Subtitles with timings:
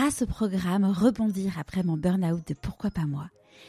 [0.00, 3.28] grâce au programme Rebondir après mon burn-out de Pourquoi pas moi,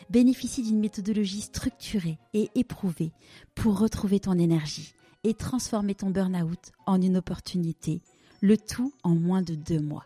[0.10, 3.12] bénéficie d'une méthodologie structurée et éprouvée
[3.54, 4.94] pour retrouver ton énergie
[5.26, 8.02] et transformer ton burn-out en une opportunité,
[8.40, 10.06] le tout en moins de deux mois.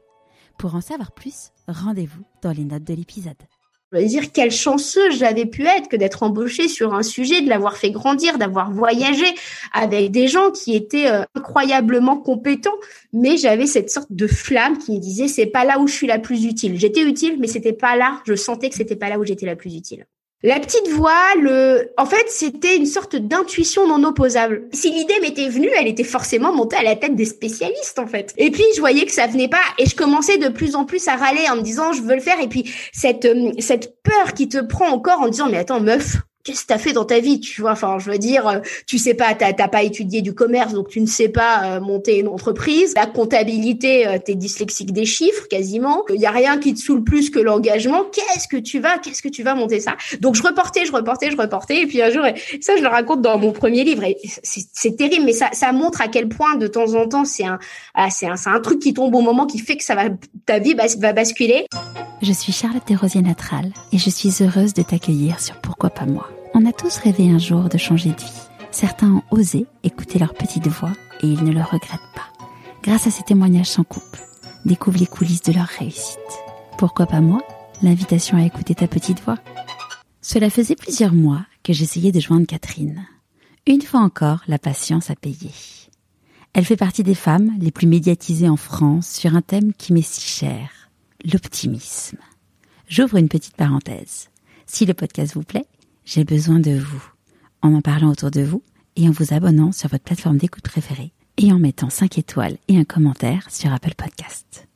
[0.58, 3.38] Pour en savoir plus, rendez-vous dans les notes de l'épisode.
[4.02, 7.78] Je dire, quelle chanceuse j'avais pu être que d'être embauchée sur un sujet, de l'avoir
[7.78, 9.26] fait grandir, d'avoir voyagé
[9.74, 12.78] avec des gens qui étaient euh, incroyablement compétents.
[13.14, 16.08] Mais j'avais cette sorte de flamme qui me disait, c'est pas là où je suis
[16.08, 16.80] la plus utile.
[16.80, 18.22] J'étais utile, mais c'était pas là.
[18.26, 20.06] Je sentais que c'était pas là où j'étais la plus utile.
[20.46, 24.68] La petite voix, le, en fait, c'était une sorte d'intuition non opposable.
[24.74, 28.32] Si l'idée m'était venue, elle était forcément montée à la tête des spécialistes, en fait.
[28.38, 31.08] Et puis, je voyais que ça venait pas, et je commençais de plus en plus
[31.08, 34.36] à râler en me disant, je veux le faire, et puis cette, euh, cette peur
[34.36, 37.20] qui te prend encore en disant, mais attends, meuf, qu'est-ce que t'as fait dans ta
[37.20, 37.72] vie, tu vois?
[37.72, 41.02] Enfin, je veux dire, euh, tu sais pas, t'as pas étudié du commerce, donc tu
[41.02, 42.94] ne sais pas euh, monter une entreprise.
[42.96, 46.06] La comptabilité, euh, t'es dyslexique des chiffres quasiment.
[46.14, 48.04] Il y a rien qui te saoule plus que l'engagement.
[48.12, 49.96] Qu'est-ce que tu vas, qu'est-ce que tu vas monter ça?
[50.22, 52.24] Donc je reportais, je reportais, je reportais, et puis un jour,
[52.62, 54.04] ça je le raconte dans mon premier livre.
[54.44, 57.58] C'est terrible, mais ça, ça montre à quel point de temps en temps c'est un,
[57.96, 60.04] ah, c'est un, un truc qui tombe au moment qui fait que ça va,
[60.46, 61.66] ta vie va basculer.
[62.22, 66.30] Je suis Charlotte Desrosiers Natral et je suis heureuse de t'accueillir sur Pourquoi pas moi.
[66.58, 68.48] On a tous rêvé un jour de changer de vie.
[68.72, 72.32] Certains ont osé écouter leur petite voix et ils ne le regrettent pas.
[72.82, 74.22] Grâce à ces témoignages sans couple,
[74.64, 76.18] découvre les coulisses de leur réussite.
[76.78, 77.42] Pourquoi pas moi
[77.82, 79.38] L'invitation à écouter ta petite voix?
[80.22, 83.06] Cela faisait plusieurs mois que j'essayais de joindre Catherine.
[83.68, 85.52] Une fois encore, la patience a payé.
[86.54, 90.02] Elle fait partie des femmes les plus médiatisées en France sur un thème qui m'est
[90.02, 90.90] si cher,
[91.26, 92.20] l'optimisme.
[92.88, 94.30] J'ouvre une petite parenthèse.
[94.66, 95.66] Si le podcast vous plaît,
[96.06, 97.04] j'ai besoin de vous,
[97.64, 98.62] en en parlant autour de vous
[98.96, 102.78] et en vous abonnant sur votre plateforme d'écoute préférée et en mettant 5 étoiles et
[102.78, 104.68] un commentaire sur Apple Podcast.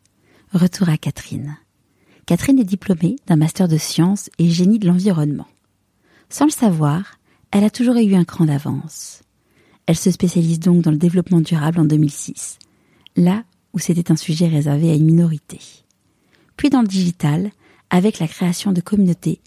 [0.53, 1.57] Retour à Catherine.
[2.25, 5.47] Catherine est diplômée d'un master de sciences et génie de l'environnement.
[6.29, 7.19] Sans le savoir,
[7.51, 9.21] elle a toujours eu un cran d'avance.
[9.85, 12.57] Elle se spécialise donc dans le développement durable en 2006,
[13.15, 15.59] là où c'était un sujet réservé à une minorité.
[16.57, 17.51] Puis dans le digital,
[17.91, 19.39] avec la création de communautés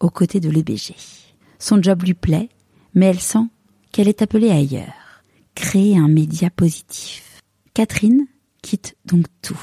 [0.00, 0.94] aux côtés de l'EBG.
[1.58, 2.48] Son job lui plaît,
[2.94, 3.46] mais elle sent
[3.92, 5.22] qu'elle est appelée ailleurs,
[5.54, 7.42] créer un média positif.
[7.74, 8.26] Catherine
[8.62, 9.60] quitte donc tout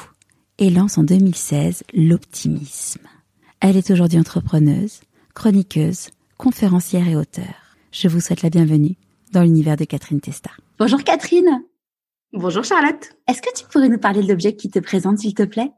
[0.57, 3.07] et lance en 2016 l'optimisme.
[3.59, 5.01] Elle est aujourd'hui entrepreneuse,
[5.33, 7.77] chroniqueuse, conférencière et auteure.
[7.91, 8.95] Je vous souhaite la bienvenue
[9.31, 10.51] dans l'univers de Catherine Testa.
[10.79, 11.63] Bonjour Catherine.
[12.33, 13.11] Bonjour Charlotte.
[13.27, 15.71] Est-ce que tu pourrais nous parler de l'objet qui te présente, s'il te plaît?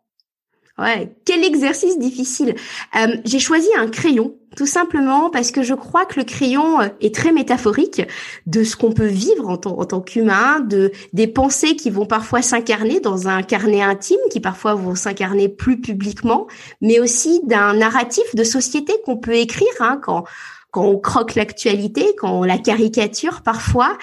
[0.77, 2.53] Ouais, quel exercice difficile.
[2.97, 6.87] Euh, j'ai choisi un crayon, tout simplement parce que je crois que le crayon euh,
[6.99, 8.01] est très métaphorique
[8.45, 12.99] de ce qu'on peut vivre en, tant, qu'humain, de des pensées qui vont parfois s'incarner
[12.99, 16.47] dans un carnet intime, qui parfois vont s'incarner plus publiquement,
[16.81, 20.25] mais aussi d'un narratif de société qu'on peut écrire hein, quand
[20.71, 23.97] quand on croque l'actualité, quand on la caricature parfois,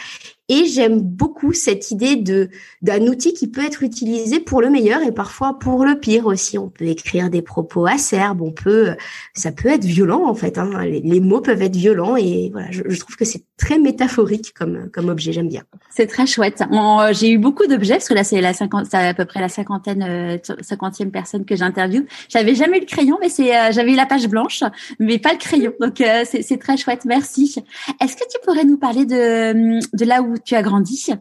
[0.49, 2.51] et j'aime beaucoup cette idée de
[2.83, 6.59] d'un outil qui peut être utilisé pour le meilleur et parfois pour le pire aussi.
[6.59, 8.97] On peut écrire des propos acerbes, on peut,
[9.35, 10.59] ça peut être violent en fait.
[10.59, 10.85] Hein.
[10.85, 15.09] Les, mots peuvent être violents et voilà, je, trouve que c'est très métaphorique comme comme
[15.09, 15.33] objet.
[15.33, 15.63] J'aime bien.
[15.91, 16.63] C'est très chouette.
[16.73, 19.49] Euh, j'ai eu beaucoup d'objets parce que là c'est la c'est à peu près la
[19.49, 22.05] cinquantaine, euh, cinquantième personne que j'interviewe.
[22.29, 24.65] J'avais jamais eu le crayon, mais c'est, euh, j'avais eu la page blanche,
[24.99, 25.73] mais pas le crayon.
[25.81, 27.05] Donc c'est très chouette.
[27.05, 27.55] Merci.
[28.01, 31.13] Est-ce que tu pourrais nous parler de de là où tu as grandi?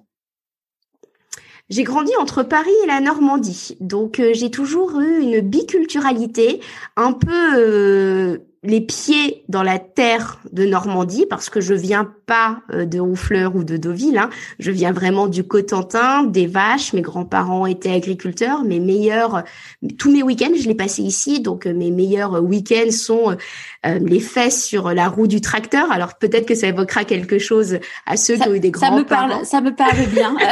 [1.69, 6.59] J'ai grandi entre Paris et la Normandie, donc euh, j'ai toujours eu une biculturalité,
[6.97, 12.59] un peu euh, les pieds dans la terre de Normandie, parce que je viens pas
[12.71, 14.29] euh, de Honfleur ou de Deauville, hein.
[14.59, 16.93] je viens vraiment du Cotentin, des vaches.
[16.93, 19.43] Mes grands-parents étaient agriculteurs, mes meilleurs,
[19.97, 23.35] tous mes week-ends, je les passais ici, donc mes meilleurs week-ends sont
[23.83, 25.91] les fesses sur la roue du tracteur.
[25.91, 29.43] Alors peut-être que ça évoquera quelque chose à ceux qui ont eu des grands-parents.
[29.43, 30.35] Ça me parle, ça me parle bien.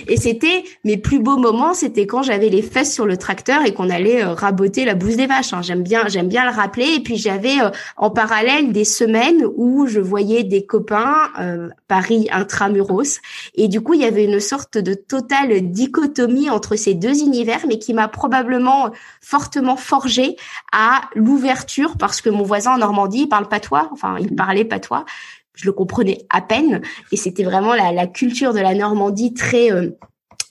[0.08, 3.72] Et c'était mes plus beaux moments, c'était quand j'avais les fesses sur le tracteur et
[3.72, 5.52] qu'on allait euh, raboter la bouse des vaches.
[5.52, 5.62] Hein.
[5.62, 6.94] J'aime bien, j'aime bien le rappeler.
[6.96, 12.28] Et puis j'avais euh, en parallèle des semaines où je voyais des copains euh, Paris
[12.32, 13.20] intramuros.
[13.54, 17.60] Et du coup, il y avait une sorte de totale dichotomie entre ces deux univers,
[17.68, 18.90] mais qui m'a probablement
[19.20, 20.36] fortement forgé
[20.72, 23.88] à l'ouverture parce que mon voisin en Normandie il parle patois.
[23.92, 25.04] Enfin, il parlait patois
[25.54, 26.80] je le comprenais à peine.
[27.12, 29.90] Et c'était vraiment la, culture de la Normandie très euh,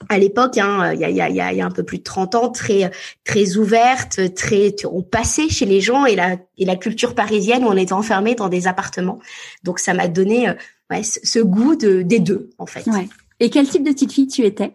[0.07, 2.35] à l'époque, hein, il y, a, y, a, y, a, un peu plus de 30
[2.35, 2.89] ans, très
[3.25, 7.67] très ouverte, très on passait chez les gens et la et la culture parisienne où
[7.67, 9.19] on était enfermé dans des appartements.
[9.63, 10.53] Donc ça m'a donné euh,
[10.89, 12.85] ouais, ce, goût de, des deux en fait.
[12.87, 13.09] Ouais.
[13.39, 14.73] Et quel type de petite fille tu étais?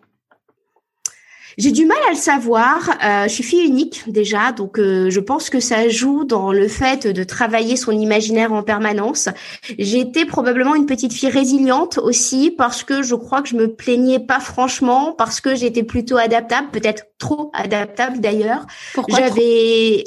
[1.58, 2.90] J'ai du mal à le savoir.
[3.02, 6.68] Euh, je suis fille unique déjà, donc euh, je pense que ça joue dans le
[6.68, 9.28] fait de travailler son imaginaire en permanence.
[9.78, 14.20] J'étais probablement une petite fille résiliente aussi parce que je crois que je me plaignais
[14.20, 18.66] pas franchement, parce que j'étais plutôt adaptable, peut-être trop adaptable d'ailleurs.
[18.92, 20.04] Pourquoi J'avais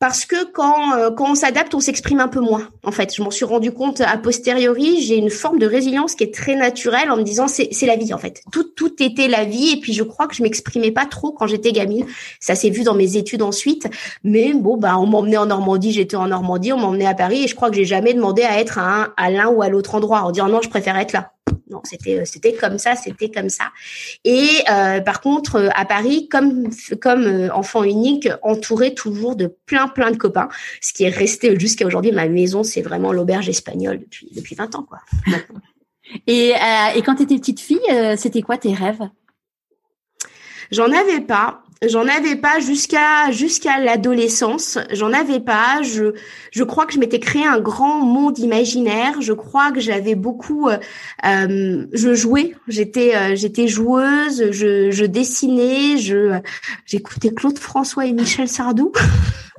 [0.00, 2.68] parce que quand euh, quand on s'adapte, on s'exprime un peu moins.
[2.82, 5.02] En fait, je m'en suis rendu compte a posteriori.
[5.02, 8.14] J'ai une forme de résilience qui est très naturelle en me disant c'est la vie
[8.14, 8.42] en fait.
[8.50, 11.46] Tout tout était la vie et puis je crois que je m'exprimais pas trop quand
[11.46, 12.06] j'étais gamine.
[12.40, 13.88] Ça s'est vu dans mes études ensuite.
[14.24, 17.46] Mais bon bah on m'emmenait en Normandie, j'étais en Normandie, on m'emmenait à Paris et
[17.46, 19.94] je crois que j'ai jamais demandé à être à un à l'un ou à l'autre
[19.94, 21.32] endroit en disant non je préfère être là.
[21.70, 23.70] Non, c'était euh, c'était comme ça, c'était comme ça.
[24.24, 26.68] Et euh, par contre, euh, à Paris, comme
[27.00, 30.48] comme enfant unique, entouré toujours de plein plein de copains,
[30.80, 32.10] ce qui est resté jusqu'à aujourd'hui.
[32.10, 34.98] Ma maison, c'est vraiment l'auberge espagnole depuis depuis 20 ans, quoi.
[36.26, 36.54] et
[36.96, 37.78] et quand tu étais petite fille,
[38.16, 39.08] c'était quoi tes rêves?
[40.72, 41.62] J'en avais pas.
[41.88, 44.78] J'en avais pas jusqu'à jusqu'à l'adolescence.
[44.92, 45.80] J'en avais pas.
[45.80, 46.12] Je
[46.52, 49.22] je crois que je m'étais créé un grand monde imaginaire.
[49.22, 50.68] Je crois que j'avais beaucoup.
[50.68, 50.76] Euh,
[51.24, 52.54] euh je jouais.
[52.68, 54.50] J'étais euh, j'étais joueuse.
[54.50, 55.96] Je je dessinais.
[55.96, 56.38] Je
[56.84, 58.92] j'écoutais Claude François et Michel Sardou.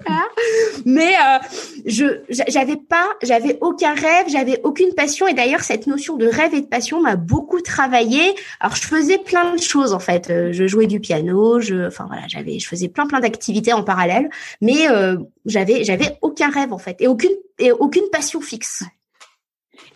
[0.86, 1.38] Mais euh,
[1.86, 2.06] je
[2.48, 5.27] j'avais pas, j'avais aucun rêve, j'avais aucune passion.
[5.27, 8.21] Et d'ailleurs, cette notion de rêve et de passion m'a beaucoup travaillé.
[8.59, 10.30] Alors, je faisais plein de choses en fait.
[10.30, 13.83] Euh, je jouais du piano, je, enfin voilà, j'avais, je faisais plein plein d'activités en
[13.83, 14.30] parallèle.
[14.62, 18.83] Mais euh, j'avais j'avais aucun rêve en fait et aucune et aucune passion fixe.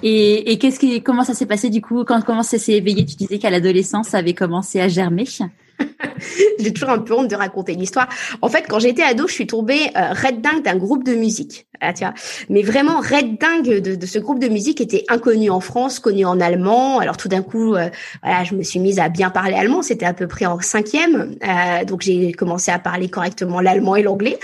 [0.03, 2.03] Et, et qu'est-ce qui, comment ça s'est passé du coup?
[2.03, 3.05] Quand comment ça s'est éveillé?
[3.05, 5.25] Tu disais qu'à l'adolescence, ça avait commencé à germer.
[6.59, 8.07] J'ai toujours un peu honte de raconter l'histoire.
[8.41, 11.67] En fait, quand j'étais ado, je suis tombée euh, red dingue d'un groupe de musique.
[11.81, 12.13] Ah, vois.
[12.49, 16.25] Mais vraiment, red dingue de, de, ce groupe de musique était inconnu en France, connu
[16.25, 16.99] en allemand.
[16.99, 17.89] Alors tout d'un coup, euh,
[18.23, 19.81] voilà, je me suis mise à bien parler allemand.
[19.81, 21.35] C'était à peu près en cinquième.
[21.43, 24.39] Euh, donc j'ai commencé à parler correctement l'allemand et l'anglais.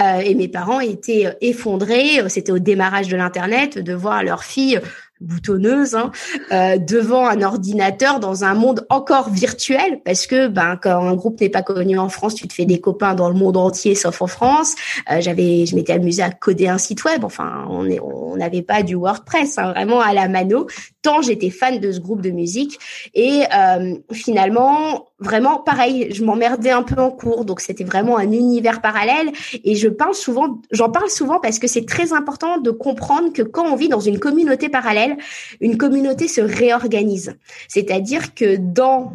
[0.00, 2.20] Euh, et mes parents étaient effondrés.
[2.28, 4.80] C'était au démarrage de l'Internet de voir leur fille
[5.24, 6.10] boutonneuse hein,
[6.52, 11.40] euh, devant un ordinateur dans un monde encore virtuel parce que ben quand un groupe
[11.40, 14.22] n'est pas connu en France tu te fais des copains dans le monde entier sauf
[14.22, 14.74] en France.
[15.10, 17.24] Euh, j'avais je m'étais amusée à coder un site web.
[17.24, 20.66] Enfin on est on n'avait pas du WordPress hein, vraiment à la mano
[21.04, 22.78] tant j'étais fan de ce groupe de musique
[23.14, 28.32] et euh, finalement vraiment pareil, je m'emmerdais un peu en cours, donc c'était vraiment un
[28.32, 29.30] univers parallèle.
[29.64, 33.42] Et je parle souvent, j'en parle souvent parce que c'est très important de comprendre que
[33.42, 35.16] quand on vit dans une communauté parallèle,
[35.60, 37.36] une communauté se réorganise.
[37.68, 39.12] C'est-à-dire que dans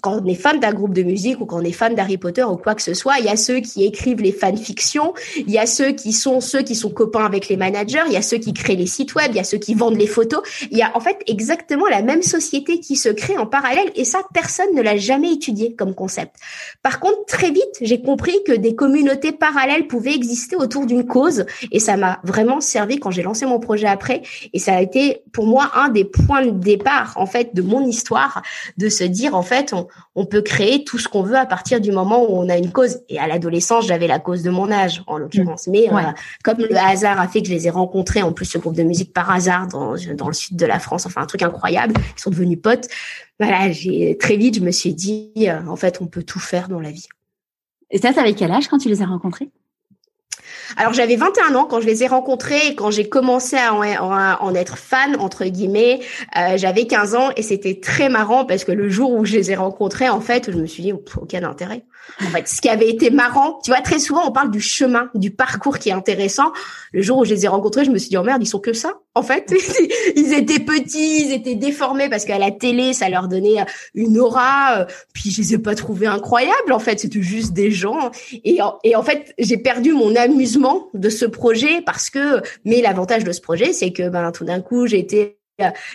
[0.00, 2.44] quand on est fan d'un groupe de musique ou quand on est fan d'Harry Potter
[2.44, 5.58] ou quoi que ce soit, il y a ceux qui écrivent les fanfictions, il y
[5.58, 8.38] a ceux qui sont ceux qui sont copains avec les managers, il y a ceux
[8.38, 10.42] qui créent les sites web, il y a ceux qui vendent les photos.
[10.70, 14.04] Il y a en fait exactement la même société qui se crée en parallèle et
[14.04, 16.36] ça personne ne l'a jamais étudié comme concept.
[16.82, 21.46] Par contre, très vite, j'ai compris que des communautés parallèles pouvaient exister autour d'une cause
[21.72, 24.22] et ça m'a vraiment servi quand j'ai lancé mon projet après
[24.52, 27.84] et ça a été pour moi un des points de départ en fait de mon
[27.86, 28.42] histoire
[28.76, 29.74] de se dire en fait
[30.14, 32.72] on peut créer tout ce qu'on veut à partir du moment où on a une
[32.72, 33.00] cause.
[33.08, 35.66] Et à l'adolescence, j'avais la cause de mon âge, en l'occurrence.
[35.66, 35.70] Mm.
[35.70, 36.12] Mais euh,
[36.44, 38.82] comme le hasard a fait que je les ai rencontrés, en plus ce groupe de
[38.82, 42.20] musique par hasard dans, dans le sud de la France, enfin un truc incroyable, ils
[42.20, 42.88] sont devenus potes.
[43.40, 46.68] Voilà, j'ai très vite, je me suis dit, euh, en fait, on peut tout faire
[46.68, 47.06] dans la vie.
[47.90, 49.50] Et ça, t'avais quel âge quand tu les as rencontrés?
[50.76, 54.54] Alors j'avais 21 ans quand je les ai rencontrés et quand j'ai commencé à en,
[54.54, 56.00] être fan entre guillemets,
[56.36, 59.50] euh, j'avais 15 ans et c'était très marrant parce que le jour où je les
[59.52, 61.84] ai rencontrés, en fait, je me suis dit aucun intérêt.
[62.20, 65.10] En fait, ce qui avait été marrant, tu vois, très souvent on parle du chemin,
[65.14, 66.52] du parcours qui est intéressant.
[66.92, 68.58] Le jour où je les ai rencontrés, je me suis dit oh merde, ils sont
[68.58, 68.94] que ça.
[69.14, 69.52] En fait,
[70.16, 74.80] ils étaient petits, ils étaient déformés parce qu'à la télé, ça leur donnait une aura.
[74.80, 76.72] Euh, puis je les ai pas trouvés incroyables.
[76.72, 78.10] En fait, c'était juste des gens.
[78.44, 82.40] Et et en fait, j'ai perdu mon amusement de ce projet parce que.
[82.64, 85.38] Mais l'avantage de ce projet, c'est que ben tout d'un coup, j'étais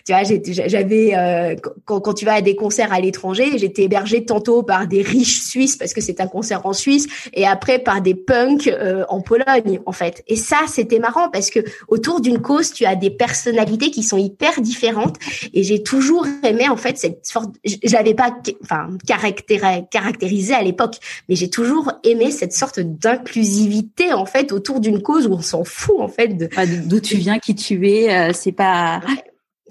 [0.05, 0.23] tu vois,
[0.67, 1.55] j'avais euh,
[1.85, 5.41] quand, quand, tu vas à des concerts à l'étranger, j'étais hébergée tantôt par des riches
[5.41, 9.21] Suisses parce que c'est un concert en Suisse, et après par des punks euh, en
[9.21, 10.23] Pologne, en fait.
[10.27, 14.17] Et ça, c'était marrant parce que autour d'une cause, tu as des personnalités qui sont
[14.17, 15.17] hyper différentes.
[15.53, 17.55] Et j'ai toujours aimé en fait cette sorte.
[17.63, 20.95] Je l'avais pas, enfin, caractérisé à l'époque,
[21.29, 25.63] mais j'ai toujours aimé cette sorte d'inclusivité en fait autour d'une cause où on s'en
[25.63, 26.49] fout en fait de
[26.85, 28.13] d'où tu viens, qui tu es.
[28.13, 29.01] Euh, c'est pas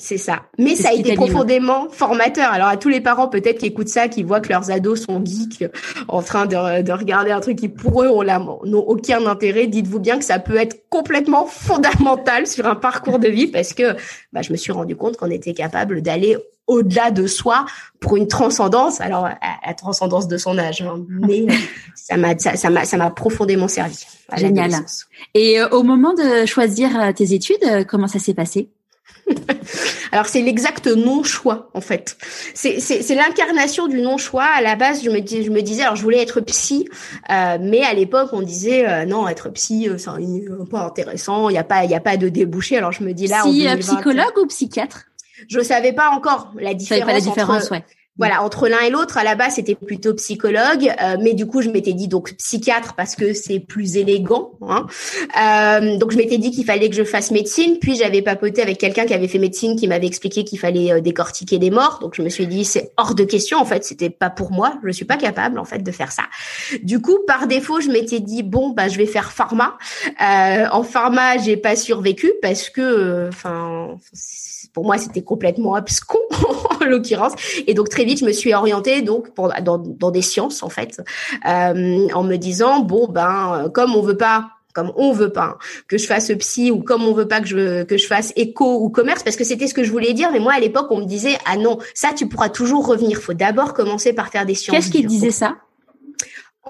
[0.02, 0.42] C'est ça.
[0.58, 2.50] Mais ça a été profondément formateur.
[2.50, 5.24] Alors à tous les parents peut-être qui écoutent ça, qui voient que leurs ados sont
[5.24, 5.64] geeks
[6.08, 10.18] en train de, de regarder un truc qui pour eux n'ont aucun intérêt, dites-vous bien
[10.18, 13.94] que ça peut être complètement fondamental sur un parcours de vie parce que
[14.32, 17.64] bah, je me suis rendu compte qu'on était capable d'aller au-delà de soi
[18.00, 19.00] pour une transcendance.
[19.00, 19.28] Alors
[19.64, 21.04] la transcendance de son âge, hein.
[21.08, 21.46] mais
[21.94, 24.04] ça m'a ça m'a ça m'a profondément servi.
[24.36, 24.72] Génial.
[25.34, 28.68] Et euh, au moment de choisir euh, tes études, euh, comment ça s'est passé?
[30.12, 32.16] Alors c'est l'exact non-choix en fait.
[32.54, 34.44] C'est c'est l'incarnation du non-choix.
[34.44, 36.88] À la base, je me dis je me disais alors je voulais être psy,
[37.30, 40.10] euh, mais à l'époque on disait euh, non être psy euh, c'est
[40.70, 41.48] pas intéressant.
[41.48, 42.76] Il y a pas il y a pas de débouché.
[42.76, 43.42] Alors je me dis là.
[43.42, 45.04] Si psychologue ou psychiatre?
[45.48, 47.06] Je savais pas encore la différence.
[47.06, 47.84] Pas la différence, ouais.
[48.18, 51.62] Voilà, entre l'un et l'autre, à la base, c'était plutôt psychologue, euh, mais du coup,
[51.62, 54.52] je m'étais dit donc psychiatre parce que c'est plus élégant.
[54.60, 54.86] Hein.
[55.40, 57.78] Euh, donc, je m'étais dit qu'il fallait que je fasse médecine.
[57.80, 61.00] Puis, j'avais papoté avec quelqu'un qui avait fait médecine, qui m'avait expliqué qu'il fallait euh,
[61.00, 62.00] décortiquer des morts.
[62.02, 63.58] Donc, je me suis dit c'est hors de question.
[63.58, 64.74] En fait, c'était pas pour moi.
[64.84, 66.24] Je suis pas capable en fait de faire ça.
[66.82, 69.78] Du coup, par défaut, je m'étais dit bon, bah, je vais faire pharma.
[70.20, 73.96] en pharma, j'ai pas survécu parce que, enfin
[74.72, 76.18] pour moi, c'était complètement abscon
[76.80, 77.32] en l'occurrence.
[77.66, 80.68] Et donc très vite, je me suis orientée donc pour, dans, dans des sciences en
[80.68, 81.00] fait,
[81.46, 85.98] euh, en me disant bon ben comme on veut pas comme on veut pas que
[85.98, 88.88] je fasse psy ou comme on veut pas que je que je fasse éco ou
[88.88, 91.04] commerce parce que c'était ce que je voulais dire mais moi à l'époque on me
[91.04, 93.18] disait ah non ça tu pourras toujours revenir.
[93.18, 95.56] Faut d'abord commencer par faire des sciences qu'est-ce qui disait ça?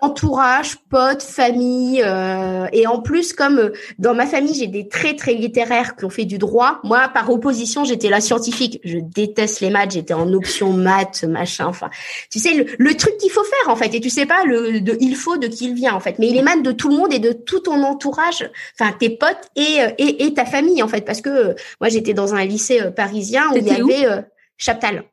[0.03, 5.15] Entourage, potes, famille, euh, et en plus comme euh, dans ma famille j'ai des très
[5.15, 6.81] très littéraires qui ont fait du droit.
[6.83, 8.81] Moi par opposition j'étais la scientifique.
[8.85, 9.93] Je déteste les maths.
[9.93, 11.67] J'étais en option maths machin.
[11.67, 11.89] Enfin,
[12.31, 13.95] tu sais le, truc qu'il faut faire en fait.
[13.95, 16.19] Et tu sais pas le de il faut de qui il vient en fait.
[16.19, 18.51] Mais il émane de tout le monde et de tout ton entourage.
[18.79, 22.13] Enfin tes potes et euh, et, et ta famille en fait parce que moi j'étais
[22.13, 24.25] dans un lycée parisien où il y avait
[24.59, 25.05] Chaptal.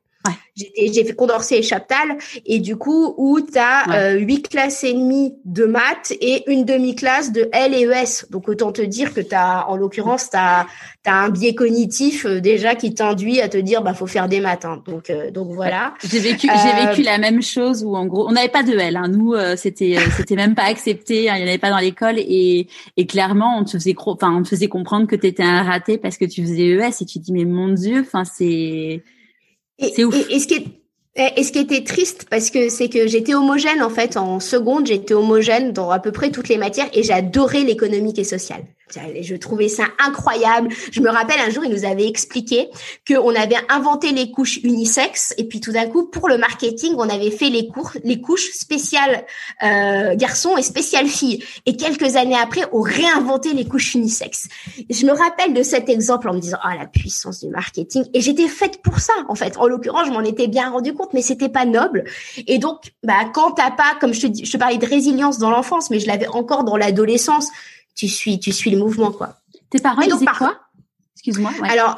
[0.78, 5.34] J'ai fait Condorcet et Chaptal et du coup où tu as huit classes et demie
[5.46, 8.30] de maths et une demi-classe de L et ES.
[8.30, 10.68] Donc autant te dire que tu as en l'occurrence tu as,
[11.06, 14.66] un biais cognitif euh, déjà qui t'induit à te dire bah faut faire des maths.
[14.66, 14.84] Hein.
[14.86, 15.96] Donc euh, donc voilà.
[16.04, 18.78] J'ai vécu j'ai vécu euh, la même chose où en gros on n'avait pas de
[18.78, 19.08] L hein.
[19.08, 21.36] Nous c'était c'était même pas accepté, hein.
[21.36, 24.44] il n'y en avait pas dans l'école et et clairement on te faisait enfin on
[24.44, 27.20] te faisait comprendre que tu étais un raté parce que tu faisais ES et tu
[27.20, 29.02] te dis mais mon dieu, enfin c'est
[29.82, 30.16] ouf.
[30.30, 30.66] Et, ce qui est
[31.36, 34.88] et ce qui était triste, parce que c'est que j'étais homogène en fait en seconde,
[34.88, 38.64] j'étais homogène dans à peu près toutes les matières et j'adorais l'économique et sociale.
[39.22, 40.70] Je trouvais ça incroyable.
[40.92, 42.70] Je me rappelle un jour, il nous avait expliqué
[43.08, 47.10] qu'on avait inventé les couches unisexes et puis tout d'un coup, pour le marketing, on
[47.10, 47.68] avait fait les,
[48.20, 49.26] couches spéciales
[49.64, 51.44] euh, garçons et spéciales filles.
[51.66, 54.48] Et quelques années après, on réinventé les couches unisexes.
[54.90, 58.06] Je me rappelle de cet exemple en me disant oh la puissance du marketing.
[58.14, 59.58] Et j'étais faite pour ça en fait.
[59.58, 62.06] En l'occurrence, je m'en étais bien rendu compte, mais c'était pas noble.
[62.48, 65.50] Et donc, bah quand t'as pas, comme je te, je te parlais de résilience dans
[65.50, 67.50] l'enfance, mais je l'avais encore dans l'adolescence
[68.00, 69.36] tu suis, tu suis le mouvement, quoi.
[69.70, 70.58] Tes parents, ils quoi?
[71.20, 71.52] Excuse-moi.
[71.70, 71.98] Alors,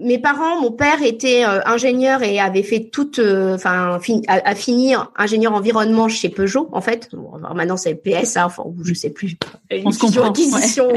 [0.00, 3.98] mes parents, mon père était euh, ingénieur et avait fait toute, euh, enfin,
[4.28, 7.10] a, fini ingénieur environnement chez Peugeot, en fait.
[7.54, 9.36] maintenant, c'est PS, hein, enfin, je sais plus.
[9.84, 10.30] On se comprend.
[10.30, 10.88] Acquisition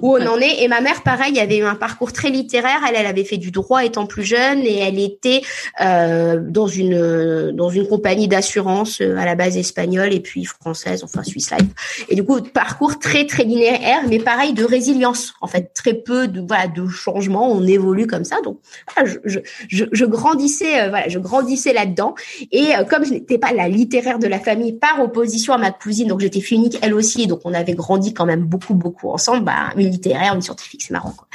[0.00, 0.62] où, on en est.
[0.62, 2.78] Et ma mère, pareil, avait eu un parcours très littéraire.
[2.88, 5.42] Elle, elle avait fait du droit étant plus jeune et elle était
[5.80, 11.24] euh, dans une dans une compagnie d'assurance à la base espagnole et puis française, enfin
[11.24, 12.06] Swiss Life.
[12.08, 16.28] Et du coup, parcours très très linéaire, mais pareil de résilience, en fait, très peu
[16.28, 18.40] de voilà de changement, on évolue comme ça.
[18.42, 18.58] Donc,
[19.04, 22.14] je, je, je, grandissais, euh, voilà, je grandissais là-dedans.
[22.52, 25.70] Et euh, comme je n'étais pas la littéraire de la famille, par opposition à ma
[25.70, 29.10] cousine, donc j'étais fille unique elle aussi, donc on avait grandi quand même beaucoup, beaucoup
[29.10, 29.44] ensemble.
[29.44, 31.14] Bah, une littéraire, une scientifique, c'est marrant.
[31.16, 31.26] Quoi.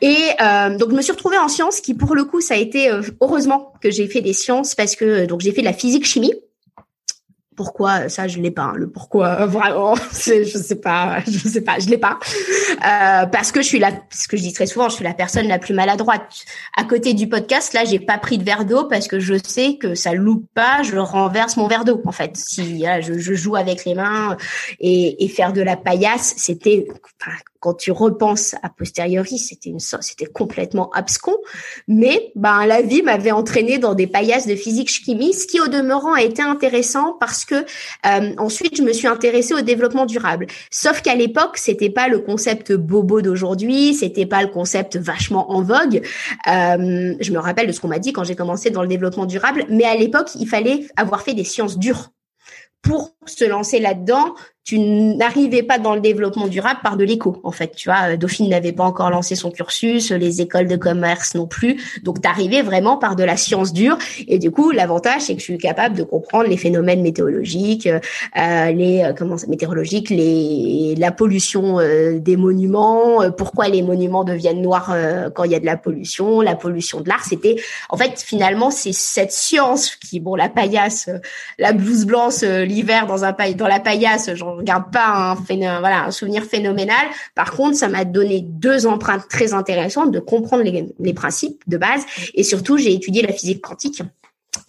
[0.00, 2.58] Et euh, donc, je me suis retrouvée en sciences, qui pour le coup, ça a
[2.58, 6.06] été heureusement que j'ai fait des sciences parce que donc j'ai fait de la physique
[6.06, 6.32] chimie
[7.56, 11.78] pourquoi ça je l'ai pas hein, le pourquoi vraiment je sais pas je sais pas
[11.78, 12.18] je l'ai pas.
[12.72, 15.14] Euh, parce que je suis la ce que je dis très souvent je suis la
[15.14, 16.44] personne la plus maladroite.
[16.76, 19.76] À côté du podcast là j'ai pas pris de verre d'eau parce que je sais
[19.76, 22.36] que ça loupe pas je renverse mon verre d'eau en fait.
[22.36, 24.36] Si je, je, joue avec les mains
[24.80, 26.86] et, et faire de la paillasse c'était
[27.60, 31.36] quand tu repenses à posteriori, c'était une c'était complètement abscon.
[31.88, 35.68] Mais ben la vie m'avait entraîné dans des paillasses de physique chimie, ce qui au
[35.68, 40.46] demeurant a été intéressant parce que euh, ensuite je me suis intéressée au développement durable.
[40.70, 45.62] Sauf qu'à l'époque c'était pas le concept bobo d'aujourd'hui, c'était pas le concept vachement en
[45.62, 46.02] vogue.
[46.48, 49.26] Euh, je me rappelle de ce qu'on m'a dit quand j'ai commencé dans le développement
[49.26, 52.10] durable, mais à l'époque il fallait avoir fait des sciences dures
[52.82, 54.34] pour se lancer là-dedans,
[54.66, 57.72] tu n'arrivais pas dans le développement durable par de l'éco, en fait.
[57.76, 61.80] Tu vois, Dauphine n'avait pas encore lancé son cursus, les écoles de commerce non plus.
[62.02, 63.96] Donc, tu arrivais vraiment par de la science dure.
[64.26, 68.70] Et du coup, l'avantage, c'est que je suis capable de comprendre les phénomènes météorologiques, euh,
[68.72, 74.24] les euh, comment ça, météorologiques, les la pollution euh, des monuments, euh, pourquoi les monuments
[74.24, 77.24] deviennent noirs euh, quand il y a de la pollution, la pollution de l'art.
[77.24, 77.54] C'était,
[77.88, 81.08] en fait, finalement, c'est cette science qui, bon, la paillasse,
[81.58, 86.10] la blouse blanche l'hiver dans un dans la paillasse, j'en regarde pas un, voilà, un
[86.10, 87.06] souvenir phénoménal.
[87.34, 92.04] Par contre, ça m'a donné deux empreintes très intéressantes de comprendre les, principes de base.
[92.34, 94.02] Et surtout, j'ai étudié la physique quantique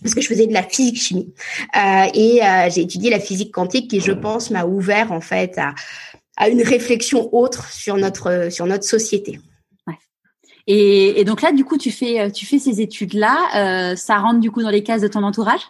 [0.01, 1.33] parce que je faisais de la physique chimie.
[1.75, 5.57] Euh, et euh, j'ai étudié la physique quantique qui, je pense, m'a ouvert en fait
[5.57, 9.39] à, une réflexion autre sur notre sur notre société.
[10.69, 14.41] Et, donc là, du coup, tu fais tu fais ces études là, euh, ça rentre
[14.41, 15.61] du coup dans les cases de ton entourage?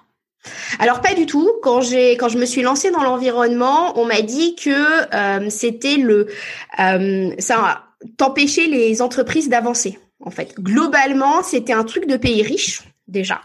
[0.80, 1.50] Alors pas du tout.
[1.62, 4.70] Quand j'ai quand je me suis lancée dans l'environnement, on m'a dit que
[5.14, 6.28] euh, c'était le
[6.80, 7.84] euh, ça
[8.18, 10.00] t'empêcher les entreprises d'avancer.
[10.20, 13.42] En fait, globalement, c'était un truc de pays riches déjà,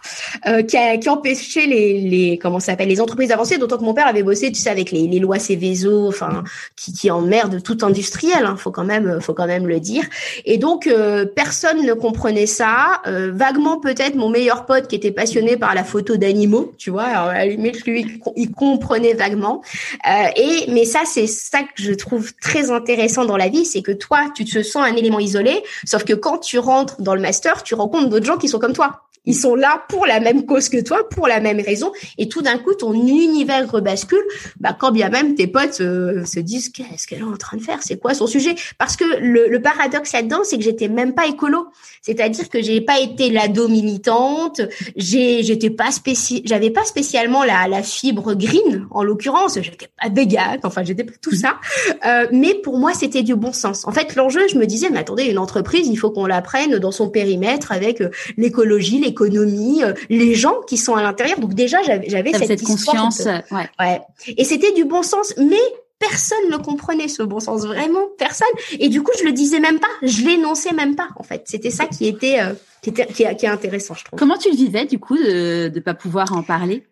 [0.47, 3.59] euh, qui, a, qui empêchait les, les comment s'appelle les entreprises d'avancer.
[3.59, 6.45] D'autant que mon père avait bossé, tu sais, avec les, les lois Céveso, enfin,
[6.77, 8.45] qui, qui emmerdent tout industriel.
[8.45, 10.05] Hein, faut quand même, faut quand même le dire.
[10.45, 13.01] Et donc euh, personne ne comprenait ça.
[13.07, 17.05] Euh, vaguement peut-être mon meilleur pote qui était passionné par la photo d'animaux, tu vois.
[17.05, 19.63] Alors, à lui, il comprenait vaguement.
[20.09, 23.83] Euh, et mais ça, c'est ça que je trouve très intéressant dans la vie, c'est
[23.83, 27.21] que toi, tu te sens un élément isolé, sauf que quand tu rentres dans le
[27.21, 29.03] master, tu rencontres d'autres gens qui sont comme toi.
[29.25, 32.43] Ils sont là pour la même cause que toi, pour la même raison, et tout
[32.43, 34.25] d'un coup, ton univers rebascule.
[34.59, 37.63] Bah, quand bien même tes potes euh, se disent qu'est-ce qu'elle est en train de
[37.63, 38.55] faire, c'est quoi son sujet?
[38.79, 41.69] Parce que le, le paradoxe là-dedans, c'est que j'étais même pas écolo.
[42.01, 44.61] C'est-à-dire que j'ai pas été l'ado militante,
[44.97, 50.09] j'ai, j'étais pas spéci, j'avais pas spécialement la, la fibre green en l'occurrence, j'étais pas
[50.09, 51.61] végane, enfin j'étais pas tout ça.
[52.07, 53.87] Euh, mais pour moi, c'était du bon sens.
[53.87, 56.79] En fait, l'enjeu, je me disais, mais attendez, une entreprise, il faut qu'on la prenne
[56.79, 61.39] dans son périmètre avec euh, l'écologie, l'économie, euh, les gens qui sont à l'intérieur.
[61.39, 63.21] Donc déjà, j'avais, cette, cette conscience.
[63.51, 63.69] Ouais.
[63.79, 64.01] ouais.
[64.37, 65.61] Et c'était du bon sens, mais
[65.99, 68.49] personne ne comprenait ce bon sens, vraiment personne.
[68.79, 71.09] Et du coup, je le disais même pas, je l'énonçais même pas.
[71.17, 74.05] En fait, c'était ça qui était, euh, qui était qui, est, qui, est intéressant, je
[74.05, 74.19] trouve.
[74.19, 76.85] Comment tu le vivais du coup de ne pas pouvoir en parler?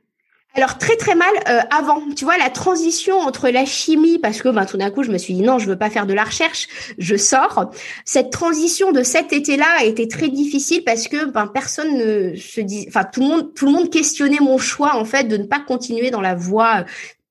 [0.55, 4.49] Alors très très mal euh, avant, tu vois la transition entre la chimie parce que
[4.49, 6.25] ben tout d'un coup je me suis dit non je veux pas faire de la
[6.25, 6.67] recherche,
[6.99, 7.71] je sors.
[8.05, 12.61] Cette transition de cet été-là a été très difficile parce que ben personne ne se
[12.61, 15.45] dit, enfin tout le monde tout le monde questionnait mon choix en fait de ne
[15.45, 16.85] pas continuer dans la voie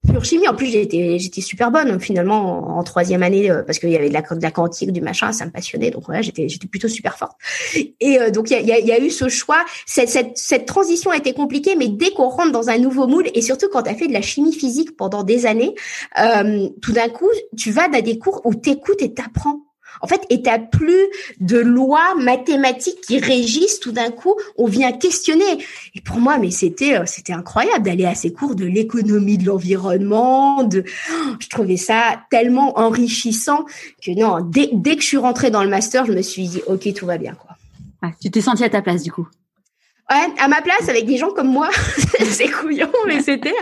[0.08, 0.48] pure chimie.
[0.48, 4.10] En plus, j'étais j'étais super bonne finalement en, troisième année euh, parce qu'il y avait
[4.10, 5.92] de la, de quantique, du machin, ça me passionnait.
[5.92, 7.38] Donc voilà, j'étais plutôt super forte.
[8.00, 9.64] Et euh, donc il y a, eu ce choix.
[9.86, 13.68] Cette transition a été compliquée, mais dès qu'on rentre dans un nouveau moule et surtout
[13.72, 15.76] quand tu as fait de la chimie physique pendant des années,
[16.20, 19.69] euh, tout d'un coup, tu vas dans des cours où t'écoutes et t'apprends
[20.02, 21.08] en fait, et t'as plus
[21.40, 25.64] de lois mathématiques qui régissent tout d'un coup, on vient questionner.
[25.96, 29.46] Et pour moi, mais c'était euh, c'était incroyable d'aller à ces cours de l'économie de
[29.46, 30.84] l'environnement, de
[31.40, 33.66] je trouvais ça tellement enrichissant
[34.04, 36.62] que non, dès, dès que je suis rentrée dans le master, je me suis dit
[36.68, 37.56] OK, tout va bien quoi.
[38.02, 39.28] Ah, tu t'es sentie à ta place du coup.
[40.10, 41.70] Ouais, à ma place, avec des gens comme moi,
[42.30, 43.54] c'est couillon, mais c'était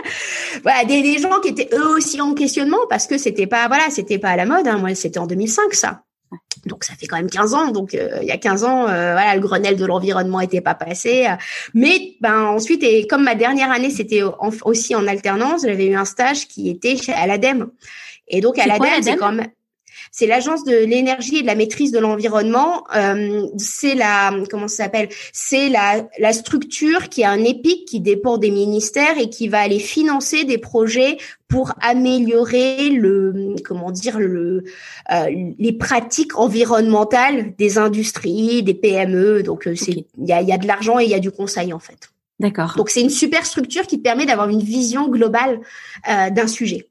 [0.62, 3.90] voilà des, des, gens qui étaient eux aussi en questionnement parce que c'était pas voilà,
[3.90, 4.66] c'était pas à la mode.
[4.66, 4.78] Hein.
[4.78, 6.04] Moi, c'était en 2005 ça.
[6.66, 7.70] Donc ça fait quand même 15 ans.
[7.70, 10.74] Donc euh, il y a 15 ans, euh, voilà, le Grenelle de l'environnement était pas
[10.74, 11.26] passé.
[11.74, 14.22] mais ben ensuite et comme ma dernière année c'était
[14.64, 17.70] aussi en alternance, j'avais eu un stage qui était chez, à l'ADEME.
[18.28, 19.42] Et donc à l'ADEME, c'est comme
[20.10, 22.84] c'est l'agence de l'énergie et de la maîtrise de l'environnement.
[22.94, 25.08] Euh, c'est la comment ça s'appelle?
[25.32, 29.60] C'est la la structure qui a un EPIC qui dépend des ministères et qui va
[29.60, 31.18] aller financer des projets
[31.48, 34.64] pour améliorer le comment dire le
[35.12, 35.26] euh,
[35.58, 39.42] les pratiques environnementales des industries, des PME.
[39.42, 41.30] Donc euh, c'est il y, a, y a de l'argent et il y a du
[41.30, 42.10] conseil en fait.
[42.40, 42.74] D'accord.
[42.76, 45.60] Donc c'est une super structure qui te permet d'avoir une vision globale
[46.08, 46.88] euh, d'un sujet.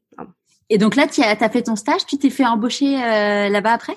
[0.69, 3.95] Et donc là, tu as, fait ton stage, tu t'es fait embaucher euh, là-bas après?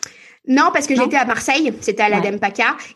[0.49, 2.39] Non, parce que j'étais à Marseille, c'était à la ouais.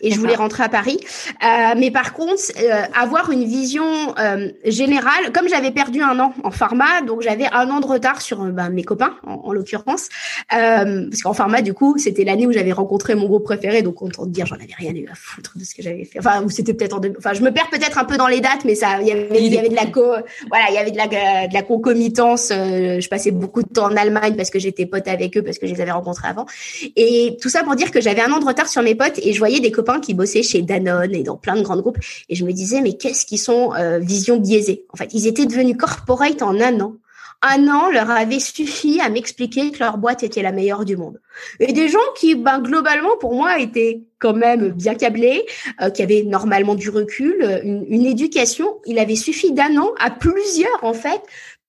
[0.00, 0.98] et je voulais rentrer à Paris.
[1.44, 3.85] Euh, mais par contre, euh, avoir une vision
[4.18, 8.22] euh, générale, comme j'avais perdu un an en pharma, donc j'avais un an de retard
[8.22, 10.09] sur euh, bah, mes copains, en, en l'occurrence,
[10.54, 14.00] euh, parce qu'en pharma, du coup, c'était l'année où j'avais rencontré mon groupe préféré, donc
[14.02, 16.18] autant dire, j'en avais rien eu à foutre de ce que j'avais fait.
[16.18, 17.12] Enfin, ou c'était peut-être en, deux...
[17.18, 19.42] enfin, je me perds peut-être un peu dans les dates, mais ça, il y avait,
[19.42, 20.02] y avait de la co,
[20.48, 22.50] voilà, il y avait de la, de la concomitance.
[22.50, 25.59] Euh, je passais beaucoup de temps en Allemagne parce que j'étais pote avec eux, parce
[25.59, 26.46] que je les avais rencontrés avant,
[26.96, 29.32] et tout ça pour dire que j'avais un an de retard sur mes potes et
[29.32, 32.34] je voyais des copains qui bossaient chez Danone et dans plein de grands groupes et
[32.34, 34.86] je me disais mais qu'est-ce qu'ils sont euh, vision biaisée.
[34.92, 36.96] En fait, ils étaient devenus corporate en un an
[37.44, 41.20] un an leur avait suffi à m'expliquer que leur boîte était la meilleure du monde.
[41.60, 45.44] Et des gens qui, ben, globalement, pour moi, étaient quand même bien câblés,
[45.82, 48.80] euh, qui avaient normalement du recul, une, une éducation.
[48.86, 51.20] Il avait suffi d'un an à plusieurs, en fait,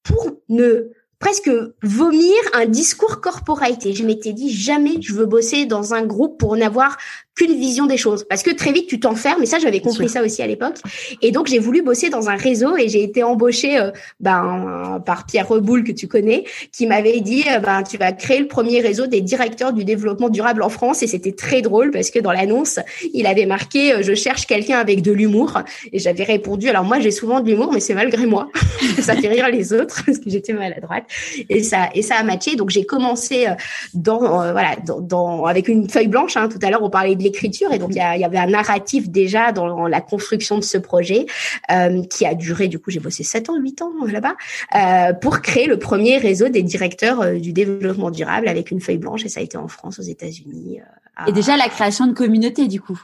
[0.04, 1.51] pour ne presque
[1.82, 3.86] vomir un discours corporate.
[3.86, 6.97] Et je m'étais dit, jamais je veux bosser dans un groupe pour n'avoir
[7.36, 8.26] qu'une vision des choses.
[8.30, 9.43] Parce que très vite, tu t'enfermes.
[9.43, 10.78] Et ça, j'avais compris ça aussi à l'époque.
[11.21, 15.26] Et donc, j'ai voulu bosser dans un réseau et j'ai été embauchée euh, ben, par
[15.26, 18.80] Pierre Reboul, que tu connais, qui m'avait dit, euh, ben, tu vas créer le premier
[18.80, 21.04] réseau des directeurs du développement durable en France.
[21.04, 22.80] Et c'était très drôle parce que dans l'annonce,
[23.13, 25.60] il avait marqué, euh, je cherche quelqu'un avec de l'humour.
[25.91, 28.50] Et j'avais répondu, alors moi, j'ai souvent de l'humour, mais c'est malgré moi.
[29.02, 31.04] ça fait rire les autres parce que j'étais maladroite.
[31.50, 32.56] Et ça, et ça a matché.
[32.56, 33.48] Donc, j'ai commencé
[33.93, 36.38] dans, voilà, dans, dans, avec une feuille blanche.
[36.38, 36.48] Hein.
[36.48, 37.74] Tout à l'heure, on parlait de l'écriture.
[37.74, 41.26] Et donc il y, avait un narratif déjà dans la construction de ce projet
[41.72, 44.36] euh, qui a duré du coup j'ai bossé 7 ans 8 ans là-bas
[44.76, 48.98] euh, pour créer le premier réseau des directeurs euh, du développement durable avec une feuille
[48.98, 49.26] blanche.
[49.26, 50.80] Et ça a été en France aux États-Unis
[51.28, 53.00] et déjà la création de communautés du coup.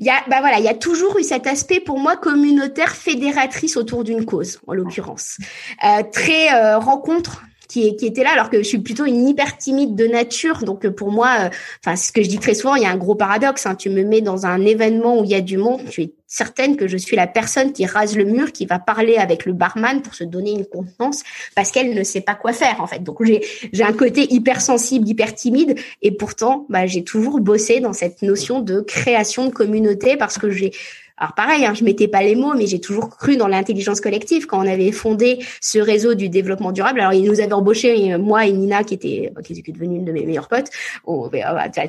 [0.00, 2.94] Il y a, bah voilà, il y a toujours eu cet aspect pour moi communautaire
[2.96, 5.38] fédératrice autour d'une cause, en l'occurrence.
[5.84, 9.94] Euh, très euh, rencontre qui, était là, alors que je suis plutôt une hyper timide
[9.94, 10.58] de nature.
[10.64, 11.48] Donc pour moi, euh,
[11.84, 13.64] enfin ce que je dis très souvent, il y a un gros paradoxe.
[13.66, 13.74] Hein.
[13.74, 16.76] Tu me mets dans un événement où il y a du monde, tu es certaine
[16.76, 20.02] que je suis la personne qui rase le mur, qui va parler avec le barman
[20.02, 21.22] pour se donner une contenance
[21.54, 23.02] parce qu'elle ne sait pas quoi faire en fait.
[23.02, 27.80] Donc j'ai j'ai un côté hyper sensible, hyper timide et pourtant bah, j'ai toujours bossé
[27.80, 30.72] dans cette notion de création de communauté parce que j'ai
[31.18, 34.46] alors pareil, hein, je mettais pas les mots, mais j'ai toujours cru dans l'intelligence collective
[34.46, 37.00] quand on avait fondé ce réseau du développement durable.
[37.00, 40.12] Alors ils nous avaient embauché moi et Nina qui était qui est devenue une de
[40.12, 40.70] mes meilleures potes.
[41.04, 41.30] Oh,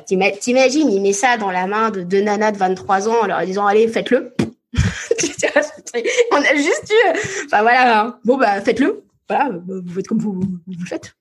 [0.04, 3.44] T'imagines, il met ça dans la main de deux nanas de 23 ans en leur
[3.44, 4.34] disant allez faites-le.
[6.32, 8.18] on a juste eu, enfin voilà, hein.
[8.24, 9.04] bon bah faites-le.
[9.28, 11.14] Voilà, vous faites comme vous, vous le faites.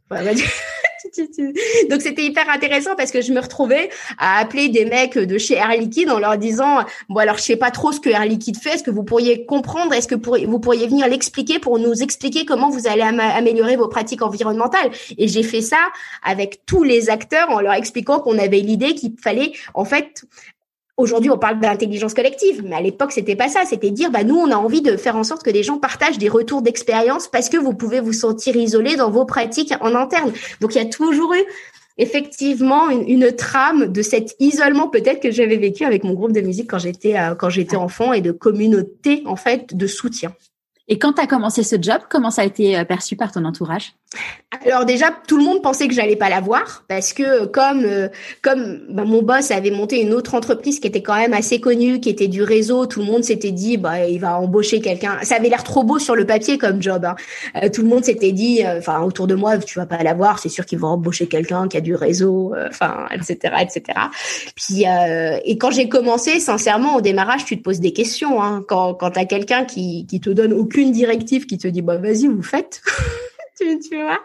[1.89, 5.55] Donc c'était hyper intéressant parce que je me retrouvais à appeler des mecs de chez
[5.55, 8.57] Air Liquide en leur disant bon alors je sais pas trop ce que Air Liquide
[8.57, 12.45] fait, est-ce que vous pourriez comprendre, est-ce que vous pourriez venir l'expliquer pour nous expliquer
[12.45, 14.91] comment vous allez améliorer vos pratiques environnementales?
[15.17, 15.79] Et j'ai fait ça
[16.23, 20.23] avec tous les acteurs en leur expliquant qu'on avait l'idée qu'il fallait en fait
[20.95, 23.61] Aujourd'hui, on parle d'intelligence collective, mais à l'époque, c'était pas ça.
[23.65, 26.19] C'était dire, bah nous, on a envie de faire en sorte que des gens partagent
[26.19, 30.31] des retours d'expérience parce que vous pouvez vous sentir isolé dans vos pratiques en interne.
[30.61, 31.43] Donc, il y a toujours eu
[31.97, 36.69] effectivement une, trame de cet isolement peut-être que j'avais vécu avec mon groupe de musique
[36.69, 40.33] quand j'étais euh, quand j'étais enfant et de communauté en fait de soutien.
[40.87, 43.45] Et quand tu as commencé ce job, comment ça a été euh, perçu par ton
[43.45, 43.93] entourage?
[44.65, 48.07] Alors déjà, tout le monde pensait que j'allais pas l'avoir parce que comme euh,
[48.41, 51.99] comme bah, mon boss avait monté une autre entreprise qui était quand même assez connue,
[51.99, 55.17] qui était du réseau, tout le monde s'était dit bah il va embaucher quelqu'un.
[55.23, 57.03] Ça avait l'air trop beau sur le papier comme job.
[57.03, 57.15] Hein.
[57.61, 60.39] Euh, tout le monde s'était dit, euh, enfin autour de moi, tu vas pas l'avoir,
[60.39, 63.99] c'est sûr qu'ils vont embaucher quelqu'un qui a du réseau, enfin etc etc.
[64.55, 64.83] Puis
[65.45, 68.41] et quand j'ai commencé, sincèrement au démarrage, tu te poses des questions.
[68.41, 68.63] Hein.
[68.67, 72.27] Quand quand t'as quelqu'un qui qui te donne aucune directive, qui te dit bah vas-y
[72.27, 72.81] vous faites.
[73.57, 74.19] tu, vois?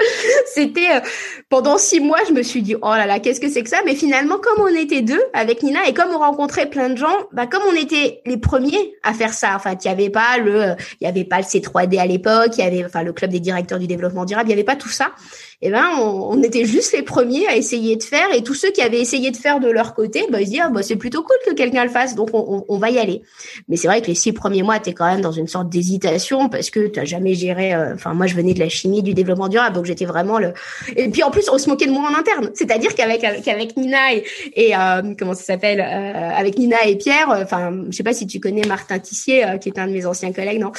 [0.46, 1.00] C'était euh,
[1.48, 3.80] pendant six mois, je me suis dit oh là là, qu'est-ce que c'est que ça?
[3.84, 7.16] Mais finalement, comme on était deux avec Nina et comme on rencontrait plein de gens,
[7.32, 9.52] bah comme on était les premiers à faire ça.
[9.54, 12.64] Enfin, il y avait pas le, il y avait pas le C3D à l'époque, il
[12.64, 14.88] y avait enfin le club des directeurs du développement durable, il y avait pas tout
[14.88, 15.12] ça
[15.60, 18.80] eh ben on, était juste les premiers à essayer de faire et tous ceux qui
[18.80, 21.22] avaient essayé de faire de leur côté, bah, ils se disaient ah, bah, c'est plutôt
[21.22, 23.22] cool que quelqu'un le fasse, donc on, on, va y aller.
[23.68, 25.68] Mais c'est vrai que les six premiers mois, tu es quand même dans une sorte
[25.68, 27.74] d'hésitation parce que tu jamais géré.
[27.74, 30.52] Euh, enfin moi je venais de la chimie, du développement durable, donc j'étais vraiment le.
[30.96, 34.14] Et puis en plus on se moquait de moi en interne, c'est-à-dire qu'avec avec, Nina
[34.54, 38.28] et, euh, comment ça s'appelle, euh, avec Nina et Pierre, enfin je sais pas si
[38.28, 40.70] tu connais Martin Tissier qui est un de mes anciens collègues, non,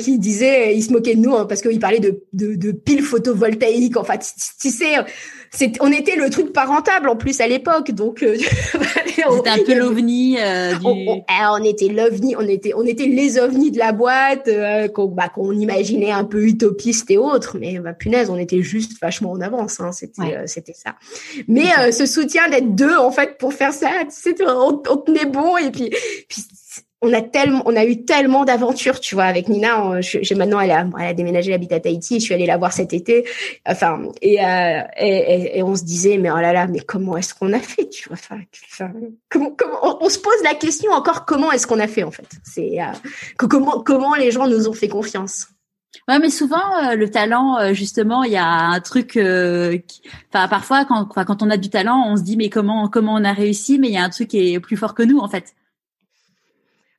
[0.00, 3.02] qui disait il se moquait de nous hein, parce qu'il parlait de, de, de piles
[3.02, 4.96] photovoltaïques tu sais,
[5.80, 8.36] on était le truc pas rentable en plus à l'époque, donc euh,
[9.16, 10.36] c'était un peu l'ovni.
[10.38, 14.48] Euh, on, ah, on, était l'ovni, on était, on était les ovnis de la boîte
[14.48, 18.62] euh, qu'on, bah, qu'on imaginait un peu utopiste et autres, mais bah, punaise, on était
[18.62, 19.80] juste vachement en avance.
[19.80, 20.94] Hein, c'était, c'était ça.
[21.46, 25.56] Mais ce soutien d'être deux en fait pour faire ça, c'était, on, on tenait bon
[25.56, 25.90] et puis,
[26.28, 26.42] puis
[27.00, 30.00] on a tellement, on a eu tellement d'aventures, tu vois, avec Nina.
[30.00, 32.18] J'ai maintenant, elle a, elle a déménagé l'habitat Tahiti.
[32.18, 33.24] Je suis allée la voir cet été.
[33.66, 37.34] Enfin, et, euh, et, et, on se disait, mais oh là là, mais comment est-ce
[37.34, 38.40] qu'on a fait, tu vois Enfin,
[39.28, 42.28] comment, comment on, se pose la question encore, comment est-ce qu'on a fait en fait?
[42.42, 42.86] C'est euh,
[43.36, 45.46] comment, comment les gens nous ont fait confiance?
[46.08, 49.16] Ouais, mais souvent euh, le talent, justement, il y a un truc.
[49.16, 53.24] Enfin, parfois, quand, quand on a du talent, on se dit mais comment comment on
[53.24, 53.78] a réussi?
[53.78, 55.54] Mais il y a un truc qui est plus fort que nous, en fait.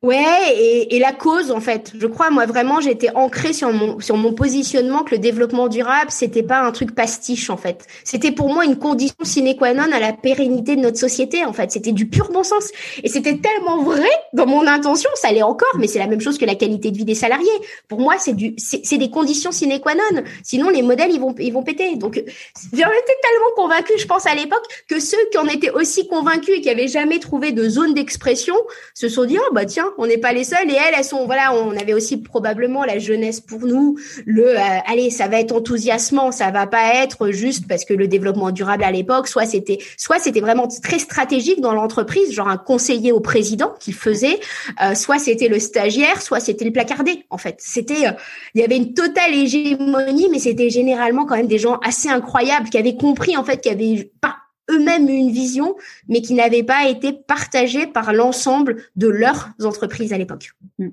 [0.02, 1.92] Ouais, et, et, la cause en fait.
[2.00, 6.10] Je crois moi vraiment j'étais ancrée sur mon sur mon positionnement que le développement durable
[6.10, 7.86] c'était pas un truc pastiche en fait.
[8.06, 11.52] C'était pour moi une condition sine qua non à la pérennité de notre société en
[11.52, 11.72] fait.
[11.72, 12.70] C'était du pur bon sens
[13.04, 16.38] et c'était tellement vrai dans mon intention, ça l'est encore, mais c'est la même chose
[16.38, 17.50] que la qualité de vie des salariés.
[17.90, 20.24] Pour moi c'est du c'est des conditions sine qua non.
[20.44, 21.98] Sinon les modèles ils vont ils vont péter.
[21.98, 26.08] Donc j'en étais tellement convaincue, je pense à l'époque que ceux qui en étaient aussi
[26.08, 28.56] convaincus et qui avaient jamais trouvé de zone d'expression
[28.94, 30.70] se sont dit oh bah tiens on n'est pas les seuls.
[30.70, 33.98] Et elles, elles sont, voilà, on avait aussi probablement la jeunesse pour nous.
[34.26, 38.08] Le, euh, allez, ça va être enthousiasmant, ça va pas être juste parce que le
[38.08, 42.58] développement durable à l'époque, soit c'était, soit c'était vraiment très stratégique dans l'entreprise, genre un
[42.58, 44.40] conseiller au président qui faisait,
[44.84, 47.26] euh, soit c'était le stagiaire, soit c'était le placardé.
[47.30, 48.12] En fait, c'était, euh,
[48.56, 52.70] il y avait une totale hégémonie, mais c'était généralement quand même des gens assez incroyables
[52.70, 54.39] qui avaient compris en fait, qui avaient pas
[54.70, 55.76] eux-mêmes une vision,
[56.08, 60.52] mais qui n'avait pas été partagée par l'ensemble de leurs entreprises à l'époque.
[60.78, 60.90] Mm.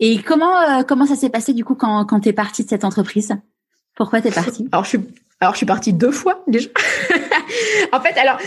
[0.00, 2.84] Et comment euh, comment ça s'est passé du coup quand quand es partie de cette
[2.84, 3.34] entreprise?
[3.94, 4.68] Pourquoi t'es partie?
[4.72, 5.00] Alors je suis
[5.40, 6.68] alors je suis partie deux fois déjà.
[7.92, 8.38] en fait, alors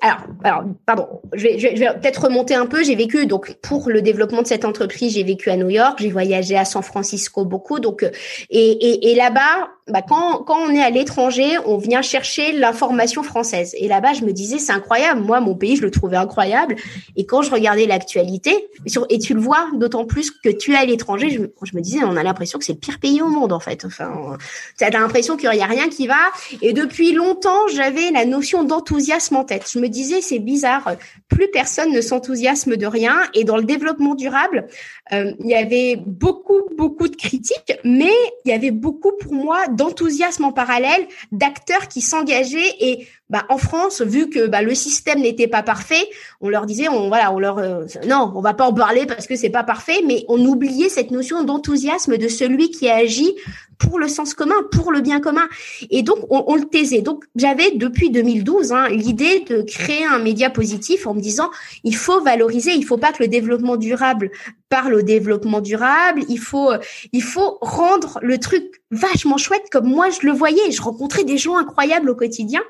[0.00, 2.84] alors, alors, pardon, je vais, je vais, peut-être remonter un peu.
[2.84, 6.10] J'ai vécu donc pour le développement de cette entreprise, j'ai vécu à New York, j'ai
[6.10, 7.80] voyagé à San Francisco beaucoup.
[7.80, 8.10] Donc, et,
[8.50, 13.74] et, et là-bas, bah, quand, quand on est à l'étranger, on vient chercher l'information française.
[13.76, 15.20] Et là-bas, je me disais, c'est incroyable.
[15.22, 16.76] Moi, mon pays, je le trouvais incroyable.
[17.16, 18.68] Et quand je regardais l'actualité,
[19.10, 22.16] et tu le vois d'autant plus que tu es à l'étranger, je, me disais, on
[22.16, 23.84] a l'impression que c'est le pire pays au monde, en fait.
[23.84, 24.36] Enfin,
[24.78, 26.30] tu as l'impression qu'il n'y a rien qui va.
[26.60, 29.68] Et depuis longtemps, j'avais la notion d'enthousiasme en tête.
[29.72, 30.92] Je me disais, c'est bizarre.
[31.28, 33.16] Plus personne ne s'enthousiasme de rien.
[33.34, 34.68] Et dans le développement durable,
[35.12, 38.12] euh, il y avait beaucoup, beaucoup de critiques, mais
[38.44, 42.76] il y avait beaucoup pour moi d'enthousiasme en parallèle, d'acteurs qui s'engageaient.
[42.80, 46.08] Et bah, en France, vu que bah, le système n'était pas parfait,
[46.40, 49.26] on leur disait, on voilà, on leur euh, non, on va pas en parler parce
[49.26, 53.34] que c'est pas parfait, mais on oubliait cette notion d'enthousiasme de celui qui agit
[53.82, 55.48] pour le sens commun, pour le bien commun.
[55.90, 57.02] Et donc, on, le taisait.
[57.02, 61.50] Donc, j'avais depuis 2012 hein, l'idée de créer un média positif en me disant,
[61.82, 64.30] il faut valoriser, il faut pas que le développement durable
[64.68, 66.70] parle au développement durable, il faut,
[67.12, 70.70] il faut rendre le truc vachement chouette comme moi je le voyais.
[70.70, 72.62] Je rencontrais des gens incroyables au quotidien.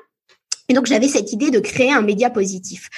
[0.73, 2.89] Donc j'avais cette idée de créer un média positif.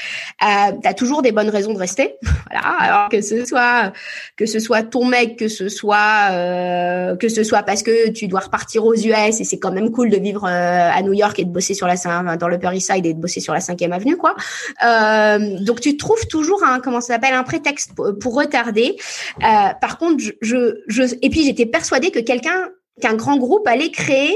[0.43, 2.15] Euh, tu as toujours des bonnes raisons de rester,
[2.51, 2.65] voilà.
[2.79, 3.93] Alors que ce soit
[4.37, 8.27] que ce soit ton mec, que ce soit euh, que ce soit parce que tu
[8.27, 11.37] dois repartir aux US et c'est quand même cool de vivre euh, à New York
[11.39, 11.95] et de bosser sur la
[12.37, 14.35] dans le East Side et de bosser sur la cinquième avenue, quoi.
[14.83, 18.97] Euh, donc tu trouves toujours un comment ça s'appelle un prétexte pour, retarder.
[19.43, 22.69] Euh, par contre, je, je, je et puis j'étais persuadée que quelqu'un
[23.01, 24.33] qu'un grand groupe allait créer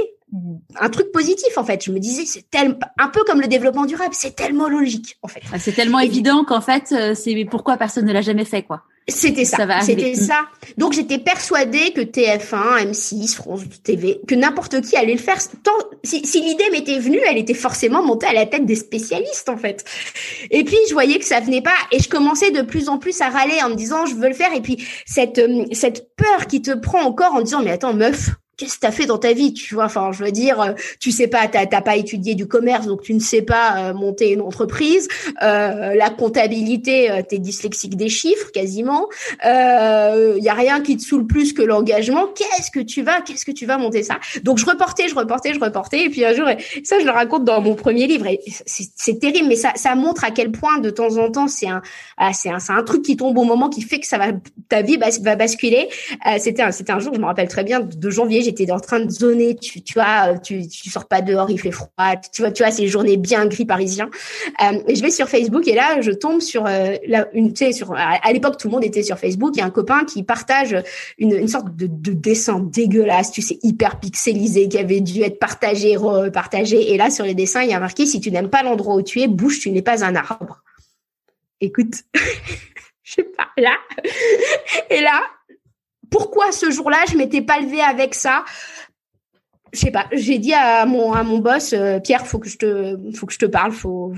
[0.80, 1.84] un truc positif en fait.
[1.84, 5.28] Je me disais c'est tellement un peu comme le développement durable, c'est tellement logique en
[5.28, 5.42] fait.
[5.52, 8.84] Ah, c'est tellement évident qu'en fait euh, c'est pourquoi personne ne l'a jamais fait quoi.
[9.08, 9.82] C'était ça.
[9.82, 10.15] C'était mm.
[10.15, 10.46] ça.
[10.78, 15.38] Donc j'étais persuadée que TF1, M6, France TV, que n'importe qui allait le faire.
[15.63, 15.72] Tant,
[16.04, 19.58] si, si l'idée m'était venue, elle était forcément montée à la tête des spécialistes en
[19.58, 19.84] fait.
[20.52, 23.20] Et puis je voyais que ça venait pas et je commençais de plus en plus
[23.22, 26.46] à râler en me disant je veux le faire et puis cette euh, cette peur
[26.48, 29.32] qui te prend encore en disant mais attends meuf, qu'est-ce que t'as fait dans ta
[29.34, 29.86] vie, tu vois?
[29.86, 33.13] Enfin, je veux dire, euh, tu sais pas, t'as pas étudié du commerce, donc tu
[33.13, 35.08] ne sais pas euh, monter une entreprise.
[35.41, 39.08] Euh, la comptabilité, euh, t'es dyslexique des chiffres quasiment.
[39.43, 42.28] Il y a rien qui te saoule plus que l'engagement.
[42.28, 44.19] Qu'est-ce que tu vas, qu'est-ce que tu vas monter ça?
[44.43, 46.48] Donc je reportais, je reportais, je reportais, et puis un jour,
[46.84, 48.28] ça je le raconte dans mon premier livre.
[48.65, 51.82] C'est terrible, mais ça, ça montre à quel point de temps en temps c'est un,
[52.17, 54.28] ah, c'est un, un truc qui tombe au moment qui fait que ça va,
[54.67, 55.88] ta vie va basculer.
[56.39, 58.99] c'était un, c'était un jour, je me rappelle très bien, de janvier j'étais en train
[58.99, 62.51] de zoner, tu, tu vois, tu, tu sors pas dehors, il fait froid, tu vois,
[62.51, 64.09] tu vois, ces journées bien gris parisiens.
[64.62, 66.95] Euh, et je vais sur Facebook et là, je tombe sur euh,
[67.33, 67.53] une,
[67.95, 69.51] à, l'époque, tout le monde était sur Facebook.
[69.55, 70.75] Il y a un copain qui partage
[71.17, 75.95] une, sorte de, de dessin dégueulasse, tu sais, hyper pixelisé, qui avait dû être partagé,
[75.95, 76.93] repartagé.
[76.93, 79.01] Et là, sur les dessins, il y a marqué, si tu n'aimes pas l'endroit où
[79.01, 80.63] tu es, bouge, tu n'es pas un arbre.
[81.62, 82.03] Écoute,
[83.03, 83.75] je sais pas, là,
[84.89, 85.21] et là,
[86.10, 88.43] pourquoi ce jour-là, je m'étais pas levée avec ça?
[89.72, 92.58] Je sais pas, j'ai dit à mon à mon boss euh, Pierre, faut que je
[92.58, 94.13] te faut que je te parle, faut,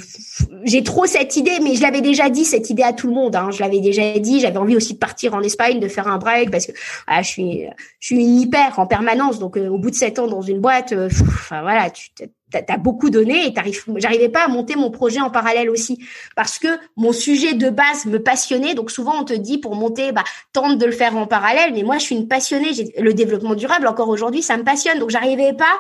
[0.64, 3.36] j'ai trop cette idée mais je l'avais déjà dit cette idée à tout le monde
[3.36, 3.50] hein.
[3.52, 6.52] je l'avais déjà dit, j'avais envie aussi de partir en Espagne, de faire un break
[6.52, 6.72] parce que
[7.06, 7.66] ah, je suis
[8.00, 10.62] je suis une hyper en permanence donc euh, au bout de sept ans dans une
[10.62, 11.10] boîte euh,
[11.50, 12.12] voilà, tu
[12.52, 13.54] t'as as beaucoup donné et
[13.98, 16.00] j'arrivais pas à monter mon projet en parallèle aussi
[16.36, 18.74] parce que mon sujet de base me passionnait.
[18.74, 21.74] Donc souvent on te dit pour monter, bah tente de le faire en parallèle.
[21.74, 22.72] Mais moi je suis une passionnée.
[23.00, 25.00] Le développement durable encore aujourd'hui ça me passionne.
[25.00, 25.80] Donc j'arrivais pas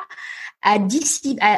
[0.63, 0.78] à,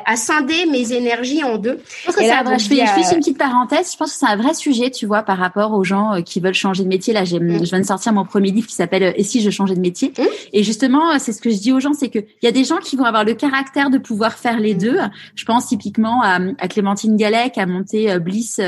[0.05, 1.79] à, scinder mes énergies en deux.
[2.01, 3.91] Je pense que là, vrai, je fais, je fais une petite parenthèse.
[3.91, 6.39] Je pense que c'est un vrai sujet, tu vois, par rapport aux gens euh, qui
[6.39, 7.13] veulent changer de métier.
[7.13, 7.65] Là, j'ai, mm.
[7.65, 9.81] je viens de sortir mon premier livre qui s'appelle euh, Et si je changeais de
[9.81, 10.13] métier?
[10.17, 10.23] Mm.
[10.53, 12.51] Et justement, euh, c'est ce que je dis aux gens, c'est que il y a
[12.51, 14.77] des gens qui vont avoir le caractère de pouvoir faire les mm.
[14.77, 14.97] deux.
[15.35, 18.59] Je pense typiquement à, à Clémentine Gallet qui a monté Bliss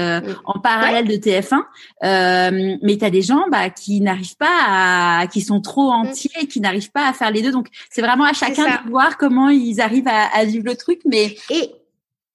[0.45, 1.61] en parallèle de TF1.
[2.03, 6.47] Euh, mais tu as des gens bah, qui n'arrivent pas à, qui sont trop entiers,
[6.47, 7.51] qui n'arrivent pas à faire les deux.
[7.51, 11.01] Donc c'est vraiment à chacun de voir comment ils arrivent à à, vivre le truc,
[11.05, 11.35] mais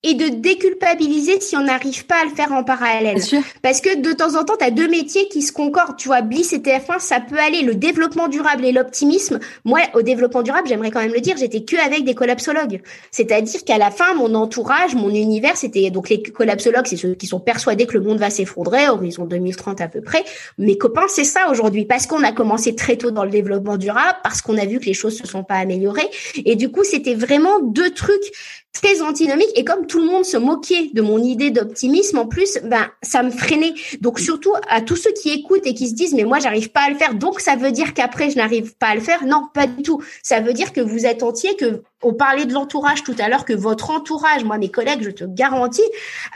[0.03, 3.19] et de déculpabiliser si on n'arrive pas à le faire en parallèle.
[3.63, 5.97] Parce que de temps en temps, tu as deux métiers qui se concordent.
[5.97, 7.63] Tu vois, Bliss et TF1, ça peut aller.
[7.63, 9.39] Le développement durable et l'optimisme.
[9.65, 12.81] Moi, au développement durable, j'aimerais quand même le dire, j'étais que avec des collapsologues.
[13.11, 17.27] C'est-à-dire qu'à la fin, mon entourage, mon univers, c'était donc les collapsologues, c'est ceux qui
[17.27, 20.25] sont persuadés que le monde va s'effondrer, horizon 2030 à peu près.
[20.57, 21.85] Mes copains, c'est ça aujourd'hui.
[21.85, 24.87] Parce qu'on a commencé très tôt dans le développement durable, parce qu'on a vu que
[24.87, 26.09] les choses se sont pas améliorées.
[26.47, 28.33] Et du coup, c'était vraiment deux trucs
[28.73, 32.59] très antinomique et comme tout le monde se moquait de mon idée d'optimisme en plus
[32.65, 33.75] ben ça me freinait.
[34.01, 36.83] Donc surtout à tous ceux qui écoutent et qui se disent mais moi j'arrive pas
[36.83, 37.15] à le faire.
[37.15, 39.25] Donc ça veut dire qu'après je n'arrive pas à le faire.
[39.25, 40.03] Non pas du tout.
[40.23, 43.45] Ça veut dire que vous êtes entier que on parlait de l'entourage tout à l'heure
[43.45, 45.83] que votre entourage moi mes collègues je te garantis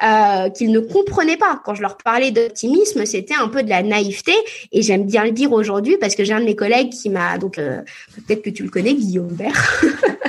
[0.05, 1.61] euh, qu'ils ne comprenaient pas.
[1.65, 4.33] Quand je leur parlais d'optimisme c'était un peu de la naïveté.
[4.73, 7.39] Et j'aime bien le dire aujourd'hui parce que j'ai un de mes collègues qui m'a
[7.39, 7.81] donc euh,
[8.27, 9.81] peut-être que tu le connais Guillaume Bert.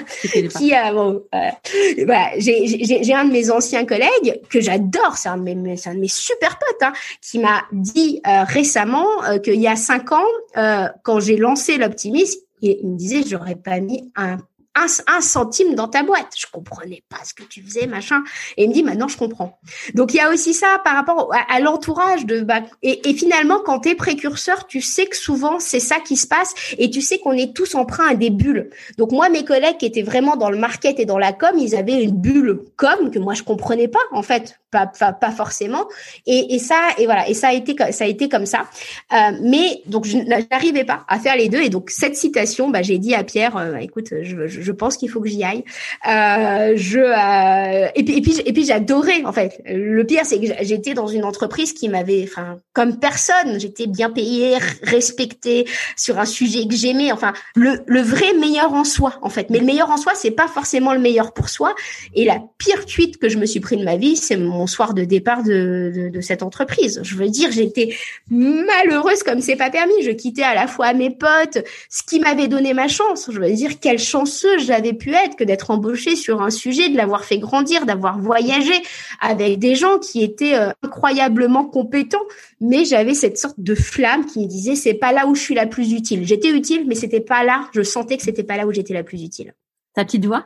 [0.58, 5.38] Qui a bon, euh, bah, j'ai un de mes anciens collègues que j'adore, c'est un,
[5.38, 9.60] de mes, un de mes super potes, hein, qui m'a dit euh, récemment euh, qu'il
[9.60, 10.26] y a cinq ans,
[10.58, 14.38] euh, quand j'ai lancé l'optimisme, il me disait j'aurais pas mis un
[14.76, 16.34] un, centime dans ta boîte.
[16.38, 18.24] Je comprenais pas ce que tu faisais, machin.
[18.58, 19.60] Et il me dit, maintenant, je comprends.
[19.94, 23.80] Donc, il y a aussi ça par rapport à, l'entourage de, bah, et, finalement, quand
[23.80, 27.20] tu es précurseur, tu sais que souvent, c'est ça qui se passe et tu sais
[27.20, 28.70] qu'on est tous emprunts à des bulles.
[28.98, 31.76] Donc, moi, mes collègues qui étaient vraiment dans le market et dans la com, ils
[31.76, 34.60] avaient une bulle com que moi, je comprenais pas, en fait.
[34.72, 35.88] Pas, pas, forcément.
[36.26, 37.30] Et, et ça, et voilà.
[37.30, 38.66] Et ça a été, ça a été comme ça.
[39.14, 41.62] Euh, mais, donc, je n'arrivais pas à faire les deux.
[41.62, 45.10] Et donc, cette citation, bah, j'ai dit à Pierre, euh, écoute, je je pense qu'il
[45.10, 45.64] faut que j'y aille.
[46.08, 49.62] Euh, je euh, et puis et puis j'adorais en fait.
[49.66, 54.10] Le pire c'est que j'étais dans une entreprise qui m'avait, enfin comme personne, j'étais bien
[54.10, 57.12] payée, respectée sur un sujet que j'aimais.
[57.12, 59.50] Enfin le vrai meilleur en soi en fait.
[59.50, 61.76] Mais le meilleur en soi c'est pas forcément le meilleur pour soi.
[62.14, 64.94] Et la pire cuite que je me suis pris de ma vie, c'est mon soir
[64.94, 67.00] de départ de, de cette entreprise.
[67.04, 67.96] Je veux dire, j'étais
[68.30, 70.02] malheureuse comme c'est pas permis.
[70.02, 73.30] Je quittais à la fois mes potes, ce qui m'avait donné ma chance.
[73.32, 76.98] Je veux dire, quelle chanceuse j'avais pu être que d'être embauchée sur un sujet, de
[76.98, 78.74] l'avoir fait grandir, d'avoir voyagé
[79.20, 82.26] avec des gens qui étaient euh, incroyablement compétents,
[82.62, 85.56] mais j'avais cette sorte de flamme qui me disait c'est pas là où je suis
[85.56, 86.26] la plus utile.
[86.26, 87.70] J'étais utile, mais c'était pas là.
[87.74, 89.54] Je sentais que c'était pas là où j'étais la plus utile.
[89.94, 90.46] Ta petite voix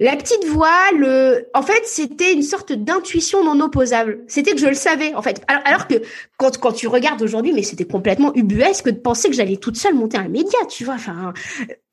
[0.00, 4.20] la petite voix, le, en fait, c'était une sorte d'intuition non opposable.
[4.26, 5.42] C'était que je le savais, en fait.
[5.48, 5.94] Alors, que
[6.36, 9.94] quand, quand tu regardes aujourd'hui, mais c'était complètement ubuesque de penser que j'allais toute seule
[9.94, 10.94] monter un média, tu vois.
[10.94, 11.32] Enfin,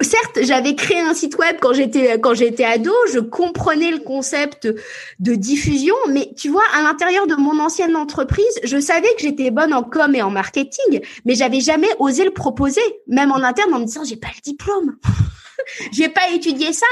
[0.02, 4.68] certes, j'avais créé un site web quand j'étais quand j'étais ado, je comprenais le concept
[5.20, 9.52] de diffusion, mais tu vois, à l'intérieur de mon ancienne entreprise, je savais que j'étais
[9.52, 13.74] bonne en com et en marketing, mais j'avais jamais osé le proposer, même en interne,
[13.74, 14.98] en me disant j'ai pas le diplôme.
[15.92, 16.86] j'ai pas étudié ça.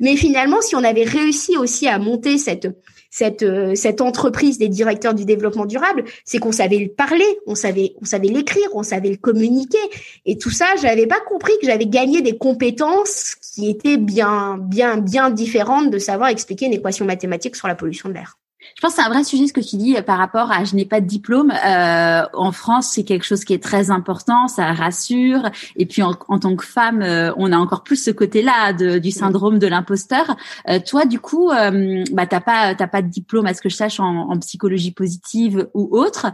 [0.00, 2.68] Mais finalement, si on avait réussi aussi à monter cette
[3.10, 7.54] cette euh, cette entreprise des directeurs du développement durable, c'est qu'on savait le parler, on
[7.54, 9.78] savait on savait l'écrire, on savait le communiquer
[10.24, 14.96] et tout ça, j'avais pas compris que j'avais gagné des compétences qui étaient bien bien
[14.96, 18.38] bien différentes de savoir expliquer une équation mathématique sur la pollution de l'air.
[18.82, 20.64] Je pense que c'est un vrai sujet ce que tu dis euh, par rapport à
[20.64, 21.52] je n'ai pas de diplôme.
[21.52, 25.48] Euh, en France, c'est quelque chose qui est très important, ça rassure.
[25.76, 29.60] Et puis en, tant que femme, euh, on a encore plus ce côté-là du syndrome
[29.60, 30.36] de l'imposteur.
[30.68, 33.68] Euh, toi, du coup, euh, bah t'as pas t'as pas de diplôme, à ce que
[33.68, 36.32] je sache, en, en psychologie positive ou autre.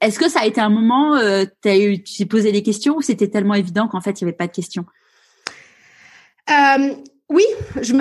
[0.00, 2.96] Est-ce que ça a été un moment, euh, as eu, tu t'es posé des questions
[2.98, 4.86] ou c'était tellement évident qu'en fait il y avait pas de questions?
[6.48, 6.94] Euh,
[7.30, 7.44] oui,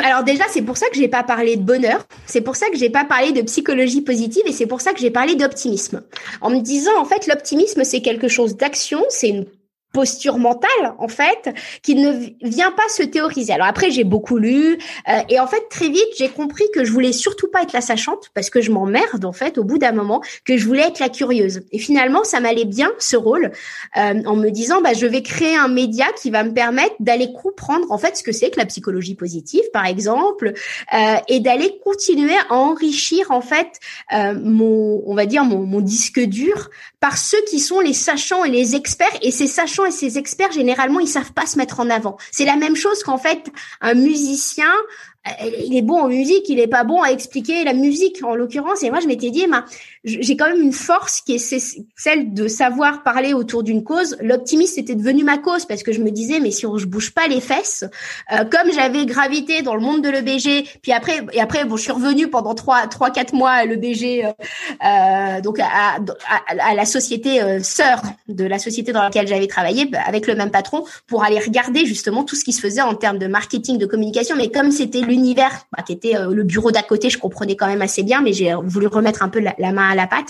[0.04, 2.78] alors déjà c'est pour ça que j'ai pas parlé de bonheur, c'est pour ça que
[2.78, 6.02] j'ai pas parlé de psychologie positive et c'est pour ça que j'ai parlé d'optimisme.
[6.40, 9.46] En me disant en fait l'optimisme c'est quelque chose d'action, c'est une
[9.94, 10.70] posture mentale
[11.00, 13.54] en fait qui ne vient pas se théoriser.
[13.54, 16.92] Alors après j'ai beaucoup lu euh, et en fait très vite j'ai compris que je
[16.92, 19.94] voulais surtout pas être la sachante parce que je m'emmerde en fait au bout d'un
[19.94, 21.62] moment que je voulais être la curieuse.
[21.72, 23.52] Et finalement ça m'allait bien ce rôle
[23.98, 27.32] euh, en me disant bah je vais créer un média qui va me permettre d'aller
[27.32, 30.54] comprendre en fait ce que c'est que la psychologie positive par exemple
[30.94, 33.80] euh, et d'aller continuer à enrichir en fait
[34.12, 36.70] mon on va dire mon, mon disque dur
[37.00, 40.52] par ceux qui sont les sachants et les experts et ces sachants et ces experts,
[40.52, 42.18] généralement, ils savent pas se mettre en avant.
[42.32, 43.52] C'est la même chose qu'en fait,
[43.82, 44.72] un musicien,
[45.66, 48.84] il est bon en musique, il est pas bon à expliquer la musique en l'occurrence.
[48.84, 49.66] Et moi, je m'étais dit, ben,
[50.04, 54.18] j'ai quand même une force qui est celle de savoir parler autour d'une cause.
[54.22, 57.12] L'optimisme était devenu ma cause parce que je me disais, mais si on je bouge
[57.12, 57.84] pas les fesses,
[58.32, 61.84] euh, comme j'avais gravité dans le monde de l'EBG, puis après et après bon, je
[61.84, 64.32] suis revenue pendant trois trois quatre mois à l'EBG, euh,
[64.86, 65.98] euh, donc à,
[66.60, 70.36] à, la société euh, sœur de la société dans laquelle j'avais travaillé bah, avec le
[70.36, 73.78] même patron pour aller regarder justement tout ce qui se faisait en termes de marketing,
[73.78, 74.36] de communication.
[74.36, 77.82] Mais comme c'était l'univers bah, qui était le bureau d'à côté, je comprenais quand même
[77.82, 80.30] assez bien, mais j'ai voulu remettre un peu la main à la pâte.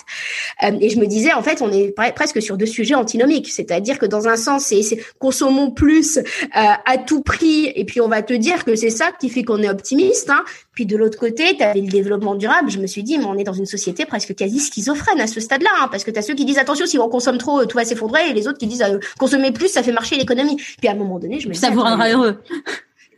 [0.63, 3.51] Euh, et je me disais, en fait, on est presque sur deux sujets antinomiques.
[3.51, 6.21] C'est-à-dire que dans un sens, c'est consommons plus euh,
[6.53, 9.61] à tout prix, et puis on va te dire que c'est ça qui fait qu'on
[9.61, 10.29] est optimiste.
[10.29, 10.43] Hein.
[10.73, 12.69] Puis de l'autre côté, tu avais le développement durable.
[12.69, 15.39] Je me suis dit, mais on est dans une société presque quasi schizophrène à ce
[15.39, 17.77] stade-là, hein, parce que tu as ceux qui disent attention, si on consomme trop, tout
[17.77, 20.57] va s'effondrer, et les autres qui disent euh, consommer plus, ça fait marcher l'économie.
[20.77, 22.37] Puis à un moment donné, je me dis ça vous rendra heureux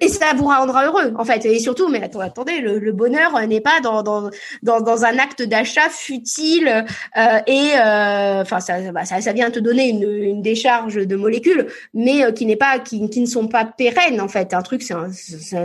[0.02, 1.46] et ça vous rendra heureux en fait.
[1.46, 4.30] Et surtout mais attendez le, bonheur n'est pas dans, dans
[4.64, 6.86] dans dans un acte d'achat futile
[7.18, 8.60] euh, et euh, enfin
[8.92, 12.56] bah, ça, ça, vient te donner une, une décharge de molécules mais euh, qui n'est
[12.56, 14.54] pas qui, qui ne sont pas pérennes en fait.
[14.54, 14.96] Un truc c'est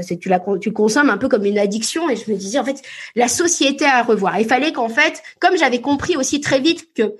[0.02, 2.82] c'est tu la consommes un peu comme une addiction et je me disais en fait
[3.14, 4.38] la société à revoir.
[4.38, 7.14] Il fallait qu'en fait comme j'avais compris aussi très vite que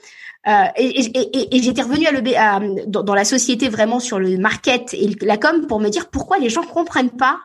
[0.46, 4.18] euh, et, et, et, j'étais revenue à le, à, dans, dans, la société vraiment sur
[4.18, 7.40] le market et la com pour me dire pourquoi les gens comprennent pas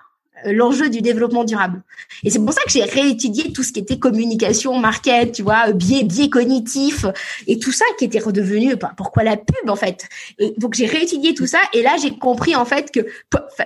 [0.45, 1.81] l'enjeu du développement durable.
[2.23, 5.71] Et c'est pour ça que j'ai réétudié tout ce qui était communication, market, tu vois,
[5.71, 7.05] biais, biais cognitif
[7.47, 10.07] et tout ça qui était redevenu, bah, pourquoi la pub en fait?
[10.39, 13.05] Et donc j'ai réétudié tout ça et là j'ai compris en fait que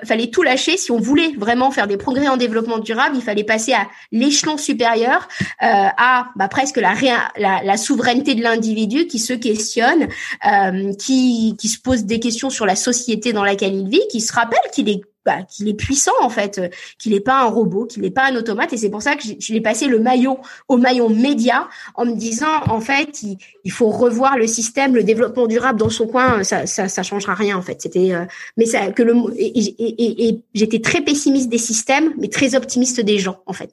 [0.04, 3.44] fallait tout lâcher si on voulait vraiment faire des progrès en développement durable, il fallait
[3.44, 5.28] passer à l'échelon supérieur,
[5.62, 5.66] euh,
[5.98, 6.94] à bah, presque la,
[7.38, 10.08] la, la, souveraineté de l'individu qui se questionne,
[10.52, 14.22] euh, qui, qui se pose des questions sur la société dans laquelle il vit, qui
[14.22, 16.70] se rappelle qu'il est bah, qu'il est puissant en fait, euh,
[17.00, 18.74] qu'il n'est pas un robot, qu'il n'est pas un automate.
[18.74, 22.16] Et c'est pour ça que je l'ai passé le maillot au maillon média en me
[22.16, 26.66] disant en fait il, faut revoir le système, le développement durable dans son coin, ça
[26.66, 27.82] ça, ça changera rien en fait.
[27.82, 28.26] C'était euh,
[28.58, 33.00] mais ça que le et, et, et, j'étais très pessimiste des systèmes, mais très optimiste
[33.00, 33.72] des gens en fait.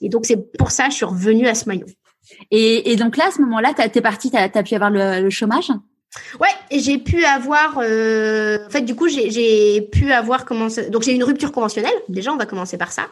[0.00, 1.86] Et donc c'est pour ça que je suis revenue à ce maillot.
[2.50, 5.70] Et, donc là à ce moment-là, t'es partie, t'as as pu avoir le, le chômage?
[6.40, 11.12] Ouais, j'ai pu avoir, euh, en fait, du coup, j'ai pu avoir comment donc j'ai
[11.12, 11.94] une rupture conventionnelle.
[12.08, 13.02] Déjà, on va commencer par ça.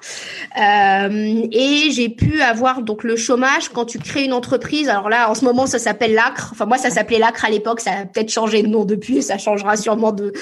[0.61, 4.89] Euh, et j'ai pu avoir donc le chômage quand tu crées une entreprise.
[4.89, 6.51] Alors là, en ce moment, ça s'appelle l'ACRE.
[6.53, 7.81] Enfin, moi, ça s'appelait l'ACRE à l'époque.
[7.81, 9.23] Ça a peut-être changé de nom depuis.
[9.23, 10.33] Ça changera sûrement de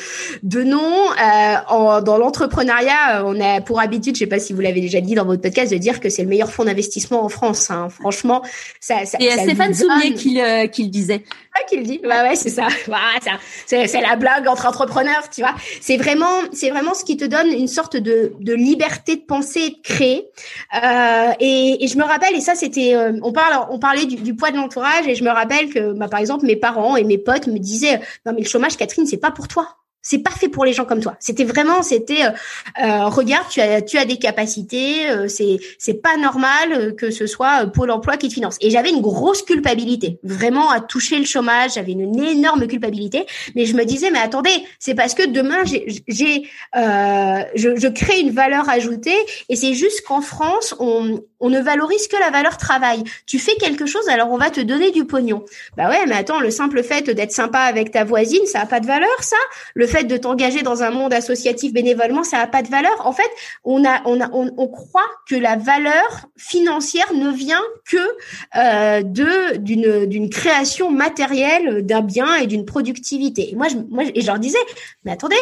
[0.43, 0.81] de nom.
[0.83, 5.01] Euh, en, dans l'entrepreneuriat, on a pour habitude, je sais pas si vous l'avez déjà
[5.01, 7.71] dit dans votre podcast, de dire que c'est le meilleur fonds d'investissement en France.
[7.71, 7.89] Hein.
[7.89, 8.43] Franchement,
[8.81, 9.05] ça.
[9.05, 11.23] ça et Stéphane Soumier qui le, qui le disait.
[11.57, 12.01] Ah, qui le dit.
[12.03, 12.51] Bah ouais, c'est
[13.24, 13.38] ça.
[13.66, 15.55] c'est c'est la blague entre entrepreneurs, tu vois.
[15.80, 19.61] C'est vraiment c'est vraiment ce qui te donne une sorte de de liberté de penser
[19.61, 20.28] et de créer.
[20.82, 24.16] Euh, et, et, je me rappelle et ça c'était euh, on parle on parlait du,
[24.16, 27.05] du poids de l'entourage et je me rappelle que bah, par exemple mes parents et
[27.05, 29.84] mes potes me disaient non mais le chômage Catherine c'est pas pour toi.
[30.05, 31.16] C'est pas fait pour les gens comme toi.
[31.18, 32.30] C'était vraiment, c'était, euh,
[32.84, 35.09] euh, regarde, tu as, tu as des capacités.
[35.09, 38.59] Euh, c'est, c'est pas normal que ce soit Pôle Emploi qui te finance.
[38.61, 41.72] Et j'avais une grosse culpabilité, vraiment à toucher le chômage.
[41.74, 43.24] J'avais une énorme culpabilité.
[43.57, 48.20] Mais je me disais, mais attendez, c'est parce que demain j'ai, j'ai, je, je crée
[48.20, 49.16] une valeur ajoutée.
[49.48, 53.05] Et c'est juste qu'en France, on, on ne valorise que la valeur travail.
[53.26, 55.45] Tu fais quelque chose, alors on va te donner du pognon.
[55.76, 58.80] Bah ouais, mais attends, le simple fait d'être sympa avec ta voisine, ça a pas
[58.80, 59.36] de valeur, ça?
[59.74, 63.07] Le fait de t'engager dans un monde associatif bénévolement, ça n'a pas de valeur?
[63.07, 63.30] En fait,
[63.62, 67.99] on a, on a, on, croit que la valeur financière ne vient que
[68.57, 73.53] euh, de d'une d'une création matérielle d'un bien et d'une productivité.
[73.53, 74.59] Et moi, je, moi, et je leur disais,
[75.05, 75.36] mais attendez,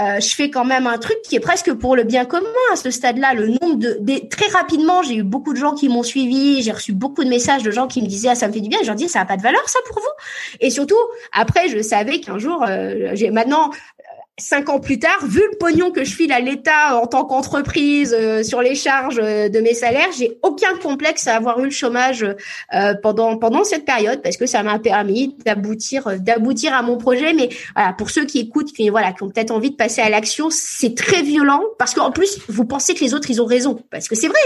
[0.00, 2.76] euh, je fais quand même un truc qui est presque pour le bien commun à
[2.76, 3.34] ce stade-là.
[3.34, 6.92] Le nombre de, très rapidement, j'ai eu beaucoup de gens qui m'ont suivi, j'ai reçu
[6.92, 8.78] beaucoup de messages de gens qui me disaient, ah, ça me fait du bien.
[8.82, 10.08] je leur disais, ça n'a pas de valeur, ça pour vous.
[10.60, 10.98] Et surtout,
[11.32, 13.70] après, je savais qu'un jour, euh, j'ai maintenant
[14.40, 18.16] cinq ans plus tard, vu le pognon que je file à l'État en tant qu'entreprise
[18.18, 21.70] euh, sur les charges euh, de mes salaires, j'ai aucun complexe à avoir eu le
[21.70, 22.24] chômage
[22.74, 27.32] euh, pendant pendant cette période parce que ça m'a permis d'aboutir d'aboutir à mon projet.
[27.34, 30.08] Mais voilà, pour ceux qui écoutent, qui voilà, qui ont peut-être envie de passer à
[30.08, 33.82] l'action, c'est très violent parce qu'en plus vous pensez que les autres ils ont raison
[33.90, 34.40] parce que c'est vrai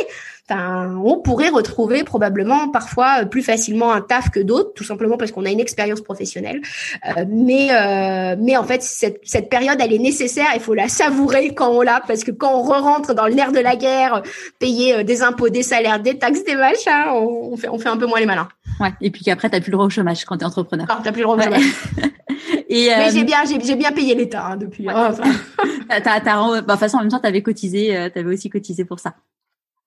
[0.51, 5.33] on pourrait retrouver probablement parfois euh, plus facilement un taf que d'autres, tout simplement parce
[5.33, 6.61] qu'on a une expérience professionnelle.
[7.07, 10.47] Euh, mais euh, mais en fait, cette, cette période, elle est nécessaire.
[10.55, 13.35] Il faut la savourer quand on l'a, parce que quand on re rentre dans le
[13.35, 14.23] nerf de la guerre,
[14.59, 18.07] payer des impôts, des salaires, des taxes, des machins, on, fait on fait un peu
[18.07, 18.49] moins les malins.
[18.81, 18.93] Ouais.
[19.01, 20.87] Et puis qu'après, t'as plus le droit au chômage quand t'es entrepreneur.
[20.89, 21.63] Non, t'as plus le droit au chômage.
[22.69, 24.87] Et Mais j'ai bien, j'ai bien payé l'État hein, depuis.
[24.87, 24.95] Ouais.
[24.95, 25.23] Enfin.
[25.89, 28.85] t'as, t'as, bah, de toute façon, en même temps, t'avais cotisé, euh, t'avais aussi cotisé
[28.85, 29.15] pour ça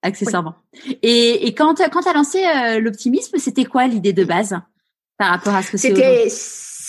[0.08, 0.56] accessoirement.
[1.04, 4.58] Et, et quand quand t'as lancé euh, l'optimisme, c'était quoi l'idée de base
[5.18, 6.30] par rapport à ce que c'était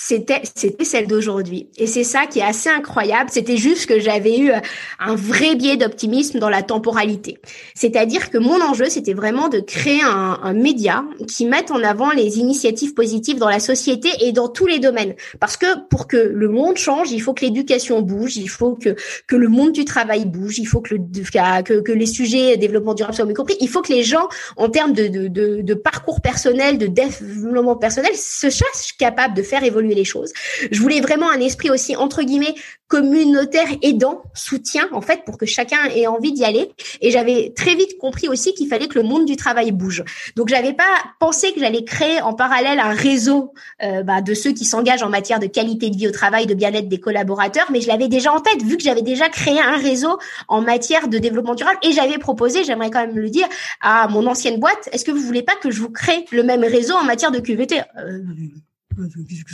[0.09, 1.69] c'était c'était celle d'aujourd'hui.
[1.77, 3.29] Et c'est ça qui est assez incroyable.
[3.31, 4.59] C'était juste que j'avais eu euh,
[4.99, 7.37] un vrai biais d'optimisme dans la temporalité.
[7.75, 12.11] C'est-à-dire que mon enjeu c'était vraiment de créer un, un, média qui mette en avant
[12.11, 15.15] les initiatives positives dans la société et dans tous les domaines.
[15.41, 18.97] Parce que pour que le monde change il faut que l'éducation bouge il faut que
[19.27, 22.95] que le monde du travail bouge il faut que le que, que les sujets développement
[22.95, 23.59] durable soient mieux compris.
[23.61, 27.77] Il faut que les gens en termes de de, de, de parcours personnel de développement
[27.77, 30.33] personnel se sachent capables de faire évoluer choses.
[30.71, 32.55] Je voulais vraiment un esprit aussi entre guillemets
[32.89, 36.71] communautaire aidant, soutien en fait pour que chacun ait envie d'y aller.
[37.01, 40.03] Et j'avais très vite compris aussi qu'il fallait que le monde du travail bouge.
[40.37, 40.85] Donc j'avais pas
[41.21, 45.11] pensé que j'allais créer en parallèle un réseau euh, bah, de ceux qui s'engagent en
[45.11, 48.33] matière de qualité de vie au travail, de bien-être des collaborateurs, mais je l'avais déjà
[48.33, 50.19] en tête vu que j'avais déjà créé un réseau
[50.49, 53.47] en matière de développement durable et j'avais proposé, j'aimerais quand même le dire,
[53.83, 56.65] à mon ancienne boîte, est-ce que vous voulez pas que je vous crée le même
[56.65, 58.23] réseau en matière de QVT euh,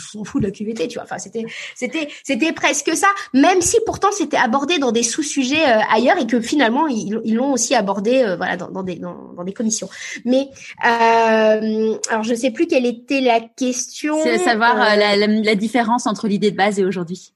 [0.00, 1.04] s'en fout de la QVT, tu vois.
[1.04, 3.08] Enfin, c'était, c'était, c'était presque ça.
[3.32, 7.52] Même si pourtant c'était abordé dans des sous-sujets euh, ailleurs et que finalement ils, l'ont
[7.52, 9.88] aussi abordé, euh, voilà, dans, des dans, des commissions.
[10.24, 10.48] Mais
[10.86, 14.16] euh, alors je sais plus quelle était la question.
[14.22, 17.32] C'est savoir la, la différence entre l'idée de base et aujourd'hui.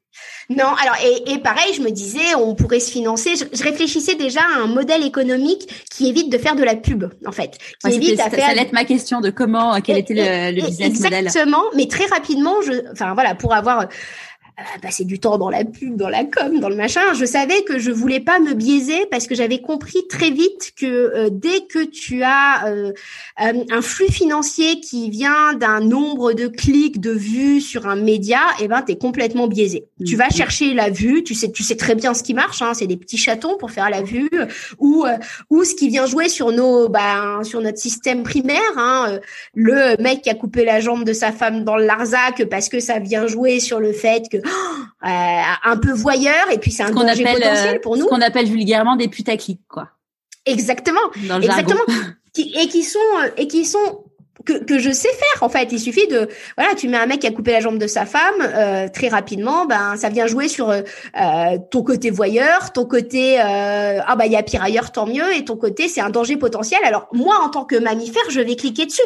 [0.50, 3.34] Non, alors et, et, pareil, je me disais, on pourrait se financer.
[3.36, 7.32] Je, réfléchissais déjà à un modèle économique qui évite de faire de la pub, en
[7.32, 7.58] fait.
[7.84, 8.40] Qui évite à faire.
[8.40, 11.26] Ça allait être ma question de comment, quel était le, le business model?
[11.26, 13.86] Exactement, mais très rapidement, je, enfin voilà, pour avoir euh,
[14.82, 17.00] passer du temps dans la pub, dans la com, dans le machin.
[17.14, 20.86] Je savais que je voulais pas me biaiser parce que j'avais compris très vite que
[20.86, 22.92] euh, dès que tu as euh,
[23.36, 28.68] un flux financier qui vient d'un nombre de clics, de vues sur un média, eh
[28.68, 29.84] ben tu es complètement biaisé.
[30.04, 30.36] Tu vas mm.
[30.36, 32.96] chercher la vue, tu sais tu sais très bien ce qui marche hein, c'est des
[32.96, 34.30] petits chatons pour faire la vue
[34.78, 35.06] ou
[35.50, 39.18] ou ce qui vient jouer sur nos bah, sur notre système primaire hein,
[39.54, 42.80] le mec qui a coupé la jambe de sa femme dans le Larzac parce que
[42.80, 44.47] ça vient jouer sur le fait que euh,
[45.02, 48.04] un peu voyeur et puis c'est un danger potentiel euh, pour nous.
[48.04, 49.90] Ce qu'on appelle vulgairement des putaclics, quoi.
[50.46, 51.00] Exactement,
[51.42, 51.80] exactement.
[52.36, 52.98] et qui sont
[53.36, 54.04] et qui sont
[54.44, 55.72] que, que, je sais faire en fait.
[55.72, 58.06] Il suffit de voilà, tu mets un mec qui a coupé la jambe de sa
[58.06, 60.82] femme euh, très rapidement, ben ça vient jouer sur euh,
[61.70, 65.34] ton côté voyeur, ton côté euh, ah bah il y a pire ailleurs tant mieux
[65.34, 66.80] et ton côté c'est un danger potentiel.
[66.84, 69.02] Alors moi en tant que mammifère, je vais cliquer dessus.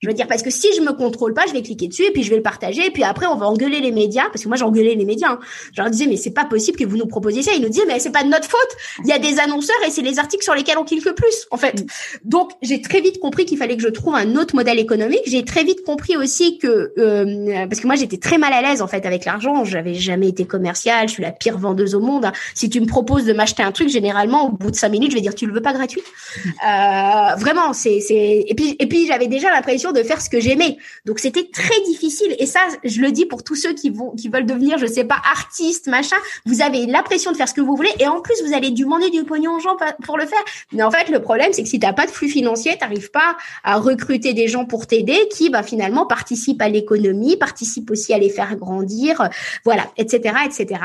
[0.00, 2.10] Je veux dire parce que si je me contrôle pas, je vais cliquer dessus et
[2.10, 4.48] puis je vais le partager et puis après on va engueuler les médias parce que
[4.48, 5.32] moi j'engueulais les médias.
[5.32, 5.40] Hein.
[5.74, 7.52] Je leur disais mais c'est pas possible que vous nous proposiez ça.
[7.54, 8.76] Ils nous disaient mais c'est pas de notre faute.
[9.04, 11.46] Il y a des annonceurs et c'est les articles sur lesquels on clique le plus
[11.50, 11.82] en fait.
[11.82, 11.86] Mm.
[12.24, 15.20] Donc j'ai très vite compris qu'il fallait que je trouve un autre modèle économique.
[15.26, 18.80] J'ai très vite compris aussi que euh, parce que moi j'étais très mal à l'aise
[18.80, 19.64] en fait avec l'argent.
[19.64, 21.08] J'avais jamais été commercial.
[21.08, 22.24] Je suis la pire vendeuse au monde.
[22.24, 22.32] Hein.
[22.54, 25.16] Si tu me proposes de m'acheter un truc, généralement au bout de cinq minutes je
[25.16, 26.00] vais dire tu le veux pas gratuit.
[26.00, 26.48] Mm.
[26.48, 30.40] Euh, vraiment c'est c'est et puis et puis j'avais déjà l'impression de faire ce que
[30.40, 30.78] j'aimais.
[31.04, 32.34] Donc c'était très difficile.
[32.38, 35.04] Et ça, je le dis pour tous ceux qui vont, qui veulent devenir, je sais
[35.04, 36.16] pas, artistes, machin.
[36.46, 38.70] Vous avez la pression de faire ce que vous voulez, et en plus vous allez
[38.70, 40.42] demander du pognon aux gens pour le faire.
[40.72, 43.36] Mais en fait, le problème, c'est que si t'as pas de flux financier, t'arrives pas
[43.64, 48.18] à recruter des gens pour t'aider, qui, bah, finalement, participent à l'économie, participent aussi à
[48.18, 49.28] les faire grandir,
[49.64, 50.80] voilà, etc., etc.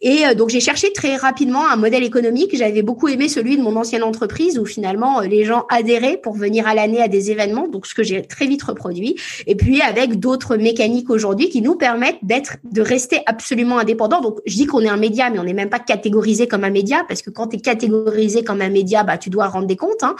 [0.00, 2.56] Et euh, donc j'ai cherché très rapidement un modèle économique.
[2.56, 6.34] J'avais beaucoup aimé celui de mon ancienne entreprise où finalement euh, les gens adhéraient pour
[6.34, 7.68] venir à l'année à des événements.
[7.68, 9.16] Donc ce que j'ai très vite reproduit.
[9.46, 14.20] Et puis avec d'autres mécaniques aujourd'hui qui nous permettent d'être, de rester absolument indépendants.
[14.20, 16.70] Donc je dis qu'on est un média, mais on n'est même pas catégorisé comme un
[16.70, 19.76] média parce que quand tu es catégorisé comme un média, bah tu dois rendre des
[19.76, 20.02] comptes.
[20.02, 20.16] Hein.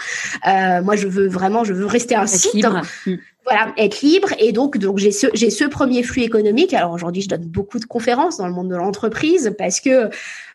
[0.47, 2.65] Euh, moi, je veux vraiment, je veux rester un site.
[3.05, 3.17] Mm.
[3.43, 6.75] Voilà, être libre et donc donc j'ai ce j'ai ce premier flux économique.
[6.75, 10.09] Alors aujourd'hui, je donne beaucoup de conférences dans le monde de l'entreprise parce que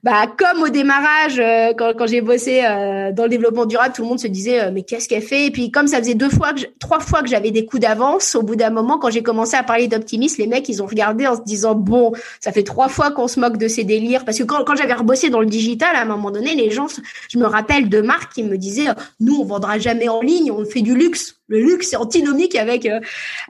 [0.05, 4.03] bah comme au démarrage euh, quand, quand j'ai bossé euh, dans le développement durable, tout
[4.03, 5.47] le monde se disait euh, mais qu'est-ce qu'elle fait?
[5.47, 8.37] Et puis comme ça faisait deux fois que trois fois que j'avais des coups d'avance,
[8.37, 11.27] au bout d'un moment quand j'ai commencé à parler d'optimisme, les mecs ils ont regardé
[11.27, 14.39] en se disant bon, ça fait trois fois qu'on se moque de ces délires parce
[14.39, 16.87] que quand, quand j'avais rebossé dans le digital à un moment donné, les gens
[17.29, 18.87] je me rappelle de marques qui me disaient
[19.19, 21.35] nous on vendra jamais en ligne, on fait du luxe.
[21.49, 22.89] Le luxe c'est antinomique avec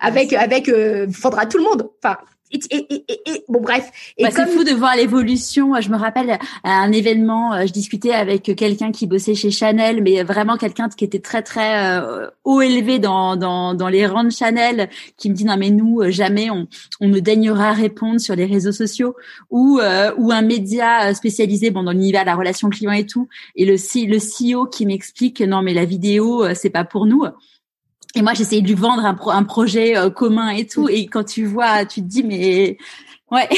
[0.01, 0.71] avec avec
[1.13, 1.91] faudra tout le monde.
[2.03, 2.19] Enfin
[2.53, 3.91] et, et, et, bon bref.
[4.21, 5.81] Bah, C'est fou de voir l'évolution.
[5.81, 10.03] Je me rappelle à un événement, euh, je discutais avec quelqu'un qui bossait chez Chanel,
[10.03, 14.25] mais vraiment quelqu'un qui était très très euh, haut élevé dans, dans, dans les rangs
[14.25, 16.69] de Chanel, qui me dit non mais nous euh, jamais on,
[17.01, 19.17] on ne daignera répondre sur les réseaux sociaux
[19.51, 19.81] ou
[20.19, 23.29] ou un média spécialisé bon dans l'univers de la relation client et tout.
[23.57, 27.25] Et le le CEO qui m'explique non mais la vidéo c'est pas pour nous.
[28.17, 30.89] Et moi, j'essayais de lui vendre un, un projet commun et tout.
[30.89, 32.79] Et quand tu vois, tu te dis, mais
[33.31, 33.49] Ouais.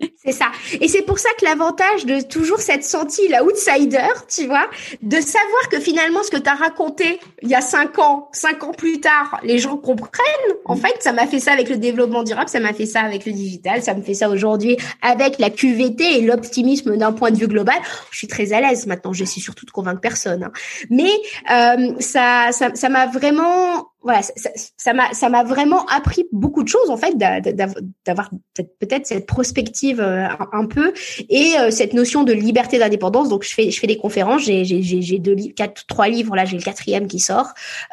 [0.24, 0.46] c'est ça.
[0.80, 4.66] Et c'est pour ça que l'avantage de toujours cette sentie, la outsider, tu vois,
[5.02, 8.64] de savoir que finalement ce que tu as raconté il y a cinq ans, cinq
[8.64, 10.24] ans plus tard, les gens comprennent.
[10.64, 10.80] En mm.
[10.80, 13.32] fait, ça m'a fait ça avec le développement durable, ça m'a fait ça avec le
[13.32, 17.48] digital, ça me fait ça aujourd'hui avec la QVT et l'optimisme d'un point de vue
[17.48, 17.76] global.
[18.10, 19.12] Je suis très à l'aise maintenant.
[19.12, 20.44] J'essaie surtout de convaincre personne.
[20.44, 20.52] Hein.
[20.88, 21.12] Mais
[21.52, 26.68] euh, ça, ça, ça m'a vraiment voilà, ça m'a ça m'a vraiment appris beaucoup de
[26.68, 28.30] choses en fait d'avoir
[28.80, 30.94] peut-être cette prospective euh, un, peu
[31.28, 33.28] et euh, cette notion de liberté d'indépendance.
[33.28, 36.46] Donc je fais je fais des conférences, j'ai j'ai j'ai deux quatre trois livres là,
[36.46, 37.48] j'ai le quatrième qui sort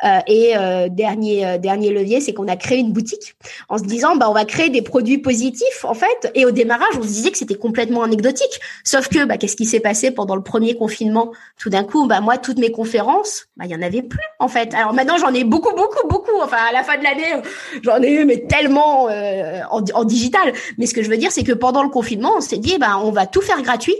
[0.05, 0.53] euh, et
[0.89, 3.35] dernier dernier levier, c'est qu'on a créé une boutique
[3.67, 6.31] en se disant bah on va créer des produits positifs en fait.
[6.33, 8.61] Et au démarrage, on se disait que c'était complètement anecdotique.
[8.85, 11.33] Sauf que bah qu'est-ce qui s'est passé pendant le premier confinement?
[11.59, 14.47] Tout d'un coup, bah moi toutes mes conférences, bah il y en avait plus en
[14.47, 14.73] fait.
[14.73, 17.41] Alors maintenant j'en ai beaucoup beaucoup beaucoup, Enfin, à la fin de l'année,
[17.83, 20.53] j'en ai eu, mais tellement euh, en, digital.
[20.77, 22.77] Mais ce que je veux dire, c'est que pendant le confinement, on s'est dit, eh
[22.77, 23.95] ben, on va tout faire gratuit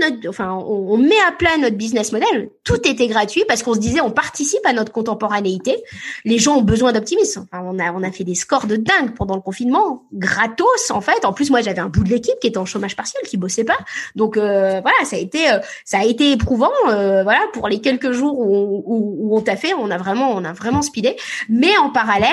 [0.00, 2.50] notre, enfin, on, met à plat notre business model.
[2.64, 5.82] Tout était gratuit parce qu'on se disait, on participe à notre contemporanéité.
[6.24, 7.46] Les gens ont besoin d'optimisme.
[7.50, 11.00] Enfin, on a, on a fait des scores de dingue pendant le confinement, gratos en
[11.00, 11.24] fait.
[11.24, 13.64] En plus, moi, j'avais un bout de l'équipe qui était en chômage partiel, qui bossait
[13.64, 13.78] pas.
[14.14, 16.70] Donc euh, voilà, ça a été, euh, ça a été éprouvant.
[16.88, 20.32] Euh, voilà, pour les quelques jours où, où, où on t'a fait, on a vraiment,
[20.34, 21.16] on a vraiment speedé.
[21.48, 22.30] Mais en parallèle,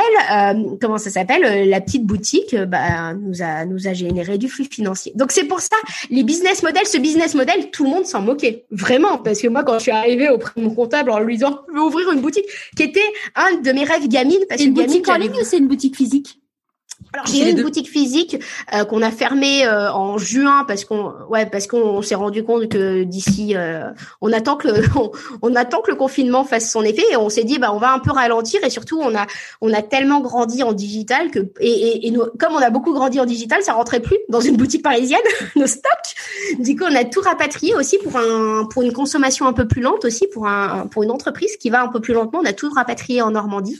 [0.79, 5.11] comment ça s'appelle, la petite boutique, bah, nous a, nous a généré du flux financier.
[5.15, 5.75] Donc c'est pour ça,
[6.09, 7.40] les business models, ce business model
[7.71, 8.65] tout le monde s'en moquait.
[8.71, 9.17] Vraiment.
[9.17, 11.73] Parce que moi, quand je suis arrivée auprès de mon comptable en lui disant, je
[11.73, 12.99] veux ouvrir une boutique, qui était
[13.35, 14.39] un de mes rêves gamine.
[14.49, 16.40] Parce une boutique en ligne ou c'est une boutique physique?
[17.13, 18.37] Alors j'ai une boutique physique
[18.73, 22.69] euh, qu'on a fermée euh, en juin parce qu'on ouais parce qu'on s'est rendu compte
[22.69, 23.89] que d'ici euh,
[24.21, 24.81] on attend que le,
[25.41, 27.91] on, attend que le confinement fasse son effet et on s'est dit bah on va
[27.91, 29.27] un peu ralentir et surtout on a
[29.59, 33.19] on a tellement grandi en digital que et, et, nous, comme on a beaucoup grandi
[33.19, 35.19] en digital ça rentrait plus dans une boutique parisienne
[35.57, 36.15] nos stocks.
[36.59, 39.81] Du coup on a tout rapatrié aussi pour un pour une consommation un peu plus
[39.81, 42.39] lente aussi pour un pour une entreprise qui va un peu plus lentement.
[42.41, 43.77] On a tout rapatrié en Normandie.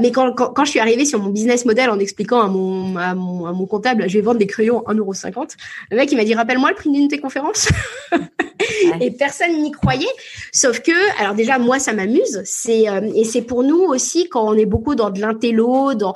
[0.00, 3.14] Mais quand, quand quand je suis arrivée sur mon business model en expliquant mon, à
[3.14, 5.56] mon, à mon comptable, je vais vendre des crayons 1,50€.
[5.90, 7.68] Le mec, il m'a dit, rappelle-moi le prix d'une de tes conférences.
[9.00, 10.06] et personne n'y croyait.
[10.52, 12.42] Sauf que, alors déjà, moi, ça m'amuse.
[12.44, 16.14] C'est, euh, et c'est pour nous aussi, quand on est beaucoup dans de l'intello, dans,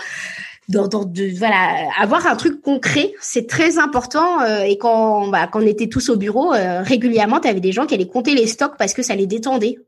[0.68, 4.40] dans, dans de, voilà, avoir un truc concret, c'est très important.
[4.42, 7.72] Euh, et quand, bah, quand on était tous au bureau, euh, régulièrement, tu avais des
[7.72, 9.78] gens qui allaient compter les stocks parce que ça les détendait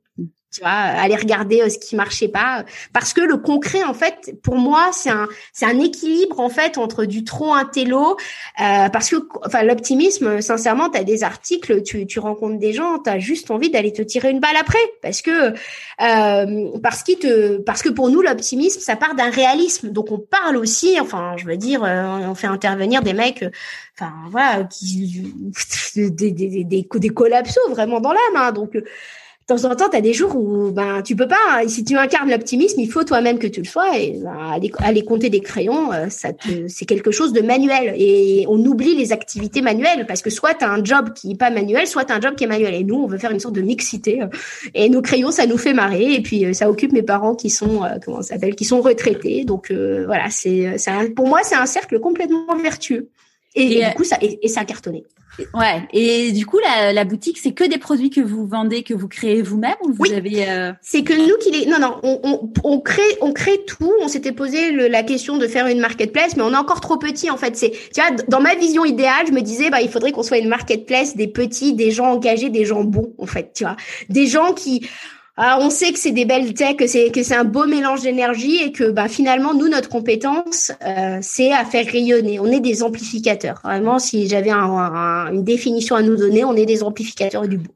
[0.56, 4.32] tu vois, aller regarder euh, ce qui marchait pas, parce que le concret, en fait,
[4.42, 8.16] pour moi, c'est un c'est un équilibre en fait entre du trop intello,
[8.60, 12.98] euh, parce que enfin l'optimisme, sincèrement, tu as des articles, tu tu rencontres des gens,
[13.00, 15.52] tu as juste envie d'aller te tirer une balle après, parce que
[16.00, 20.18] euh, parce qu'il te parce que pour nous l'optimisme, ça part d'un réalisme, donc on
[20.18, 23.44] parle aussi, enfin, je veux dire, euh, on fait intervenir des mecs,
[23.98, 25.34] enfin voilà, qui
[25.96, 28.76] des des des, des, collapsos vraiment dans l'âme, hein, donc
[29.46, 31.36] temps en temps, tu as des jours où ben tu peux pas.
[31.52, 31.68] Hein.
[31.68, 33.96] si tu incarnes l'optimisme, il faut toi-même que tu le sois.
[33.98, 36.30] Et ben, aller, compter des crayons, euh, ça
[36.68, 37.94] c'est quelque chose de manuel.
[37.96, 41.36] Et on oublie les activités manuelles parce que soit tu as un job qui est
[41.36, 42.74] pas manuel, soit tu un job qui est manuel.
[42.74, 44.22] Et nous, on veut faire une sorte de mixité.
[44.22, 44.26] Euh.
[44.74, 46.14] Et nos crayons, ça nous fait marrer.
[46.14, 49.44] Et puis euh, ça occupe mes parents qui sont comment ça s'appelle, qui sont retraités.
[49.44, 50.76] Donc voilà, c'est
[51.14, 53.10] pour moi c'est un cercle complètement vertueux.
[53.56, 55.04] Et, du coup ça et ça a cartonné.
[55.54, 55.82] Ouais.
[55.92, 59.08] Et du coup, la, la boutique, c'est que des produits que vous vendez, que vous
[59.08, 60.14] créez vous-même ou vous oui.
[60.14, 60.72] avez euh...
[60.82, 61.66] C'est que nous qui les.
[61.66, 61.98] Non, non.
[62.02, 63.92] On, on, on, crée, on crée tout.
[64.00, 66.96] On s'était posé le, la question de faire une marketplace, mais on est encore trop
[66.96, 67.56] petit en fait.
[67.56, 70.38] C'est, tu vois, dans ma vision idéale, je me disais, bah, il faudrait qu'on soit
[70.38, 73.52] une marketplace des petits, des gens engagés, des gens bons en fait.
[73.54, 73.76] Tu vois,
[74.08, 74.88] des gens qui
[75.38, 78.00] ah, on sait que c'est des belles tech, que c'est que c'est un beau mélange
[78.00, 82.40] d'énergie et que bah, finalement nous notre compétence euh, c'est à faire rayonner.
[82.40, 83.60] On est des amplificateurs.
[83.62, 87.72] Vraiment, si j'avais un, une définition à nous donner, on est des amplificateurs du beau.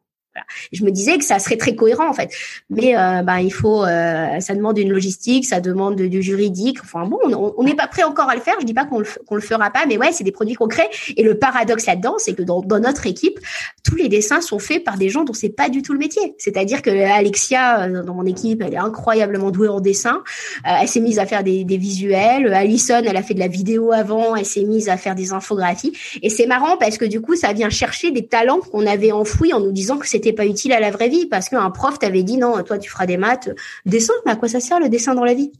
[0.72, 2.30] Je me disais que ça serait très cohérent en fait,
[2.68, 6.78] mais euh, bah, il faut, euh, ça demande une logistique, ça demande du juridique.
[6.82, 7.18] Enfin bon,
[7.56, 8.54] on n'est pas prêt encore à le faire.
[8.60, 10.88] Je dis pas qu'on le, le fera pas, mais ouais, c'est des produits concrets.
[11.16, 13.38] Et le paradoxe là-dedans, c'est que dans, notre équipe,
[13.84, 16.34] tous les dessins sont faits par des gens dont c'est pas du tout le métier.
[16.38, 20.22] C'est-à-dire que Alexia, euh, dans mon équipe, elle est incroyablement douée en dessin.
[20.66, 22.52] Euh, elle s'est mise à faire des, des visuels.
[22.52, 24.36] Alison, elle a fait de la vidéo avant.
[24.36, 25.92] Elle s'est mise à faire des infographies.
[26.22, 29.52] Et c'est marrant parce que du coup, ça vient chercher des talents qu'on avait enfouis
[29.52, 32.36] en nous disant que pas utile à la vraie vie parce qu'un prof t'avait dit
[32.36, 33.50] non, toi tu feras des maths,
[33.86, 35.52] dessin, mais à quoi ça sert le dessin dans la vie?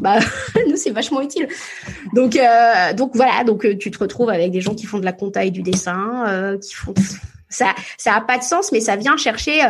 [0.00, 0.18] Bah
[0.68, 1.48] nous c'est vachement utile.
[2.14, 5.04] Donc euh, donc voilà, donc euh, tu te retrouves avec des gens qui font de
[5.04, 6.94] la compta et du dessin, euh, qui font
[7.48, 9.60] ça ça a pas de sens, mais ça vient chercher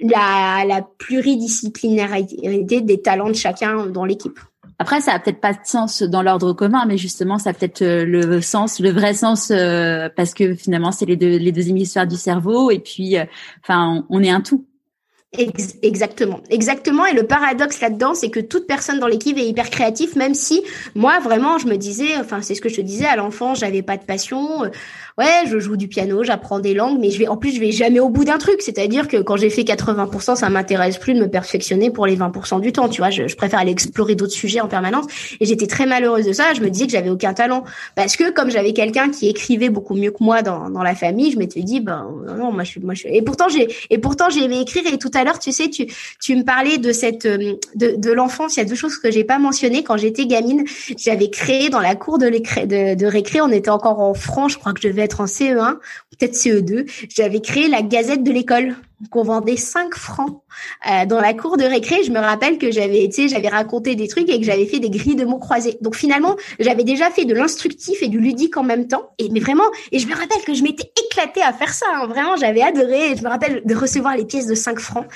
[0.00, 4.38] la, la pluridisciplinarité des talents de chacun dans l'équipe.
[4.80, 7.82] Après, ça a peut-être pas de sens dans l'ordre commun, mais justement, ça a peut-être
[7.82, 11.68] euh, le sens, le vrai sens, euh, parce que finalement, c'est les deux, les deux
[11.68, 13.26] hémisphères du cerveau, et puis, euh,
[13.68, 14.64] on est un tout.
[15.32, 17.06] Exactement, exactement.
[17.06, 20.60] Et le paradoxe là-dedans, c'est que toute personne dans l'équipe est hyper créative, même si
[20.96, 23.82] moi vraiment, je me disais, enfin c'est ce que je te disais à l'enfant, j'avais
[23.82, 24.64] pas de passion.
[25.18, 27.72] Ouais, je joue du piano, j'apprends des langues, mais je vais, en plus, je vais
[27.72, 28.62] jamais au bout d'un truc.
[28.62, 32.60] C'est-à-dire que quand j'ai fait 80%, ça m'intéresse plus de me perfectionner pour les 20%
[32.60, 32.88] du temps.
[32.88, 35.06] Tu vois, je, je préfère aller explorer d'autres sujets en permanence.
[35.40, 36.54] Et j'étais très malheureuse de ça.
[36.54, 39.94] Je me disais que j'avais aucun talent parce que comme j'avais quelqu'un qui écrivait beaucoup
[39.94, 42.06] mieux que moi dans, dans la famille, je m'étais dit, ben
[42.38, 43.16] non, moi je suis, moi je suis.
[43.16, 44.82] Et pourtant j'ai, et pourtant j'ai aimé écrire.
[44.92, 45.86] Et tout à l'heure, tu sais, tu,
[46.20, 48.56] tu me parlais de cette, euh, de, de l'enfance.
[48.56, 49.82] Il y a deux choses que j'ai pas mentionnées.
[49.82, 50.64] Quand j'étais gamine,
[50.96, 54.58] j'avais créé dans la cour de, de, de récré, on était encore en France, je
[54.58, 55.76] crois que je devais être en CE1,
[56.10, 56.90] peut-être CE2.
[57.08, 58.76] J'avais créé la Gazette de l'école
[59.10, 60.42] qu'on vendait 5 francs
[60.90, 62.04] euh, dans la cour de récré.
[62.04, 64.90] Je me rappelle que j'avais, sais, j'avais raconté des trucs et que j'avais fait des
[64.90, 65.78] grilles de mots croisés.
[65.80, 69.10] Donc finalement, j'avais déjà fait de l'instructif et du ludique en même temps.
[69.18, 71.86] Et mais vraiment, et je me rappelle que je m'étais éclatée à faire ça.
[71.94, 72.06] Hein.
[72.06, 73.16] Vraiment, j'avais adoré.
[73.16, 75.06] Je me rappelle de recevoir les pièces de 5 francs.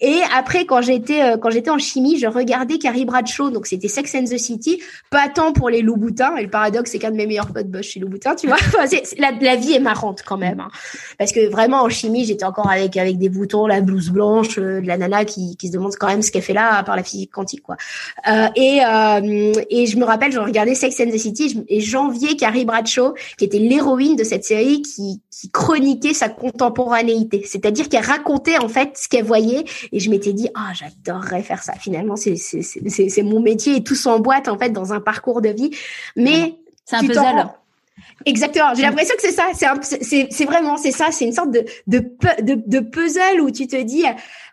[0.00, 3.50] Et après, quand j'étais euh, quand j'étais en chimie, je regardais Carrie Bradshaw.
[3.50, 4.82] Donc c'était Sex and the City.
[5.10, 6.36] Pas tant pour les Louboutins.
[6.36, 8.56] Et le paradoxe, c'est qu'un de mes meilleurs potes bosse chez Louboutin, tu vois.
[9.18, 10.60] la, la vie est marrante quand même.
[10.60, 10.68] Hein.
[11.18, 14.80] Parce que vraiment en chimie, j'étais encore avec avec des boutons, la blouse blanche, euh,
[14.80, 17.02] de la nana qui, qui se demande quand même ce qu'elle fait là par la
[17.02, 17.76] physique quantique quoi.
[18.28, 18.78] Euh, et
[19.70, 23.44] et je me rappelle, je regardais Sex and the City et j'enviais Carrie Bradshaw qui
[23.44, 28.98] était l'héroïne de cette série qui qui chroniquait sa contemporanéité, c'est-à-dire qu'elle racontait en fait
[28.98, 31.74] ce qu'elle voyait et je m'étais dit ah j'adorerais faire ça.
[31.74, 35.40] Finalement c'est c'est c'est c'est mon métier et tout s'emboîte en fait dans un parcours
[35.40, 35.70] de vie,
[36.16, 37.50] mais c'est un puzzle.
[38.26, 38.74] Exactement.
[38.74, 39.50] J'ai l'impression que c'est ça.
[40.00, 41.06] C'est c'est vraiment c'est ça.
[41.12, 41.98] C'est une sorte de, de
[42.42, 44.04] de de puzzle où tu te dis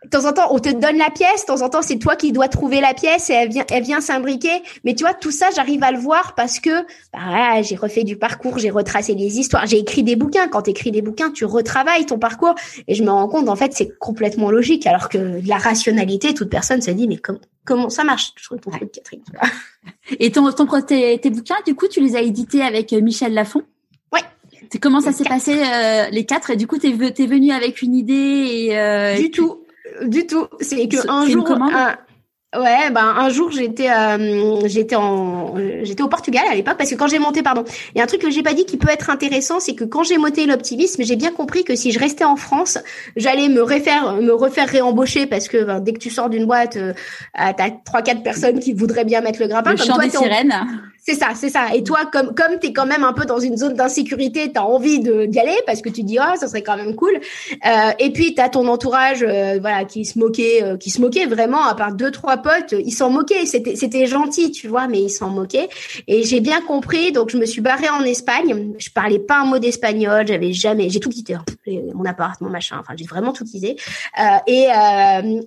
[0.05, 2.15] de temps en temps on te donne la pièce, de temps en temps c'est toi
[2.15, 4.61] qui dois trouver la pièce et elle vient elle vient s'imbriquer.
[4.83, 6.83] Mais tu vois tout ça j'arrive à le voir parce que
[7.13, 10.47] bah, j'ai refait du parcours, j'ai retracé des histoires, j'ai écrit des bouquins.
[10.47, 12.55] Quand tu écris des bouquins, tu retravailles ton parcours
[12.87, 16.33] et je me rends compte en fait c'est complètement logique alors que de la rationalité
[16.33, 19.23] toute personne se dit mais comment comment ça marche Je trouve ton truc Catherine.
[20.19, 23.33] Et ton, ton tes, tes, bouquins, du coup, tu les as édités avec euh, Michel
[23.33, 23.63] Lafon?
[24.13, 24.21] Ouais.
[24.81, 26.51] Comment ça s'est passé euh, les quatre?
[26.51, 29.64] Et du coup, t'es es venu avec une idée et euh, du tout,
[30.03, 30.47] du tout.
[30.61, 31.95] C'est que un jour, un,
[32.57, 36.95] Ouais, ben un jour j'étais euh, j'étais en j'étais au Portugal à l'époque parce que
[36.95, 37.63] quand j'ai monté pardon,
[37.93, 39.83] il y a un truc que j'ai pas dit qui peut être intéressant, c'est que
[39.83, 42.77] quand j'ai monté l'optimisme, j'ai bien compris que si je restais en France,
[43.15, 46.77] j'allais me refaire me refaire réembaucher parce que ben, dès que tu sors d'une boîte,
[46.77, 46.93] euh,
[47.33, 49.71] t'as trois quatre personnes qui voudraient bien mettre le grappin.
[49.71, 50.53] Le chant des sirènes.
[51.07, 51.67] C'est ça, c'est ça.
[51.75, 54.99] Et toi, comme comme t'es quand même un peu dans une zone d'insécurité, t'as envie
[54.99, 57.13] d'y aller parce que tu dis ah ça serait quand même cool.
[57.63, 61.27] Euh, et puis t'as ton entourage, euh, voilà, qui se moquait, euh, qui se moquait
[61.27, 63.45] vraiment à part deux trois potes, ils s'en moquaient.
[63.45, 65.69] C'était c'était gentil, tu vois, mais ils s'en moquaient.
[66.07, 68.73] Et j'ai bien compris, donc je me suis barrée en Espagne.
[68.79, 71.45] Je parlais pas un mot d'espagnol, j'avais jamais, j'ai tout quitté, hein.
[71.93, 72.77] mon appart, mon machin.
[72.79, 73.75] Enfin, j'ai vraiment tout quitté.
[74.19, 74.69] Euh, et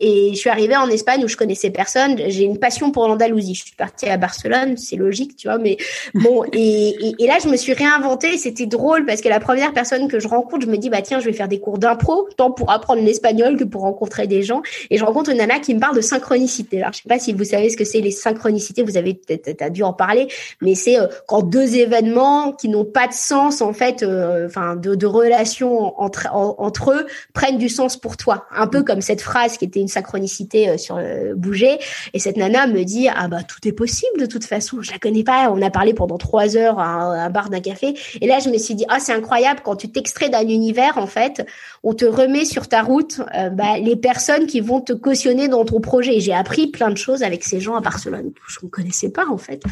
[0.00, 2.16] et je suis arrivée en Espagne où je connaissais personne.
[2.28, 3.56] J'ai une passion pour l'Andalousie.
[3.56, 5.78] Je suis partie à Barcelone, c'est logique, tu mais
[6.14, 8.36] bon, et, et, là, je me suis réinventée.
[8.36, 11.20] C'était drôle parce que la première personne que je rencontre, je me dis, bah tiens,
[11.20, 14.62] je vais faire des cours d'impro, tant pour apprendre l'espagnol que pour rencontrer des gens.
[14.90, 16.82] Et je rencontre une nana qui me parle de synchronicité.
[16.82, 18.82] Alors, je sais pas si vous savez ce que c'est les synchronicités.
[18.82, 20.28] Vous avez peut-être dû en parler,
[20.60, 24.76] mais c'est euh, quand deux événements qui n'ont pas de sens en fait, euh, enfin
[24.76, 28.46] de, de relations entre entre eux prennent du sens pour toi.
[28.54, 31.00] Un peu comme cette phrase qui était une synchronicité euh, sur
[31.36, 31.78] bouger.
[32.14, 34.82] Et cette nana me dit, ah bah tout est possible de toute façon.
[34.82, 37.94] Je la connais pas on a parlé pendant trois heures à un, bar d'un café.
[38.20, 41.06] Et là, je me suis dit, ah, c'est incroyable quand tu t'extrais d'un univers, en
[41.06, 41.46] fait,
[41.82, 45.64] on te remet sur ta route euh, bah, les personnes qui vont te cautionner dans
[45.64, 46.20] ton projet.
[46.20, 49.26] J'ai appris plein de choses avec ces gens à Barcelone que je ne connaissais pas,
[49.28, 49.62] en fait,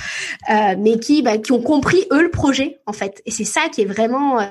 [0.50, 3.22] euh, mais qui, bah, qui ont compris eux le projet, en fait.
[3.26, 4.44] Et c'est ça qui est vraiment, euh,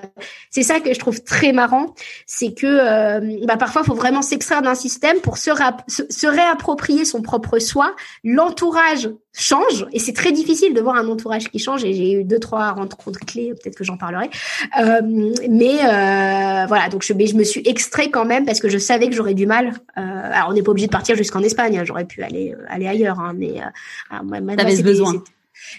[0.49, 1.93] c'est ça que je trouve très marrant,
[2.25, 5.51] c'est que bah, parfois, il faut vraiment s'extraire d'un système pour se,
[5.87, 7.95] se réapproprier son propre soi.
[8.23, 9.85] L'entourage change.
[9.91, 11.83] Et c'est très difficile de voir un entourage qui change.
[11.83, 14.29] Et j'ai eu deux trois rencontres clés peut-être que j'en parlerai.
[14.79, 15.01] Euh,
[15.49, 16.89] mais euh, voilà.
[16.89, 19.33] Donc je, mais je me suis extrait quand même parce que je savais que j'aurais
[19.33, 19.73] du mal.
[19.97, 22.87] Euh, alors on n'est pas obligé de partir jusqu'en Espagne hein, j'aurais pu aller aller
[22.87, 25.23] ailleurs hein, mais euh, moi, ce besoin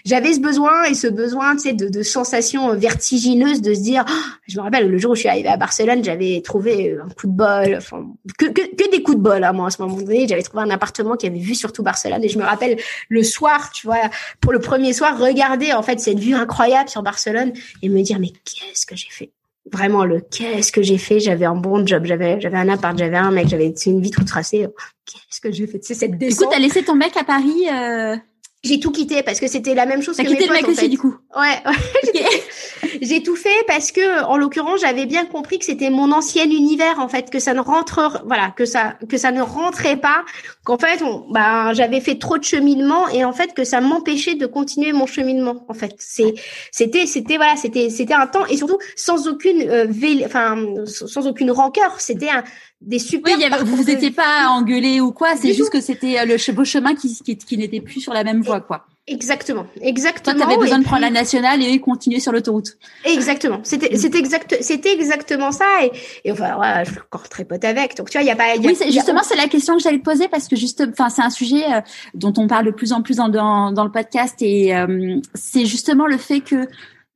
[0.05, 4.05] j'avais ce besoin et ce besoin, tu sais, de, de sensations vertigineuses, de se dire,
[4.07, 7.09] oh, je me rappelle le jour où je suis arrivée à Barcelone, j'avais trouvé un
[7.09, 8.05] coup de bol, enfin
[8.37, 10.27] que, que, que des coups de bol à hein, moi à ce moment donné.
[10.27, 12.77] J'avais trouvé un appartement qui avait vu surtout Barcelone et je me rappelle
[13.09, 14.09] le soir, tu vois,
[14.41, 18.19] pour le premier soir, regarder en fait cette vue incroyable sur Barcelone et me dire
[18.19, 19.31] mais qu'est-ce que j'ai fait?
[19.71, 21.19] Vraiment le qu'est-ce que j'ai fait?
[21.19, 24.27] J'avais un bon job j'avais j'avais un appart j'avais un mec j'avais une vie toute
[24.27, 24.65] tracée.
[25.05, 25.79] Qu'est-ce que j'ai fait?
[25.81, 28.15] C'est cette descente du coup t'as laissé ton mec à Paris euh...
[28.63, 30.69] J'ai tout quitté parce que c'était la même chose que quitté mes le mec potes,
[30.69, 30.89] en aussi fait.
[30.89, 31.15] du coup.
[31.35, 32.21] Ouais, ouais.
[33.01, 36.99] j'ai tout fait parce que, en l'occurrence, j'avais bien compris que c'était mon ancien univers,
[36.99, 40.23] en fait, que ça ne rentre, voilà, que ça, que ça ne rentrait pas,
[40.63, 44.35] qu'en fait, on, ben, j'avais fait trop de cheminement et en fait que ça m'empêchait
[44.35, 45.65] de continuer mon cheminement.
[45.69, 46.33] En fait, c'est,
[46.71, 49.87] c'était, c'était voilà, c'était, c'était un temps et surtout sans aucune, euh,
[50.25, 51.99] enfin, sans aucune rancœur.
[51.99, 52.43] C'était un
[52.81, 53.35] des super.
[53.35, 54.15] Oui, y avait- vous de étiez vie.
[54.15, 57.57] pas engueulé ou quoi, c'est juste que c'était euh, le beau chemin qui, qui, qui
[57.57, 58.85] n'était plus sur la même voie, quoi.
[59.09, 60.37] Exactement, Toi, exactement.
[60.37, 62.73] t'avais besoin de prendre la nationale et continuaient sur l'autoroute.
[63.05, 63.61] Exactement.
[63.63, 63.97] C'était, Mm.
[63.97, 65.63] c'était exact, c'était exactement ça.
[65.81, 65.91] Et,
[66.25, 67.95] et enfin, ouais, je suis encore très pote avec.
[67.95, 69.77] Donc, tu vois, il y a pas, y a- Oui, a- justement, c'est la question
[69.77, 71.79] que j'allais te poser parce que juste, enfin, c'est un sujet euh,
[72.15, 75.65] dont on parle de plus en plus dans, dans, dans le podcast et euh, c'est
[75.65, 76.67] justement le fait que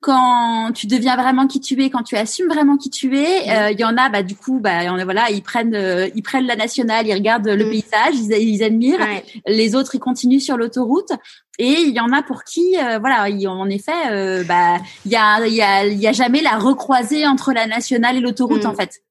[0.01, 3.71] quand tu deviens vraiment qui tu es, quand tu assumes vraiment qui tu es, euh,
[3.71, 6.09] il y en a, bah du coup, bah y en a, voilà, ils prennent, euh,
[6.15, 7.69] ils prennent la nationale, ils regardent le Mm.
[7.69, 8.99] paysage, ils, ils admirent.
[8.99, 9.23] Ouais.
[9.47, 11.11] Les autres, ils continuent sur l'autoroute.
[11.59, 15.11] Et il y en a pour qui, euh, voilà, il- en effet, euh, bah il
[15.11, 18.21] y a, il y a, il y a jamais la recroisée entre la nationale et
[18.21, 18.69] l'autoroute Mm.
[18.69, 19.01] en fait.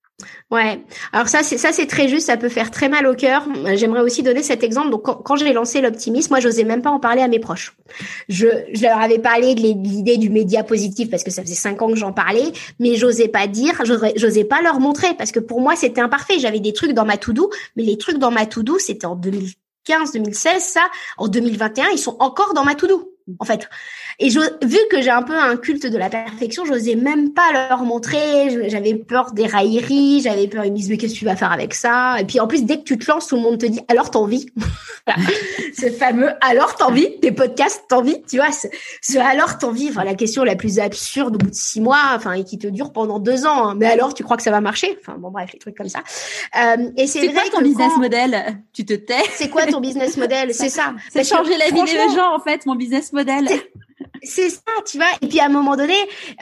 [0.51, 0.85] Ouais.
[1.13, 2.27] Alors ça, c'est ça, c'est très juste.
[2.27, 3.47] Ça peut faire très mal au cœur.
[3.75, 4.91] J'aimerais aussi donner cet exemple.
[4.91, 7.77] Donc, quand, quand j'ai lancé l'optimisme, moi, j'osais même pas en parler à mes proches.
[8.29, 11.83] Je, je leur avais parlé de l'idée du média positif parce que ça faisait cinq
[11.83, 13.81] ans que j'en parlais, mais j'osais pas dire,
[14.17, 16.39] j'osais pas leur montrer parce que pour moi, c'était imparfait.
[16.39, 20.13] J'avais des trucs dans ma to-do, mais les trucs dans ma to-do, c'était en 2015,
[20.13, 20.63] 2016.
[20.63, 20.83] Ça,
[21.19, 23.13] en 2021, ils sont encore dans ma to-do.
[23.39, 23.69] En fait,
[24.21, 27.51] et je, vu que j'ai un peu un culte de la perfection, j'osais même pas
[27.53, 28.69] leur montrer.
[28.69, 31.51] J'avais peur des railleries, j'avais peur ils me disent mais qu'est-ce que tu vas faire
[31.53, 32.21] avec ça?
[32.21, 34.11] Et puis en plus dès que tu te lances, tout le monde te dit alors
[34.11, 34.47] t'en vis.
[35.07, 35.23] Voilà.
[35.75, 38.53] ce fameux alors t'en vis, des podcasts t'en vis, tu vois.
[38.53, 38.69] Ce,
[39.01, 42.13] ce alors t'en vis, enfin la question la plus absurde au bout de six mois,
[42.15, 43.71] enfin et qui te dure pendant deux ans.
[43.71, 43.75] hein.
[43.77, 44.99] Mais alors tu crois que ça va marcher?
[45.01, 46.01] Enfin bon bref, les trucs comme ça.
[46.63, 48.59] Euh, et c'est C'est vrai quoi ton que business quand- model?
[48.75, 49.15] Tu te tais?
[49.33, 50.53] C'est quoi ton business model?
[50.55, 50.93] C'est ça.
[51.09, 53.49] C'est Parce que, changer la vie des gens en fait, mon business model.
[54.23, 55.07] C'est ça, tu vois.
[55.23, 55.95] Et puis à un moment donné,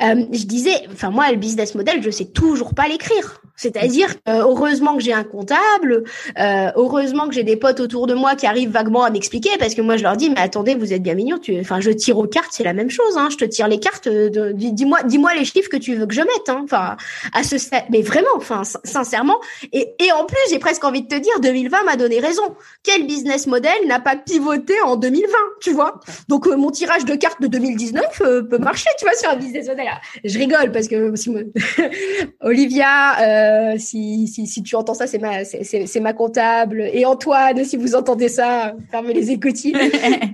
[0.03, 3.41] euh, je disais, enfin moi, le business model, je sais toujours pas l'écrire.
[3.57, 6.05] C'est-à-dire, euh, heureusement que j'ai un comptable,
[6.39, 9.75] euh, heureusement que j'ai des potes autour de moi qui arrivent vaguement à m'expliquer, parce
[9.75, 11.39] que moi je leur dis, mais attendez, vous êtes bien mignons.
[11.39, 13.17] Tu, enfin, je tire aux cartes, c'est la même chose.
[13.17, 13.29] Hein.
[13.31, 14.09] Je te tire les cartes.
[14.09, 16.49] dis-moi, dis-moi les chiffres que tu veux que je mette.
[16.49, 16.61] Hein.
[16.65, 16.97] Enfin,
[17.33, 17.57] à ce
[17.91, 19.39] mais vraiment, enfin, sin- sincèrement.
[19.73, 22.55] Et, et en plus, j'ai presque envie de te dire, 2020 m'a donné raison.
[22.83, 25.27] Quel business model n'a pas pivoté en 2020,
[25.61, 26.01] tu vois?
[26.29, 29.69] Donc mon tirage de cartes de 2019 euh, peut marcher, tu vois, sur un business
[29.69, 29.87] model.
[30.25, 30.97] Je rigole parce que
[32.41, 36.89] Olivia, euh, si, si, si tu entends ça, c'est ma, c'est ma comptable.
[36.93, 39.77] Et Antoine, si vous entendez ça, fermez les écoutilles.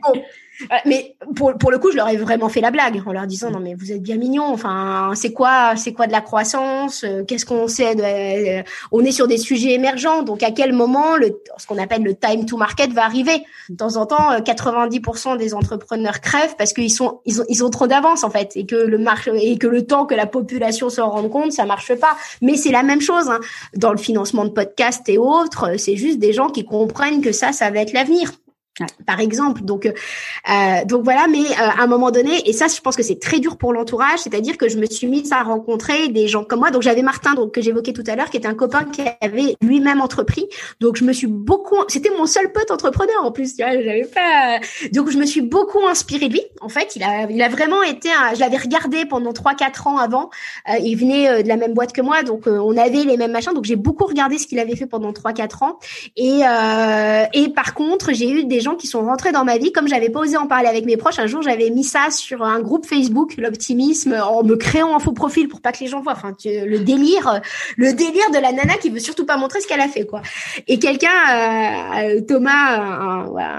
[0.05, 0.21] Bon.
[0.63, 3.27] Euh, Mais pour, pour le coup, je leur ai vraiment fait la blague en leur
[3.27, 4.47] disant non mais vous êtes bien mignons.
[4.53, 7.05] Enfin, c'est quoi, c'est quoi de la croissance?
[7.05, 10.73] Euh, Qu'est-ce qu'on sait de, euh, On est sur des sujets émergents, donc à quel
[10.73, 13.43] moment le, ce qu'on appelle le time to market va arriver?
[13.69, 17.65] De temps en temps, euh, 90% des entrepreneurs crèvent parce qu'ils sont, ils ont, ils
[17.65, 20.27] ont trop d'avance en fait, et que le marché et que le temps que la
[20.27, 22.17] population se rende compte, ça marche pas.
[22.43, 23.41] Mais c'est la même chose hein.
[23.75, 25.79] dans le financement de podcasts et autres.
[25.79, 28.33] C'est juste des gens qui comprennent que ça, ça va être l'avenir
[29.07, 29.63] Par exemple.
[29.63, 31.27] Donc, euh, donc voilà.
[31.29, 33.73] Mais euh, à un moment donné, et ça, je pense que c'est très dur pour
[33.73, 36.71] l'entourage, c'est-à-dire que je me suis mise à rencontrer des gens comme moi.
[36.71, 39.57] Donc j'avais Martin, donc que j'évoquais tout à l'heure, qui était un copain qui avait
[39.61, 40.49] lui-même entrepris.
[40.81, 43.55] Donc je me suis beaucoup, c'était mon seul pote entrepreneur en plus.
[43.57, 44.59] J'avais pas.
[44.93, 46.43] Donc je me suis beaucoup inspirée de lui.
[46.61, 48.09] En fait, il a, il a vraiment été.
[48.11, 48.35] Un...
[48.35, 50.31] Je l'avais regardé pendant trois, quatre ans avant.
[50.69, 53.17] Euh, il venait euh, de la même boîte que moi, donc euh, on avait les
[53.17, 53.53] mêmes machins.
[53.55, 55.79] Donc j'ai beaucoup regardé ce qu'il avait fait pendant trois, quatre ans.
[56.17, 59.73] Et euh, et par contre, j'ai eu des qui sont rentrés dans ma vie.
[59.73, 62.43] Comme j'avais pas osé en parler avec mes proches, un jour j'avais mis ça sur
[62.43, 66.01] un groupe Facebook, l'optimisme, en me créant un faux profil pour pas que les gens
[66.01, 66.13] voient.
[66.13, 67.41] Enfin, le délire,
[67.77, 70.23] le délire de la nana qui veut surtout pas montrer ce qu'elle a fait, quoi.
[70.67, 71.09] Et quelqu'un,
[72.03, 72.79] euh, Thomas,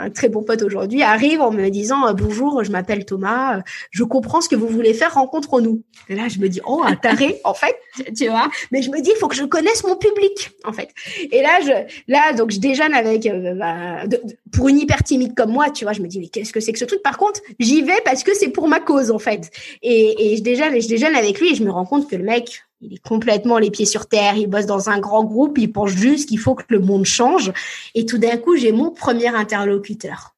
[0.05, 3.59] un, très bon pote aujourd'hui, arrive en me disant bonjour, je m'appelle Thomas,
[3.91, 5.83] je comprends ce que vous voulez faire, rencontre-nous.
[6.09, 7.75] Et là, je me dis oh un taré, en fait,
[8.17, 8.49] tu vois.
[8.71, 10.89] Mais je me dis il faut que je connaisse mon public, en fait.
[11.31, 14.03] Et là, je, là, donc je déjeune avec, euh, bah,
[14.51, 16.71] pour une hyper timide comme moi, tu vois, je me dis mais qu'est-ce que c'est
[16.71, 17.01] que ce truc?
[17.01, 19.51] Par contre, j'y vais parce que c'est pour ma cause, en fait.
[19.81, 22.63] Et, je déjeune, je déjeune avec lui et je me rends compte que le mec,
[22.81, 24.35] il est complètement les pieds sur terre.
[24.35, 25.57] Il bosse dans un grand groupe.
[25.57, 27.51] Il pense juste qu'il faut que le monde change.
[27.93, 30.35] Et tout d'un coup, j'ai mon premier interlocuteur.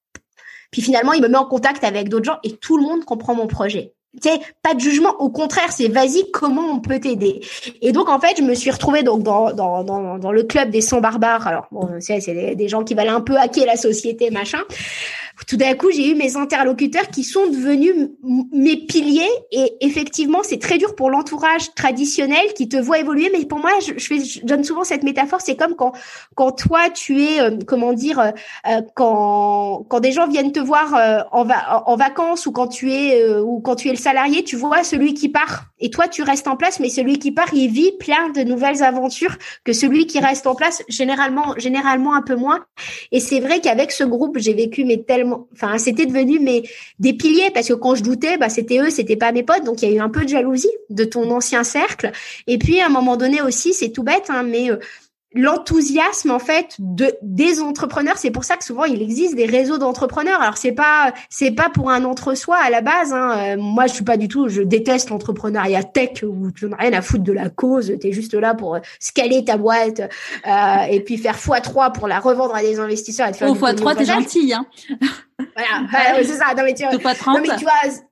[0.71, 3.35] Puis finalement, il me met en contact avec d'autres gens et tout le monde comprend
[3.35, 3.93] mon projet.
[4.21, 5.15] Tu sais, pas de jugement.
[5.19, 7.41] Au contraire, c'est vas-y, comment on peut t'aider?
[7.81, 10.81] Et donc, en fait, je me suis retrouvée donc dans dans dans, le club des
[10.81, 11.47] 100 barbares.
[11.47, 14.59] Alors, bon, c'est c'est des, des gens qui veulent un peu hacker la société, machin.
[15.45, 18.09] Tout d'un coup, j'ai eu mes interlocuteurs qui sont devenus
[18.51, 19.29] mes piliers.
[19.51, 23.29] Et effectivement, c'est très dur pour l'entourage traditionnel qui te voit évoluer.
[23.31, 25.41] Mais pour moi, je, fais, je donne souvent cette métaphore.
[25.41, 25.93] C'est comme quand,
[26.35, 28.31] quand toi, tu es, euh, comment dire, euh,
[28.67, 30.93] euh, quand, quand des gens viennent te voir
[31.31, 34.55] en, va, en, vacances ou quand tu es, ou quand tu es le salarié, tu
[34.55, 35.65] vois celui qui part.
[35.79, 38.81] Et toi, tu restes en place, mais celui qui part, il vit plein de nouvelles
[38.81, 42.65] aventures que celui qui reste en place, généralement, généralement un peu moins.
[43.11, 46.63] Et c'est vrai qu'avec ce groupe, j'ai vécu mais tellement, enfin, c'était devenu mais
[46.99, 49.81] des piliers parce que quand je doutais, bah c'était eux, c'était pas mes potes, donc
[49.81, 52.11] il y a eu un peu de jalousie de ton ancien cercle.
[52.47, 54.77] Et puis à un moment donné aussi, c'est tout bête, hein, mais euh,
[55.37, 58.17] l'enthousiasme en fait de des entrepreneurs.
[58.17, 60.41] C'est pour ça que souvent il existe des réseaux d'entrepreneurs.
[60.41, 63.37] Alors c'est pas c'est pas pour un entre-soi à la base hein.
[63.37, 66.93] Euh, moi je suis pas du tout je déteste l'entrepreneuriat tech où tu n'as rien
[66.93, 67.93] à foutre de la cause.
[68.01, 72.07] Tu es juste là pour euh, scaler ta boîte euh, et puis faire x3 pour
[72.07, 74.65] la revendre à des investisseurs et te faire oh, x3 t'es gentil hein.
[75.55, 76.23] Voilà.
[76.23, 76.45] C'est ça.
[76.57, 78.06] Non mais tu, non mais tu vois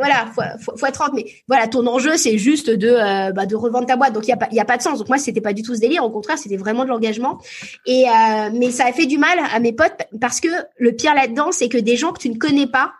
[0.00, 1.12] voilà, fois, fois, 30.
[1.14, 4.12] Mais voilà, ton enjeu, c'est juste de, euh, bah, de revendre ta boîte.
[4.12, 4.98] Donc, il n'y a, pas, y a pas de sens.
[4.98, 6.04] Donc, moi, c'était pas du tout ce délire.
[6.04, 7.38] Au contraire, c'était vraiment de l'engagement.
[7.86, 10.48] Et euh, Mais ça a fait du mal à mes potes parce que
[10.78, 12.92] le pire là-dedans, c'est que des gens que tu ne connais pas,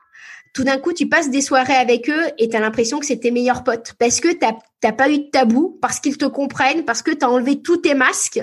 [0.53, 3.18] tout d'un coup, tu passes des soirées avec eux et tu as l'impression que c'est
[3.18, 7.03] tes meilleurs potes parce que t'as pas eu de tabou, parce qu'ils te comprennent, parce
[7.03, 8.40] que tu as enlevé tous tes masques,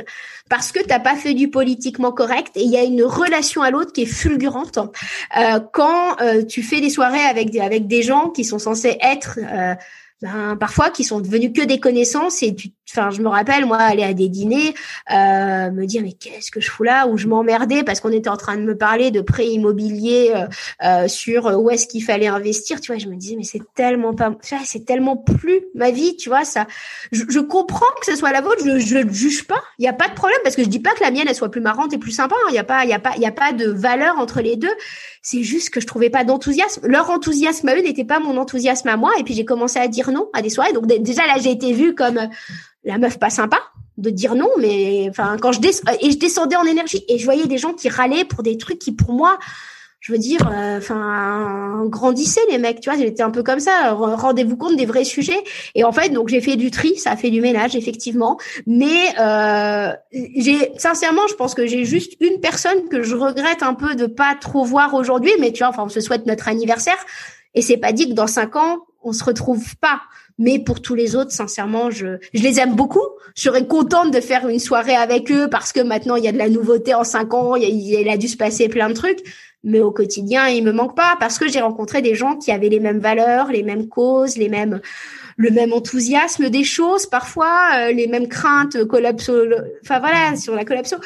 [0.50, 3.72] parce que t'as pas fait du politiquement correct et il y a une relation à
[3.72, 4.78] l'autre qui est fulgurante.
[5.38, 8.98] Euh, quand euh, tu fais des soirées avec des, avec des gens qui sont censés
[9.02, 9.76] être euh,
[10.22, 13.78] ben, parfois qui sont devenus que des connaissances et tu enfin je me rappelle moi
[13.78, 14.74] aller à des dîners
[15.12, 17.08] euh, me dire mais qu'est-ce que je fous là?
[17.08, 20.48] Ou je m'emmerdais parce qu'on était en train de me parler de prêt immobilier euh,
[20.84, 23.00] euh sur où est-ce qu'il fallait investir tu vois?
[23.00, 26.68] Je me disais mais c'est tellement pas c'est tellement plus ma vie tu vois ça.
[27.12, 29.62] Je, je comprends que ce soit la vôtre je je juge pas.
[29.80, 31.36] Il y a pas de problème parce que je dis pas que la mienne elle
[31.36, 32.56] soit plus marrante et plus sympa il hein.
[32.56, 34.74] y a pas il a pas il a pas de valeur entre les deux.
[35.22, 36.88] C'est juste que je trouvais pas d'enthousiasme.
[36.88, 39.88] Leur enthousiasme à eux n'était pas mon enthousiasme à moi et puis j'ai commencé à
[39.88, 40.74] dire non à des soirées.
[40.74, 42.30] Donc déjà là j'ai été vue comme
[42.84, 43.60] la meuf pas sympa
[43.98, 47.48] de dire non, mais enfin quand je et je descendais en énergie et je voyais
[47.48, 49.40] des gens qui râlaient pour des trucs qui pour moi,
[50.00, 53.94] je veux dire, euh, enfin grandissaient les mecs, tu vois, j'étais un peu comme ça.
[53.94, 55.44] Rendez-vous compte des vrais sujets.
[55.74, 59.16] Et en fait, donc j'ai fait du tri, ça a fait du ménage effectivement, mais
[59.20, 63.96] euh, j'ai sincèrement, je pense que j'ai juste une personne que je regrette un peu
[63.96, 67.04] de pas trop voir aujourd'hui, mais tu vois, enfin on se souhaite notre anniversaire
[67.56, 70.02] et c'est pas dit que dans cinq ans on se retrouve pas.
[70.40, 73.06] Mais pour tous les autres, sincèrement, je, je les aime beaucoup.
[73.36, 76.32] Je serais contente de faire une soirée avec eux parce que maintenant il y a
[76.32, 79.24] de la nouveauté en cinq ans, il, il a dû se passer plein de trucs.
[79.64, 82.70] Mais au quotidien, il me manque pas parce que j'ai rencontré des gens qui avaient
[82.70, 84.80] les mêmes valeurs, les mêmes causes, les mêmes,
[85.36, 89.34] le même enthousiasme des choses, parfois euh, les mêmes craintes collapso,
[89.84, 90.98] enfin voilà, sur la collapso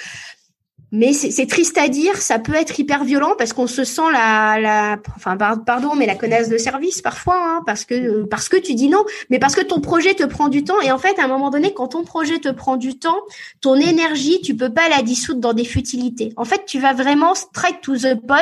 [0.92, 4.60] mais c'est triste à dire, ça peut être hyper violent parce qu'on se sent la,
[4.60, 8.76] la, enfin pardon, mais la connasse de service parfois, hein, parce que parce que tu
[8.76, 11.24] dis non, mais parce que ton projet te prend du temps et en fait à
[11.24, 13.22] un moment donné, quand ton projet te prend du temps,
[13.62, 16.34] ton énergie, tu peux pas la dissoudre dans des futilités.
[16.36, 18.42] En fait, tu vas vraiment straight to the point.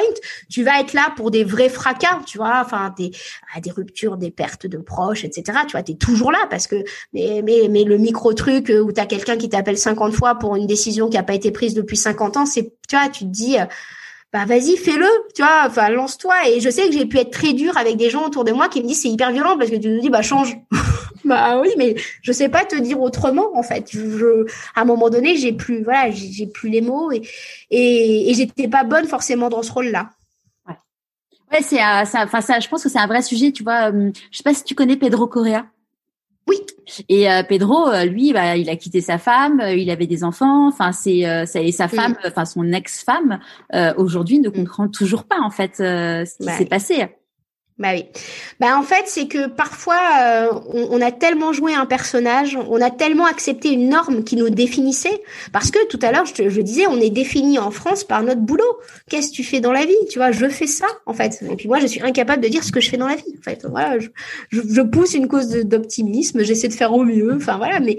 [0.49, 3.11] Tu vas être là pour des vrais fracas, tu vois, enfin des
[3.55, 5.59] ah, des ruptures, des pertes de proches, etc.
[5.67, 6.83] Tu vois, t'es toujours là parce que
[7.13, 10.65] mais mais mais le micro truc où t'as quelqu'un qui t'appelle 50 fois pour une
[10.65, 13.59] décision qui a pas été prise depuis 50 ans c'est, tu vois, tu te dis,
[13.59, 13.65] euh,
[14.31, 16.49] bah vas-y, fais-le, tu vois, enfin lance-toi.
[16.49, 18.69] Et je sais que j'ai pu être très dur avec des gens autour de moi
[18.69, 20.55] qui me disent c'est hyper violent parce que tu nous dis bah change.
[21.25, 23.89] bah oui, mais je sais pas te dire autrement en fait.
[23.91, 27.23] Je, à un moment donné, j'ai plus, voilà, j'ai plus les mots et
[27.71, 30.11] et, j'étais pas bonne forcément dans ce rôle-là.
[30.67, 30.75] Ouais,
[31.51, 33.51] ouais c'est, euh, ça, enfin ça, je pense que c'est un vrai sujet.
[33.51, 35.65] Tu vois, euh, je sais pas si tu connais Pedro Correa.
[36.47, 36.57] Oui.
[37.07, 40.23] Et euh, Pedro, euh, lui, bah, il a quitté sa femme, euh, il avait des
[40.23, 40.67] enfants.
[40.67, 43.39] Enfin, c'est et sa femme, enfin son ex-femme,
[43.97, 44.53] aujourd'hui ne mm.
[44.53, 47.07] comprend toujours pas en fait ce qui s'est passé.
[47.79, 48.03] Bah oui.
[48.59, 52.91] Bah en fait, c'est que parfois euh, on, a tellement joué un personnage, on a
[52.91, 55.21] tellement accepté une norme qui nous définissait,
[55.53, 58.79] parce que tout à l'heure je, disais, on est défini en France par notre boulot.
[59.09, 59.95] Qu'est-ce que tu fais dans la vie?
[60.09, 61.41] Tu vois, je fais ça en fait.
[61.49, 63.33] Et puis moi, je suis incapable de dire ce que je fais dans la vie.
[63.39, 64.09] En fait, voilà, je,
[64.51, 67.33] je, pousse une cause d'optimisme, j'essaie de faire au mieux.
[67.33, 67.95] Enfin voilà, mais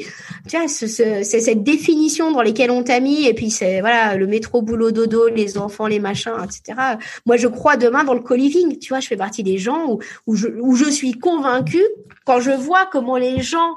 [0.47, 4.27] tu vois, c'est cette définition dans lesquelles on t'a mis, et puis c'est voilà le
[4.27, 6.79] métro, boulot, dodo, les enfants, les machins, etc.
[7.25, 8.79] Moi, je crois demain dans le co-living.
[8.79, 9.70] Tu vois, je fais partie des gens
[10.27, 11.85] où, je, suis convaincue,
[12.25, 13.77] quand je vois comment les gens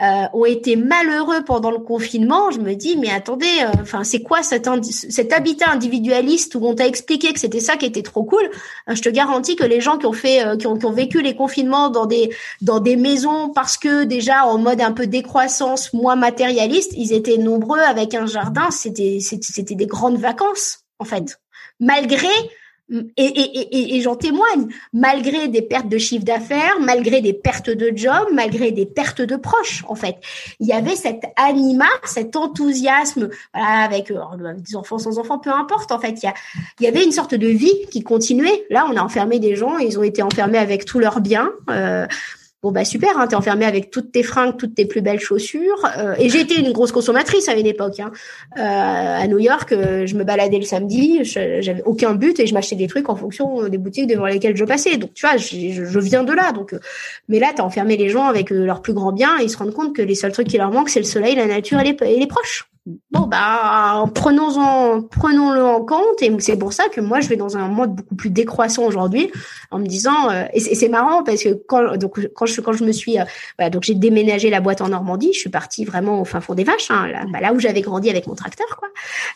[0.00, 4.22] euh, ont été malheureux pendant le confinement, je me dis mais attendez, euh, enfin c'est
[4.22, 4.66] quoi cet,
[5.32, 8.42] habitat individualiste où on t'a expliqué que c'était ça qui était trop cool
[8.88, 11.36] euh, Je te garantis que les gens qui ont fait, ont, qui, ont, vécu les
[11.36, 16.16] confinements dans des dans des maisons parce que déjà en mode un peu décroissance, moins
[16.16, 18.70] matérialiste, ils étaient nombreux avec un jardin.
[18.70, 21.40] C'était c'était des grandes vacances en fait,
[21.80, 22.28] malgré
[23.16, 28.28] et, et, j'en témoigne, malgré des pertes de chiffre d'affaires, malgré des pertes de job,
[28.32, 30.16] malgré des pertes de proches, en fait.
[30.60, 34.18] Il y avait cet anima, cet enthousiasme, voilà, avec euh,
[34.56, 36.22] des enfants sans enfants, peu importe, en fait.
[36.22, 36.34] Il y, a,
[36.80, 38.64] il y avait une sorte de vie qui continuait.
[38.70, 41.50] Là, on a enfermé des gens, ils ont été enfermés avec tous leurs biens.
[41.70, 42.06] Euh,
[42.62, 45.84] Bon bah super, hein, t'es enfermé avec toutes tes fringues, toutes tes plus belles chaussures.
[45.98, 47.98] Euh, et j'étais une grosse consommatrice à une époque.
[47.98, 48.12] Hein.
[48.56, 52.54] Euh, à New York, euh, je me baladais le samedi, j'avais aucun but et je
[52.54, 54.96] m'achetais des trucs en fonction des boutiques devant lesquelles je passais.
[54.96, 56.52] Donc tu vois, je, viens de là.
[56.52, 56.72] Donc,
[57.28, 59.74] mais là, t'as enfermé les gens avec leurs plus grands biens et ils se rendent
[59.74, 62.26] compte que les seuls trucs qui leur manquent, c'est le soleil, la nature et les
[62.28, 62.68] proches.
[62.84, 67.56] Bon bah prenons-en prenons-le en compte et c'est pour ça que moi je vais dans
[67.56, 69.30] un mode beaucoup plus décroissant aujourd'hui
[69.70, 72.82] en me disant euh, et c'est marrant parce que quand donc quand je quand je
[72.82, 76.24] me suis euh, donc j'ai déménagé la boîte en Normandie je suis partie vraiment au
[76.24, 78.88] fin fond des vaches hein, là, bah, là où j'avais grandi avec mon tracteur quoi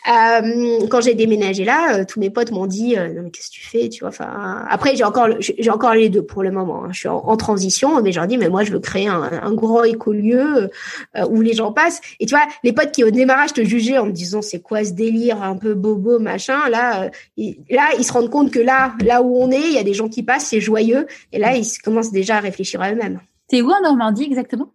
[0.09, 3.65] euh, quand j'ai déménagé là tous mes potes m'ont dit non mais qu'est-ce que tu
[3.65, 6.89] fais tu vois enfin après j'ai encore j'ai encore les deux pour le moment hein.
[6.91, 9.85] je suis en, transition mais leur dis mais moi je veux créer un, un gros
[9.85, 10.69] écolieu
[11.29, 13.97] où les gens passent et tu vois les potes qui au démarrage je te jugeais
[13.97, 16.69] en me disant c'est quoi ce délire un peu bobo machin.
[16.69, 19.77] Là, euh, là, ils se rendent compte que là, là où on est, il y
[19.77, 21.05] a des gens qui passent, c'est joyeux.
[21.31, 23.19] Et là, ils commencent déjà à réfléchir à eux-mêmes.
[23.47, 24.69] T'es où en Normandie exactement?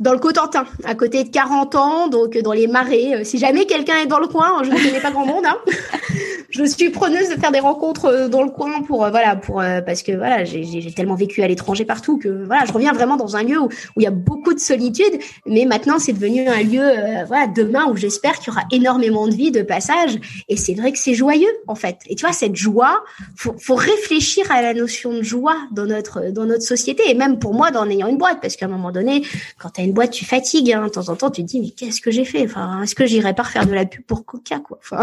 [0.00, 3.14] Dans le Cotentin, à côté de 40 ans, donc dans les marais.
[3.14, 5.56] Euh, si jamais quelqu'un est dans le coin, je ne connais pas grand monde, hein,
[6.50, 9.60] je suis preneuse de faire des rencontres euh, dans le coin pour euh, voilà pour
[9.60, 13.16] euh, parce que voilà j'ai tellement vécu à l'étranger partout que voilà je reviens vraiment
[13.16, 15.18] dans un lieu où, il y a beaucoup de solitude.
[15.46, 16.84] Mais maintenant c'est devenu un lieu
[17.26, 20.18] voilà demain où j'espère qu'il y aura énormément de vie de passage
[20.48, 21.98] et c'est vrai que c'est joyeux en fait.
[22.06, 23.02] Et tu vois cette joie
[23.36, 27.02] faut faut réfléchir à la notion de joie dans notre dans notre société.
[27.10, 29.22] Et même pour moi d'en ayant une boîte parce qu'à un moment donné
[29.58, 31.70] quand tu une boîte tu fatigues hein, de temps en temps tu te dis mais
[31.70, 32.44] qu'est-ce que j'ai fait?
[32.44, 34.78] Enfin est-ce que j'irai pas refaire de la pub pour Coca quoi?
[34.80, 35.02] Enfin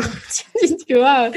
[0.87, 1.29] tu vois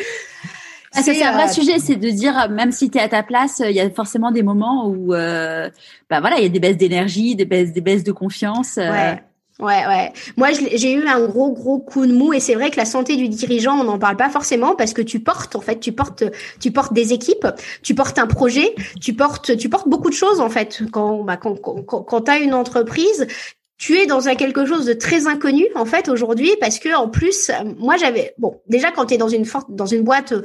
[0.94, 3.22] ah, c'est un vrai euh, sujet, c'est de dire même si tu es à ta
[3.22, 5.68] place, il y a forcément des moments où, euh,
[6.08, 8.78] bah voilà, il y a des baisses d'énergie, des baisses, des baisses de confiance.
[8.78, 8.90] Euh.
[8.90, 9.22] Ouais.
[9.60, 10.12] Ouais, ouais.
[10.36, 13.16] Moi, j'ai eu un gros, gros coup de mou et c'est vrai que la santé
[13.16, 16.22] du dirigeant, on n'en parle pas forcément parce que tu portes, en fait, tu portes,
[16.60, 17.44] tu portes des équipes,
[17.82, 20.82] tu portes un projet, tu portes, tu portes beaucoup de choses en fait.
[20.92, 23.26] Quand, bah, quand, quand, quand tu as une entreprise,
[23.78, 27.08] tu es dans un quelque chose de très inconnu en fait aujourd'hui parce que en
[27.08, 30.42] plus moi j'avais bon déjà quand tu es dans une forte dans une boîte euh,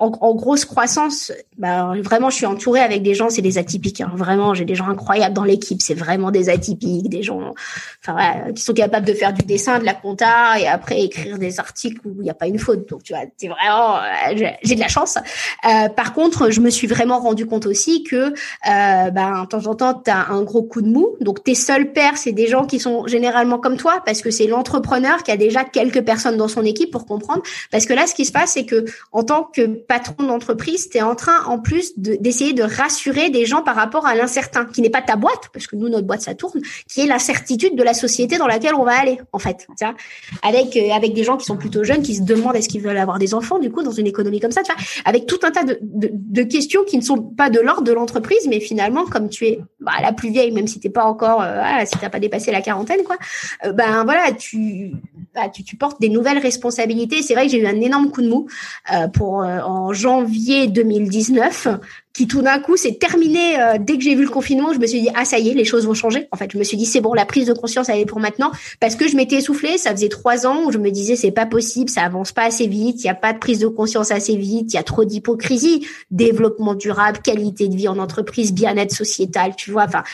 [0.00, 4.12] en, grosse croissance bah vraiment je suis entourée avec des gens c'est des atypiques hein.
[4.14, 7.54] vraiment j'ai des gens incroyables dans l'équipe c'est vraiment des atypiques des gens
[8.00, 11.60] enfin qui sont capables de faire du dessin de la compta et après écrire des
[11.60, 12.88] articles où il n'y a pas une faute.
[12.88, 15.16] Donc tu vois c'est vraiment euh, j'ai de la chance.
[15.16, 18.32] Euh, par contre je me suis vraiment rendu compte aussi que euh,
[18.64, 21.16] bah, de temps en temps tu as un gros coup de mou.
[21.20, 25.22] Donc tes seuls pairs c'est des gens sont généralement comme toi, parce que c'est l'entrepreneur
[25.22, 27.42] qui a déjà quelques personnes dans son équipe pour comprendre.
[27.70, 30.98] Parce que là, ce qui se passe, c'est que en tant que patron d'entreprise, tu
[30.98, 34.82] es en train, en plus, d'essayer de, rassurer des gens par rapport à l'incertain, qui
[34.82, 37.82] n'est pas ta boîte, parce que nous, notre boîte, ça tourne, qui est l'incertitude de
[37.82, 39.66] la société dans laquelle on va aller, en fait.
[39.78, 39.94] Tu vois
[40.42, 42.98] avec euh, avec des gens qui sont plutôt jeunes, qui se demandent est-ce qu'ils veulent
[42.98, 45.50] avoir des enfants, du coup, dans une économie comme ça, tu vois, avec tout un
[45.50, 49.28] tas de, de, questions qui ne sont pas de l'ordre de l'entreprise, mais finalement, comme
[49.28, 52.20] tu es bah, la plus vieille, même si t'es pas encore, euh, ah, si pas
[52.20, 53.16] dépassé la quarantaine, quoi.
[53.64, 54.92] Euh, ben voilà, tu,
[55.34, 57.22] bah, tu, tu portes des nouvelles responsabilités.
[57.22, 58.48] C'est vrai que j'ai eu un énorme coup de mou
[58.92, 61.68] euh, pour euh, en janvier 2019
[62.12, 64.72] qui tout d'un coup s'est terminé dès que j'ai vu le confinement.
[64.72, 66.28] Je me suis dit ah ça y est, les choses vont changer.
[66.30, 68.20] En fait, je me suis dit c'est bon, la prise de conscience elle est pour
[68.20, 69.78] maintenant parce que je m'étais essoufflée.
[69.78, 72.68] Ça faisait trois ans où je me disais c'est pas possible, ça avance pas assez
[72.68, 75.04] vite, il y a pas de prise de conscience assez vite, il y a trop
[75.04, 79.82] d'hypocrisie, développement durable, qualité de vie en entreprise, bien-être sociétal, tu vois.
[79.82, 80.04] Enfin,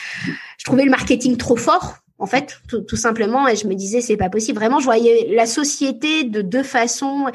[0.57, 3.47] je trouvais le marketing trop fort en fait, tout, simplement.
[3.47, 4.59] Et je me disais, c'est pas possible.
[4.59, 7.25] Vraiment, je voyais la société de deux façons.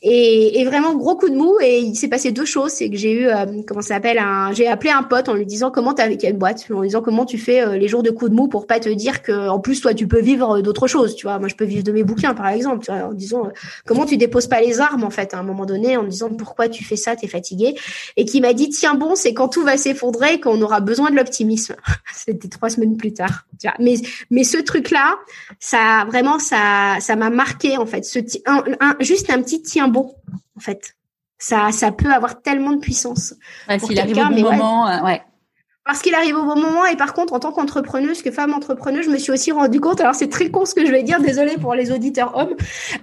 [0.00, 1.56] Et, et, vraiment gros coup de mou.
[1.60, 2.70] Et il s'est passé deux choses.
[2.72, 5.46] C'est que j'ai eu euh, comment ça s'appelle un j'ai appelé un pote en lui
[5.46, 6.66] disant comment t'as avec une boîte?
[6.72, 8.78] En lui disant comment tu fais euh, les jours de coup de mou pour pas
[8.78, 11.38] te dire que en plus toi tu peux vivre d'autres choses tu vois?
[11.40, 13.50] Moi je peux vivre de mes bouquins par exemple tu vois, en disant euh,
[13.86, 16.68] comment tu déposes pas les armes en fait à un moment donné en disant pourquoi
[16.68, 17.74] tu fais ça t'es fatigué?
[18.16, 21.16] Et qui m'a dit tiens bon c'est quand tout va s'effondrer qu'on aura besoin de
[21.16, 21.74] l'optimisme.
[22.14, 23.76] C'était trois semaines plus tard tu vois.
[23.80, 23.94] mais
[24.30, 25.16] mais ce truc là
[25.58, 28.04] ça vraiment ça ça m'a marqué en fait.
[28.04, 30.14] Ce un, un, juste un petit tiens bon,
[30.56, 30.94] en fait.
[31.38, 33.34] Ça, ça peut avoir tellement de puissance.
[33.78, 35.22] S'il arrive au bon moment, euh, ouais.
[35.84, 39.06] Parce qu'il arrive au bon moment et par contre, en tant qu'entrepreneuse, que femme entrepreneuse,
[39.06, 41.20] je me suis aussi rendu compte, alors c'est très con ce que je vais dire,
[41.20, 42.54] désolé pour les auditeurs hommes,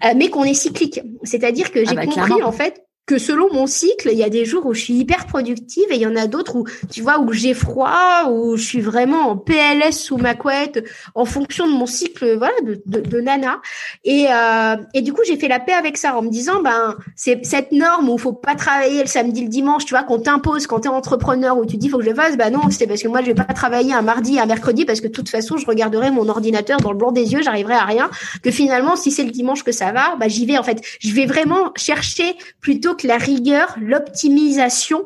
[0.04, 1.00] euh, mais qu'on est cyclique.
[1.24, 4.30] C'est-à-dire que ah j'ai bah, compris, en fait, que selon mon cycle, il y a
[4.30, 7.02] des jours où je suis hyper productive et il y en a d'autres où, tu
[7.02, 10.84] vois, où j'ai froid, où je suis vraiment en PLS sous ma couette,
[11.14, 13.62] en fonction de mon cycle, voilà, de, de, de nana.
[14.04, 16.96] Et, euh, et du coup, j'ai fait la paix avec ça en me disant, ben,
[17.16, 20.66] c'est cette norme où faut pas travailler le samedi, le dimanche, tu vois, qu'on t'impose
[20.66, 23.04] quand tu es entrepreneur, où tu dis, faut que je fasse, ben non, c'est parce
[23.04, 25.58] que moi, je vais pas travailler un mardi, un mercredi, parce que de toute façon,
[25.58, 28.10] je regarderai mon ordinateur dans le blanc des yeux, j'arriverai à rien.
[28.42, 30.82] Que finalement, si c'est le dimanche que ça va, ben, j'y vais, en fait.
[31.00, 35.06] Je vais vraiment chercher plutôt la rigueur, l'optimisation.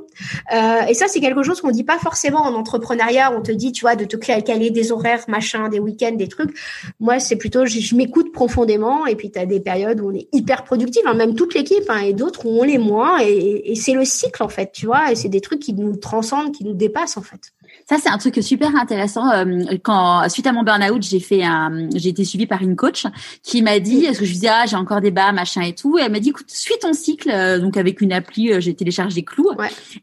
[0.53, 3.32] Euh, et ça, c'est quelque chose qu'on dit pas forcément en entrepreneuriat.
[3.36, 6.57] On te dit, tu vois, de te caler des horaires, machin, des week-ends, des trucs.
[6.99, 9.06] Moi, c'est plutôt, je, m'écoute profondément.
[9.06, 11.90] Et puis, tu as des périodes où on est hyper productif, hein, même toute l'équipe,
[11.90, 13.20] hein, et d'autres où on l'est moins.
[13.22, 15.11] Et, et c'est le cycle, en fait, tu vois.
[15.11, 17.53] Et c'est des trucs qui nous transcendent, qui nous dépassent, en fait.
[17.90, 19.32] Ça, c'est un truc super intéressant.
[19.32, 23.07] Euh, quand suite à mon burn-out, j'ai fait un, j'ai été suivie par une coach
[23.41, 25.74] qui m'a dit, est-ce que je lui disais, ah, j'ai encore des bas, machin et
[25.74, 25.98] tout.
[25.98, 27.32] Et elle m'a dit, écoute, suis ton cycle.
[27.32, 29.49] Euh, donc avec une appli, euh, j'ai téléchargé Clou.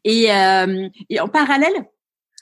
[0.05, 1.87] Et, et en parallèle,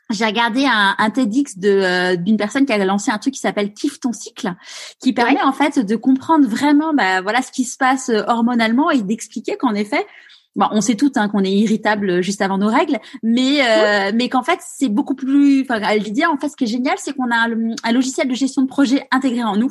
[0.09, 3.75] j'ai regardé un, un TEDx de d'une personne qui a lancé un truc qui s'appelle
[3.75, 4.55] Kiffe ton cycle,
[4.99, 9.03] qui permet en fait de comprendre vraiment, bah, voilà, ce qui se passe hormonalement et
[9.03, 10.07] d'expliquer qu'en effet,
[10.57, 14.29] Bon, on sait toutes hein, qu'on est irritable juste avant nos règles, mais euh, mais
[14.29, 15.63] qu'en fait c'est beaucoup plus.
[15.63, 17.49] Enfin, dit en fait ce qui est génial, c'est qu'on a
[17.83, 19.71] un, logiciel de gestion de projet intégré en nous,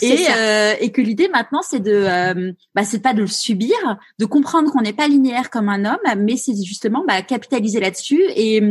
[0.00, 3.76] et euh, et que l'idée maintenant c'est de euh, bah c'est pas de le subir,
[4.18, 8.22] de comprendre qu'on n'est pas linéaire comme un homme, mais c'est justement bah, capitaliser là-dessus.
[8.34, 8.62] Et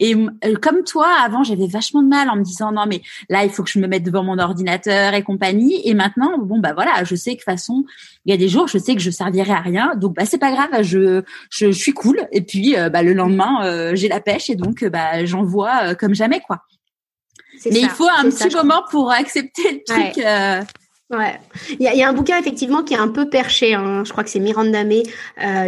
[0.00, 3.44] et euh, comme toi avant j'avais vachement de mal en me disant non mais là
[3.44, 6.74] il faut que je me mette devant mon ordinateur et compagnie, et maintenant bon bah
[6.74, 7.84] voilà je sais que de toute façon
[8.26, 10.38] il y a des jours je sais que je servirai à rien, donc bah c'est
[10.38, 10.97] pas grave je
[11.50, 12.26] je, suis cool.
[12.32, 15.42] Et puis, euh, bah, le lendemain, euh, j'ai la pêche et donc, euh, bah, j'en
[15.42, 16.62] vois comme jamais, quoi.
[17.66, 20.24] Mais il faut un petit moment pour accepter le truc.
[21.10, 23.72] Ouais, il y, a, un bouquin effectivement qui est un peu perché.
[23.72, 24.02] Hein.
[24.04, 25.04] Je crois que c'est Miranda May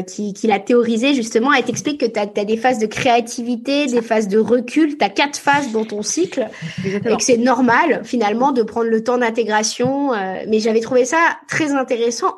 [0.06, 1.50] qui, qui l'a théorisé justement.
[1.54, 4.98] Elle t'explique que tu as, des phases de créativité, des phases de recul.
[4.98, 6.46] Tu as quatre phases dans ton cycle
[6.84, 10.10] et que c'est normal finalement de prendre le temps d'intégration.
[10.46, 12.34] mais j'avais trouvé ça très intéressant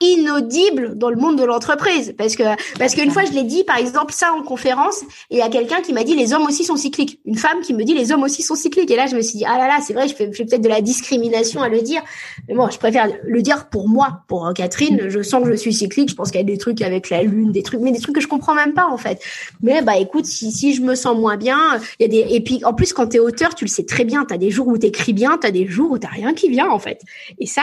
[0.00, 2.14] inaudible dans le monde de l'entreprise.
[2.18, 2.42] Parce que
[2.78, 5.48] parce qu'une fois je l'ai dit par exemple ça en conférence et il y a
[5.48, 7.20] quelqu'un qui m'a dit les hommes aussi sont cycliques.
[7.24, 8.90] Une femme qui me dit les hommes aussi sont cycliques.
[8.90, 10.62] Et là je me suis dit ah là là c'est vrai je fais, fais peut-être
[10.62, 12.02] de la discrimination à le dire.
[12.48, 15.08] Mais bon je préfère le dire pour moi pour Catherine.
[15.08, 16.10] Je sens que je suis cyclique.
[16.10, 18.16] Je pense qu'il y a des trucs avec la lune des trucs mais des trucs
[18.16, 19.22] que je comprends même pas en fait.
[19.62, 21.58] Mais bah écoute si si je me sens moins bien
[22.00, 23.84] il y a des et puis en plus quand tu es auteur tu le sais
[23.84, 24.24] très bien.
[24.24, 26.34] Tu as des jours où tu écris bien tu as des jours où tu rien
[26.34, 27.00] qui vient en fait.
[27.38, 27.62] Et ça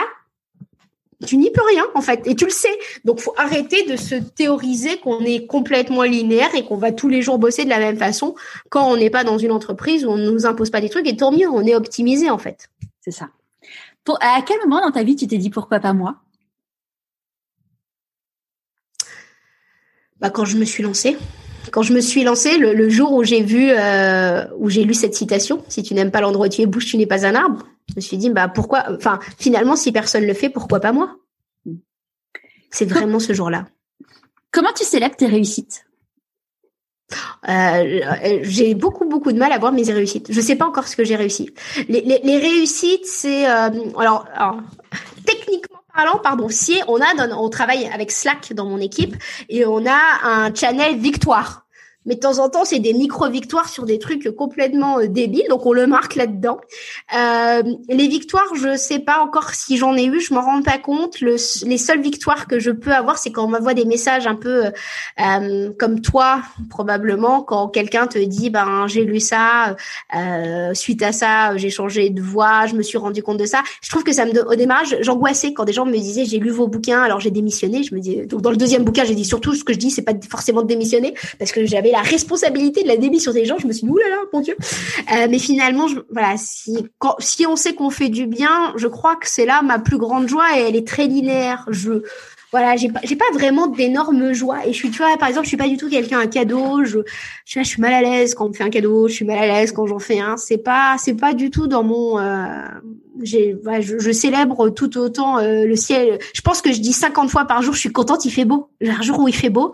[1.26, 2.77] tu n'y peux rien en fait et tu le sais.
[3.06, 7.22] Donc faut arrêter de se théoriser qu'on est complètement linéaire et qu'on va tous les
[7.22, 8.35] jours bosser de la même façon
[8.69, 11.07] quand on n'est pas dans une entreprise où on ne nous impose pas des trucs
[11.07, 12.69] et tant mieux, on est optimisé en fait.
[13.02, 13.30] C'est ça.
[14.03, 16.15] Pour, à quel moment dans ta vie tu t'es dit pourquoi pas moi?
[20.19, 21.18] Bah quand je me suis lancée.
[21.72, 25.14] Quand je me suis lancée, le, jour où j'ai vu, euh, où j'ai lu cette
[25.14, 27.68] citation, si tu n'aimes pas l'endroit où tu es, bouge, tu n'es pas un arbre.
[27.91, 31.18] Je me suis dit, bah pourquoi Enfin, finalement, si personne le fait, pourquoi pas moi?
[32.69, 33.68] C'est vraiment ce jour-là.
[34.51, 35.85] Comment tu célèbres tes réussites?
[37.49, 40.31] Euh, j'ai beaucoup beaucoup de mal à voir mes réussites.
[40.31, 41.49] Je sais pas encore ce que j'ai réussi.
[41.89, 44.26] Les, réussites, c'est euh, alors,
[45.26, 49.15] techniquement parlant, pardon, si on a, on travaille avec Slack dans mon équipe
[49.49, 51.65] et on a un channel victoire
[52.06, 55.65] mais de temps en temps, c'est des micro-victoires sur des trucs complètement euh, débiles, donc
[55.65, 56.60] on le marque là-dedans.
[57.15, 60.78] Euh, les victoires, je sais pas encore si j'en ai eu, je m'en rends pas
[60.78, 61.22] compte.
[61.22, 64.36] Le, les seules victoires que je peux avoir, c'est quand on m'envoie des messages un
[64.36, 64.65] peu
[65.19, 69.76] euh, comme toi, probablement, quand quelqu'un te dit, ben j'ai lu ça,
[70.15, 73.61] euh, suite à ça, j'ai changé de voix, je me suis rendu compte de ça.
[73.82, 76.49] Je trouve que ça me, au démarrage, j'angoissais quand des gens me disaient, j'ai lu
[76.49, 77.84] vos bouquins, alors j'ai démissionné.
[77.84, 79.91] Je me dis, donc dans le deuxième bouquin, j'ai dit surtout ce que je dis,
[79.91, 83.57] c'est pas forcément de démissionner, parce que j'avais la responsabilité de la démission des gens,
[83.57, 84.55] je me suis dit, oulala, mon Dieu.
[85.13, 88.88] Euh, mais finalement, je, voilà, si, quand, si on sait qu'on fait du bien, je
[88.88, 91.65] crois que c'est là ma plus grande joie et elle est très linéaire.
[91.69, 92.03] Je,
[92.51, 94.65] voilà, j'ai pas, j'ai pas vraiment d'énormes joies.
[94.65, 96.84] Et je suis, tu vois, par exemple, je suis pas du tout quelqu'un un cadeau.
[96.84, 96.99] Je,
[97.45, 99.07] je, je suis mal à l'aise quand on me fait un cadeau.
[99.07, 100.35] Je suis mal à l'aise quand j'en fais un.
[100.35, 102.19] C'est pas, c'est pas du tout dans mon.
[102.19, 102.45] Euh,
[103.23, 106.19] j'ai, je, je, célèbre tout autant euh, le ciel.
[106.34, 108.69] Je pense que je dis 50 fois par jour, je suis contente, il fait beau.
[108.85, 109.72] Un jour où il fait beau,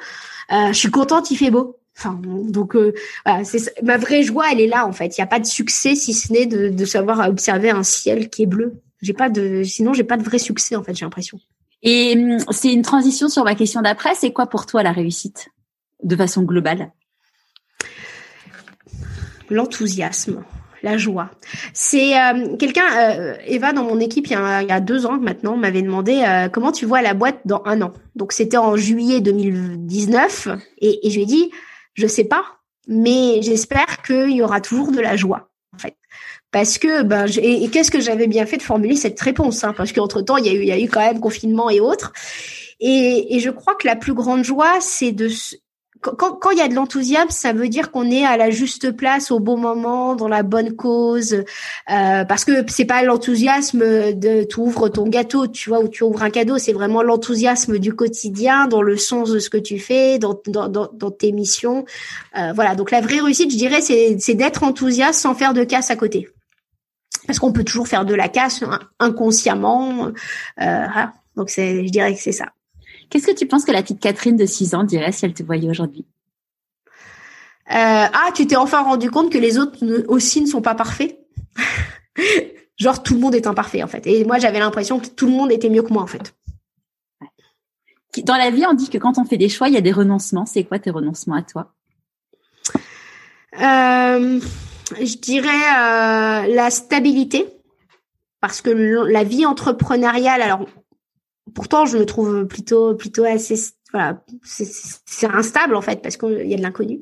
[0.51, 1.77] euh, je suis contente, il fait beau.
[1.97, 2.93] Enfin, donc euh,
[3.25, 5.17] voilà, c'est ma vraie joie, elle est là en fait.
[5.17, 8.29] Il n'y a pas de succès si ce n'est de, de savoir observer un ciel
[8.29, 8.75] qui est bleu.
[9.01, 10.93] J'ai pas de, sinon j'ai pas de vrai succès en fait.
[10.93, 11.39] J'ai l'impression.
[11.81, 14.13] Et hum, c'est une transition sur ma question d'après.
[14.13, 15.49] C'est quoi pour toi la réussite
[16.03, 16.91] de façon globale?
[19.49, 20.43] L'enthousiasme,
[20.83, 21.31] la joie.
[21.73, 22.11] C'est
[22.59, 25.81] quelqu'un, Eva dans mon équipe il y, a, il y a deux ans maintenant m'avait
[25.81, 26.21] demandé
[26.51, 27.93] comment tu vois la boîte dans un an?
[28.15, 30.49] Donc c'était en juillet 2019
[30.79, 31.49] et, et je lui ai dit
[31.97, 32.45] je sais pas,
[32.87, 35.95] mais j'espère qu'il y aura toujours de la joie en fait.
[36.51, 39.91] Parce que ben et, qu'est-ce que j'avais bien fait de formuler cette réponse hein, parce
[39.91, 42.13] qu'entre temps il y a eu y a eu quand même confinement et autres.
[42.79, 45.29] Et, et je crois que la plus grande joie c'est de
[46.01, 49.31] quand il y a de l'enthousiasme, ça veut dire qu'on est à la juste place
[49.31, 53.79] au bon moment, dans la bonne cause, euh, parce que c'est pas l'enthousiasme
[54.13, 57.79] de tu ouvres ton gâteau, tu vois, ou tu ouvres un cadeau, c'est vraiment l'enthousiasme
[57.79, 61.85] du quotidien, dans le sens de ce que tu fais, dans, dans, dans, tes missions.
[62.37, 65.91] Euh, voilà, donc la vraie réussite, je dirais, c'est d'être enthousiaste sans faire de casse
[65.91, 66.29] à côté
[67.25, 68.63] parce qu'on peut toujours faire de la casse
[68.99, 70.11] inconsciemment.
[70.61, 70.87] Euh,
[71.35, 72.47] Donc je dirais que c'est ça.
[73.09, 75.43] Qu'est-ce que tu penses que la petite Catherine de 6 ans dirait si elle te
[75.43, 76.05] voyait aujourd'hui?
[77.69, 79.77] Euh, Ah, tu t'es enfin rendu compte que les autres
[80.07, 81.19] aussi ne sont pas parfaits?
[82.77, 84.05] Genre tout le monde est imparfait en fait.
[84.05, 86.33] Et moi j'avais l'impression que tout le monde était mieux que moi en fait.
[88.23, 89.91] Dans la vie, on dit que quand on fait des choix, il y a des
[89.91, 90.45] renoncements.
[90.45, 91.73] C'est quoi tes renoncements à toi?
[93.59, 94.39] Euh,
[94.99, 97.47] je dirais euh, la stabilité,
[98.41, 100.67] parce que la vie entrepreneuriale, alors
[101.53, 103.55] pourtant je me trouve plutôt plutôt assez
[103.91, 107.01] voilà c'est instable en fait parce qu'il y a de l'inconnu.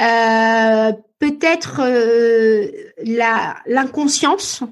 [0.00, 2.66] Euh, Peut-être euh,
[3.66, 4.64] l'inconscience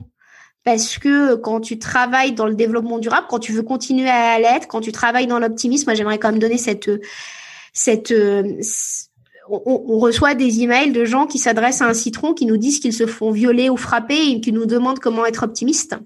[0.64, 4.66] parce que quand tu travailles dans le développement durable, quand tu veux continuer à l'être,
[4.66, 6.90] quand tu travailles dans l'optimisme, moi j'aimerais quand même donner cette
[7.72, 8.12] cette
[9.50, 12.92] on, reçoit des emails de gens qui s'adressent à un citron, qui nous disent qu'ils
[12.92, 15.96] se font violer ou frapper et qui nous demandent comment être optimiste.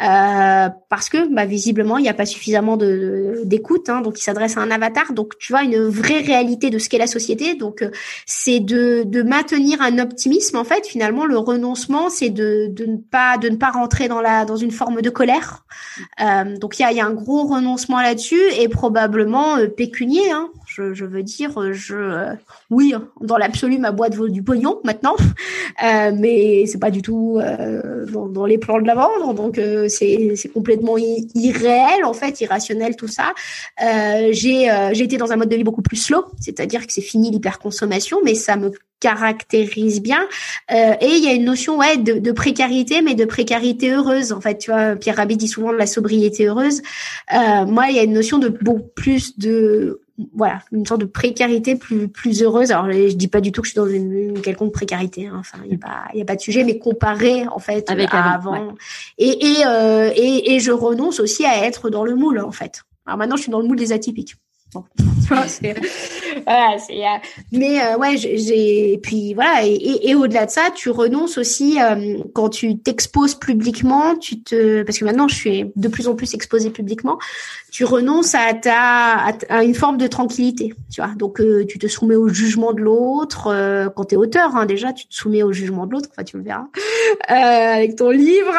[0.00, 4.22] Euh, parce que bah, visiblement il n'y a pas suffisamment de d'écoute, hein, donc il
[4.22, 5.12] s'adresse à un avatar.
[5.12, 7.54] Donc tu vois une vraie réalité de ce qu'est la société.
[7.54, 7.90] Donc euh,
[8.24, 10.86] c'est de, de maintenir un optimisme en fait.
[10.86, 14.56] Finalement le renoncement c'est de, de ne pas de ne pas rentrer dans la dans
[14.56, 15.64] une forme de colère.
[16.20, 20.30] Euh, donc il y a, y a un gros renoncement là-dessus et probablement euh, pécunier.
[20.30, 22.34] Hein, je, je veux dire je
[22.70, 25.16] oui dans l'absolu ma boîte vaut du pognon maintenant,
[25.82, 27.40] mais c'est pas du tout
[28.12, 29.34] dans, dans, les plans de la vendre.
[29.34, 29.58] Donc
[29.88, 33.34] c'est complètement irréel en fait, irrationnel tout ça.
[33.82, 36.92] Euh, j'ai euh, j'ai été dans un mode de vie beaucoup plus slow, c'est-à-dire que
[36.92, 40.20] c'est fini l'hyperconsommation, mais ça me caractérise bien.
[40.70, 44.32] Euh, et il y a une notion ouais de, de, précarité, mais de précarité heureuse.
[44.32, 46.82] En fait, tu vois, Pierre Rabhi dit souvent de la sobriété heureuse.
[47.32, 50.00] Euh, moi, il y a une notion de beaucoup plus de
[50.34, 52.72] voilà, une sorte de précarité plus plus heureuse.
[52.72, 55.28] Alors je dis pas du tout que je suis dans une, quelconque précarité.
[55.28, 55.36] Hein.
[55.38, 57.88] Enfin, il y a pas il y a pas de sujet, mais comparé en fait
[57.88, 58.74] Avec à avant.
[59.16, 62.82] Et et, euh, et et je renonce aussi à être dans le moule en fait.
[63.06, 64.34] Alors maintenant, je suis dans le moule des atypiques.
[66.46, 67.18] Voilà, euh,
[67.52, 72.18] mais euh, ouais, j'ai, puis voilà, et, et, au-delà de ça, tu renonces aussi euh,
[72.34, 76.32] quand tu t'exposes publiquement, tu te, parce que maintenant je suis de plus en plus
[76.34, 77.18] exposée publiquement,
[77.70, 81.12] tu renonces à ta, à, une forme de tranquillité, tu vois.
[81.14, 83.90] Donc tu te soumets au jugement de l'autre.
[83.94, 86.08] quand tu es auteur, hein, déjà, tu te soumets au jugement de l'autre.
[86.12, 86.68] Enfin, tu le verras
[87.26, 88.54] avec ton livre.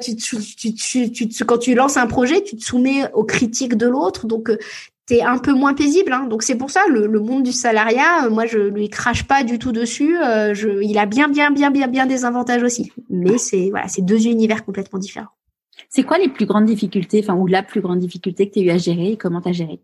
[0.00, 3.86] tu, tu, tu, tu, quand tu lances un projet, tu te soumets aux critiques de
[3.86, 4.26] l'autre.
[4.26, 4.50] Donc
[5.06, 6.12] t'es un peu moins paisible.
[6.12, 6.26] Hein.
[6.26, 9.44] Donc c'est pour ça le, le, monde du salariat, euh, moi je lui crache pas
[9.44, 10.18] du tout dessus.
[10.18, 12.92] Euh, je, il a bien bien bien bien bien des avantages aussi.
[13.08, 15.28] Mais c'est voilà, c'est deux univers complètement différents.
[15.88, 18.62] C'est quoi les plus grandes difficultés, enfin ou la plus grande difficulté que tu as
[18.62, 19.80] eu à gérer et comment tu as géré?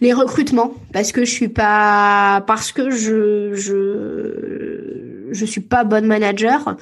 [0.00, 6.06] Les recrutements, parce que je suis pas, parce que je je je suis pas bonne
[6.06, 6.76] manager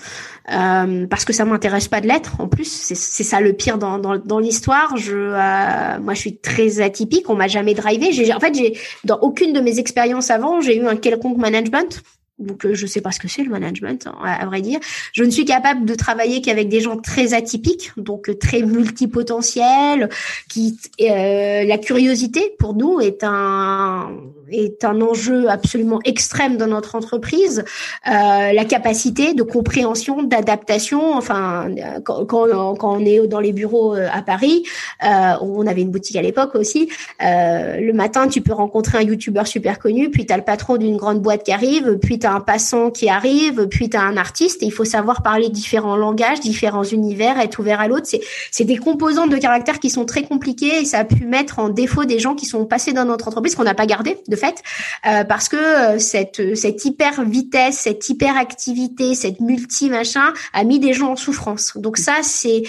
[0.53, 2.41] euh, parce que ça m'intéresse pas de l'être.
[2.41, 4.97] En plus, c'est ça le pire dans, dans, dans l'histoire.
[4.97, 7.29] Je, euh, moi, je suis très atypique.
[7.29, 8.13] On m'a jamais drivé.
[8.13, 12.03] J'ai, en fait, j'ai dans aucune de mes expériences avant, j'ai eu un quelconque management.
[12.43, 14.81] Donc euh, je sais pas ce que c'est le management, hein, à, vrai dire.
[15.13, 20.09] Je ne suis capable de travailler qu'avec des gens très atypiques, donc euh, très multipotentiels.
[20.49, 24.11] Qui euh, la curiosité pour nous est un
[24.53, 27.65] est un enjeu absolument extrême dans notre entreprise.
[28.07, 31.15] Euh, la capacité de compréhension, d'adaptation.
[31.15, 31.69] Enfin,
[32.05, 34.65] quand, quand, quand, on est dans les bureaux à Paris,
[35.05, 36.89] euh, on avait une boutique à l'époque aussi.
[37.23, 40.77] Euh, le matin, tu peux rencontrer un youtubeur super connu, puis tu as le patron
[40.77, 44.03] d'une grande boîte qui arrive, puis tu as un passant qui arrive, puis tu as
[44.03, 48.07] un artiste, et il faut savoir parler différents langages, différents univers, être ouvert à l'autre.
[48.51, 51.69] C'est des composantes de caractère qui sont très compliquées et ça a pu mettre en
[51.69, 54.63] défaut des gens qui sont passés dans notre entreprise, qu'on n'a pas gardé fait,
[55.07, 60.65] euh, parce que euh, cette, cette hyper vitesse, cette hyper activité, cette multi machin a
[60.65, 61.77] mis des gens en souffrance.
[61.77, 62.63] Donc ça, c'est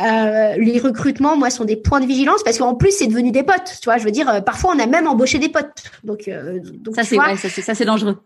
[0.00, 3.42] euh, les recrutements, moi, sont des points de vigilance parce qu'en plus, c'est devenu des
[3.42, 3.78] potes.
[3.80, 5.82] Tu vois, je veux dire, parfois, on a même embauché des potes.
[6.04, 6.30] Donc,
[6.80, 8.18] donc ça, c'est ça, c'est dangereux.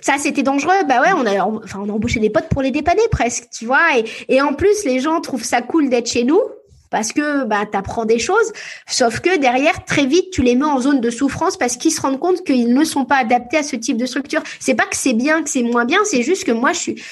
[0.00, 0.84] Ça, c'était dangereux.
[0.88, 3.66] Bah ouais, on a, enfin, on a embauché des potes pour les dépanner presque, tu
[3.66, 3.98] vois.
[3.98, 6.40] Et, et en plus, les gens trouvent ça cool d'être chez nous
[6.92, 8.52] parce que bah t'apprends des choses.
[8.86, 12.00] Sauf que derrière, très vite, tu les mets en zone de souffrance parce qu'ils se
[12.00, 14.42] rendent compte qu'ils ne sont pas adaptés à ce type de structure.
[14.60, 15.98] C'est pas que c'est bien, que c'est moins bien.
[16.04, 17.02] C'est juste que moi, je suis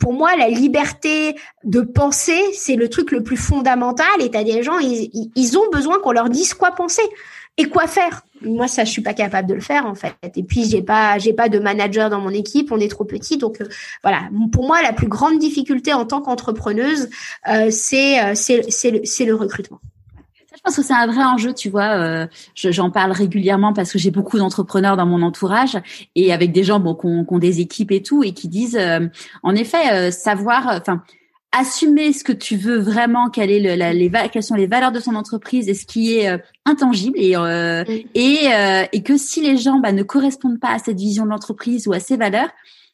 [0.00, 4.06] pour moi, la liberté de penser, c'est le truc le plus fondamental.
[4.20, 7.02] Et t'as des gens, ils ont besoin qu'on leur dise quoi penser
[7.58, 8.22] et quoi faire?
[8.42, 10.14] Moi, ça, je suis pas capable de le faire en fait.
[10.36, 12.70] Et puis, j'ai pas, j'ai pas de manager dans mon équipe.
[12.70, 13.68] On est trop petit, donc euh,
[14.02, 14.28] voilà.
[14.52, 17.08] Pour moi, la plus grande difficulté en tant qu'entrepreneuse,
[17.48, 19.80] euh, c'est, euh, c'est, le, le recrutement.
[20.54, 21.96] Je pense que c'est un vrai enjeu, tu vois.
[21.96, 25.78] Euh, j'en parle régulièrement parce que j'ai beaucoup d'entrepreneurs dans mon entourage
[26.14, 28.78] et avec des gens bon, qui ont, des équipes et tout et qui disent,
[29.42, 31.02] en effet, savoir, enfin,
[31.56, 34.92] assumer ce que tu veux vraiment, quelle est le, la, les quelles sont les valeurs
[34.92, 37.84] de son entreprise et ce qui est euh, intangible et euh,
[38.14, 41.30] et, euh, et que si les gens bah, ne correspondent pas à cette vision de
[41.30, 42.50] l'entreprise ou à ces valeurs,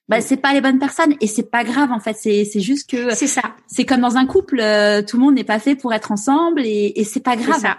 [0.09, 2.17] bah c'est pas les bonnes personnes et c'est pas grave en fait.
[2.19, 3.43] C'est c'est juste que c'est ça.
[3.67, 4.57] C'est comme dans un couple,
[5.07, 7.61] tout le monde n'est pas fait pour être ensemble et, et c'est pas grave.
[7.61, 7.79] Ça.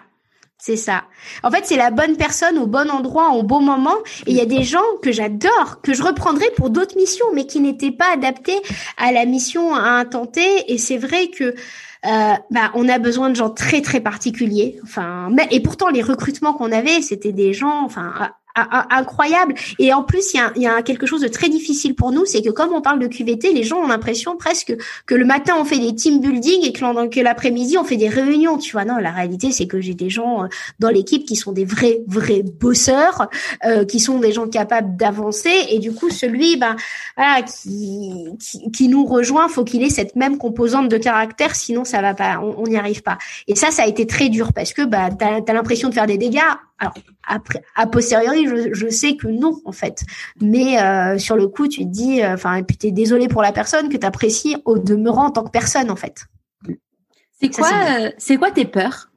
[0.65, 1.03] C'est ça.
[1.44, 3.98] En fait, c'est la bonne personne au bon endroit au bon moment.
[4.26, 7.45] Et il y a des gens que j'adore, que je reprendrai pour d'autres missions, mais
[7.45, 8.61] qui n'étaient pas adaptés
[8.95, 10.72] à la mission à intenter.
[10.72, 14.80] Et c'est vrai que euh, bah, on a besoin de gens très très particuliers.
[14.84, 18.14] Enfin, mais, et pourtant les recrutements qu'on avait, c'était des gens, enfin,
[18.56, 19.56] incroyable.
[19.80, 22.26] Et en plus, il y a, y a, quelque chose de très difficile pour nous,
[22.26, 24.76] c'est que comme on parle de QVT, les gens ont l'impression presque
[25.06, 28.58] que le matin on fait des team building et que l'après-midi on fait des réunions.
[28.58, 30.48] Tu vois, non, la réalité c'est que j'ai des gens euh,
[30.80, 33.28] dans l'équipe qui sont des vrais vrais bosseurs,
[33.66, 35.54] euh, qui sont des gens capables d'avancer.
[35.70, 36.76] Et du coup, celui, ben
[37.18, 38.26] voilà, qui,
[38.72, 42.40] qui, nous rejoint, faut qu'il ait cette même composante de caractère, sinon ça va pas,
[42.40, 43.18] on n'y arrive pas.
[43.48, 46.08] Et ça, ça a été très dur parce que bah t'as as, l'impression de faire
[46.08, 46.40] des dégâts.
[46.80, 46.94] Alors
[47.26, 50.04] après, a posteriori, je, je, sais que non en fait.
[50.41, 53.41] Mais euh, sur le coup, tu te dis, euh, enfin, et puis t'es désolé pour
[53.41, 56.26] la personne que t'apprécies au demeurant en tant que personne en fait.
[57.40, 59.12] C'est quoi, euh, c'est quoi tes peurs?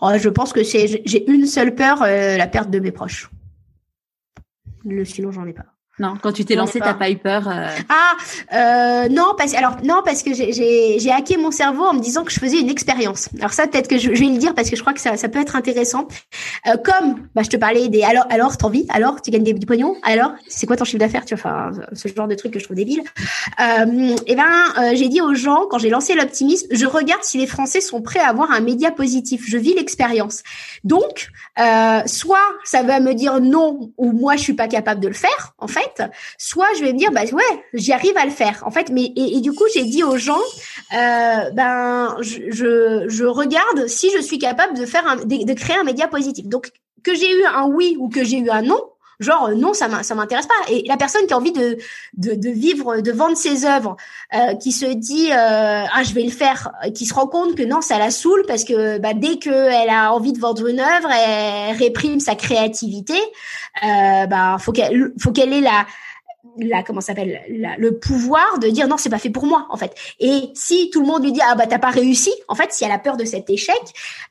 [0.00, 3.30] Oh, Je pense que c'est, j'ai une seule peur, la perte de mes proches.
[4.84, 5.75] Le sinon, j'en ai pas.
[5.98, 7.68] Non, quand tu t'es lancé, t'as pas eu peur euh...
[7.88, 8.16] Ah
[8.52, 12.30] euh, non parce alors non parce que j'ai hacké mon cerveau en me disant que
[12.30, 13.30] je faisais une expérience.
[13.38, 15.30] Alors ça peut-être que je, vais le dire parce que je crois que ça ça
[15.30, 16.06] peut être intéressant.
[16.66, 19.54] Euh, comme bah je te parlais des alors alors t'en vis alors tu gagnes des,
[19.54, 22.52] du pognon alors c'est quoi ton chiffre d'affaires tu vois enfin ce genre de truc
[22.52, 23.02] que je trouve débile.
[23.60, 24.44] Euh, et ben
[24.78, 28.02] euh, j'ai dit aux gens quand j'ai lancé l'optimisme je regarde si les Français sont
[28.02, 29.44] prêts à avoir un média positif.
[29.48, 30.42] Je vis l'expérience.
[30.84, 35.08] Donc euh, soit ça va me dire non ou moi je suis pas capable de
[35.08, 35.85] le faire en fait
[36.38, 38.62] soit je vais me dire bah ouais, j'y arrive à le faire.
[38.66, 40.40] En fait, mais et, du coup j'ai dit aux gens,
[40.92, 45.84] euh, ben je, je, regarde si je suis capable de faire un, de, créer un
[45.84, 46.46] média positif.
[46.46, 46.70] Donc
[47.02, 48.80] que j'ai eu un oui ou que j'ai eu un non,
[49.20, 50.72] genre non ça m'intéresse pas.
[50.72, 51.78] Et la personne qui a envie de
[52.14, 53.96] de, de vivre de vendre ses œuvres
[54.34, 57.62] euh, qui se dit euh, ah je vais le faire qui se rend compte que
[57.62, 60.80] non ça la saoule parce que bah, dès que elle a envie de vendre une
[60.80, 63.18] œuvre elle réprime sa créativité.
[63.84, 65.86] Euh, bah faut qu'elle faut qu'elle ait la
[66.58, 69.94] la comment s'appelle le pouvoir de dire non c'est pas fait pour moi en fait.
[70.20, 72.84] Et si tout le monde lui dit ah bah t'as pas réussi en fait si
[72.84, 73.80] elle a peur de cet échec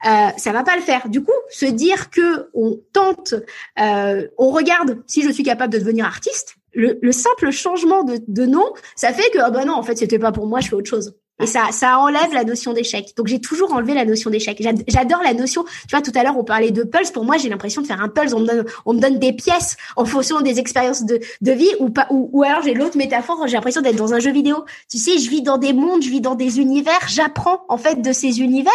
[0.06, 1.10] euh, ça va pas le faire.
[1.10, 3.36] Du coup se dire que on tente
[3.80, 8.20] euh, on regarde si je suis capable de devenir artiste le, le simple changement de,
[8.28, 10.68] de nom ça fait que ah bah non en fait c'était pas pour moi je
[10.68, 13.14] fais autre chose et ça, ça enlève la notion d'échec.
[13.18, 14.62] Donc j'ai toujours enlevé la notion d'échec.
[14.88, 15.66] J'adore la notion.
[15.88, 17.12] Tu vois, tout à l'heure on parlait de pulse.
[17.12, 18.34] Pour moi, j'ai l'impression de faire un pulse.
[18.34, 21.72] On me donne, on me donne des pièces en fonction des expériences de, de vie
[21.80, 22.08] ou pas.
[22.10, 23.48] Ou, ou alors j'ai l'autre métaphore.
[23.48, 24.64] J'ai l'impression d'être dans un jeu vidéo.
[24.90, 27.00] Tu sais, je vis dans des mondes, je vis dans des univers.
[27.08, 28.72] J'apprends en fait de ces univers.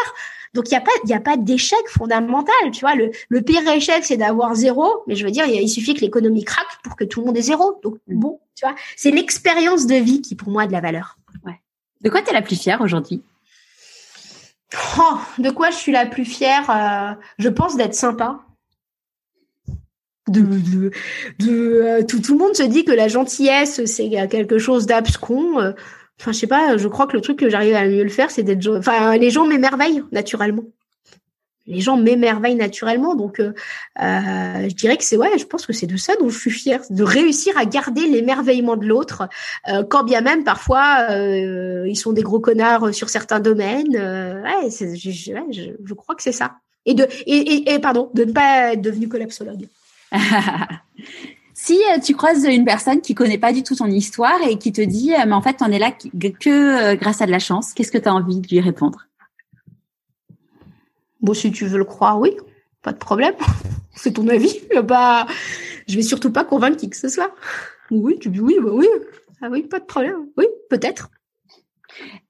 [0.53, 2.55] Donc il y a pas, il y a pas d'échec fondamental.
[2.73, 4.87] Tu vois, le, le pire échec c'est d'avoir zéro.
[5.07, 7.43] Mais je veux dire, il suffit que l'économie craque pour que tout le monde ait
[7.43, 7.81] zéro.
[7.83, 11.17] Donc bon, tu vois, c'est l'expérience de vie qui pour moi a de la valeur.
[12.01, 13.23] De quoi tu es la plus fière aujourd'hui?
[14.99, 18.41] Oh, De quoi je suis la plus fière euh, Je pense d'être sympa.
[20.29, 20.43] De,
[21.39, 25.59] de, euh, tout, tout, le monde se dit que la gentillesse, c'est quelque chose d'abscon.
[25.59, 25.73] Euh,
[26.21, 28.31] enfin, je sais pas, je crois que le truc que j'arrive à mieux le faire,
[28.31, 28.79] c'est d'être...
[28.79, 30.63] Enfin, les gens m'émerveillent, naturellement
[31.67, 33.15] les gens m'émerveillent naturellement.
[33.15, 33.53] Donc, euh,
[34.01, 36.51] euh, je dirais que c'est ouais, je pense que c'est de ça dont je suis
[36.51, 39.29] fière, de réussir à garder l'émerveillement de l'autre,
[39.69, 43.95] euh, quand bien même parfois ils sont des gros connards sur certains domaines.
[43.97, 45.11] ouais, je,
[45.85, 46.57] je, crois que c'est ça.
[46.87, 49.69] Et de et, et, pardon, de ne pas être devenu collapsologue.
[51.53, 54.81] Si tu croises une personne qui connaît pas du tout ton histoire et qui te
[54.81, 57.99] dit, mais en fait, on est là que grâce à de la chance, qu'est-ce que
[57.99, 59.10] tu as envie de lui répondre?
[61.23, 62.37] Bon, si tu veux le croire, oui,
[62.83, 63.35] pas de problème.
[63.95, 64.61] c'est ton avis.
[64.85, 65.27] Bah,
[65.87, 67.35] Je vais surtout pas convaincre qui que ce soit.
[67.91, 68.89] Oui, tu dis oui, bah oui.
[69.43, 70.29] Ah oui, pas de problème.
[70.37, 71.11] Oui, peut-être.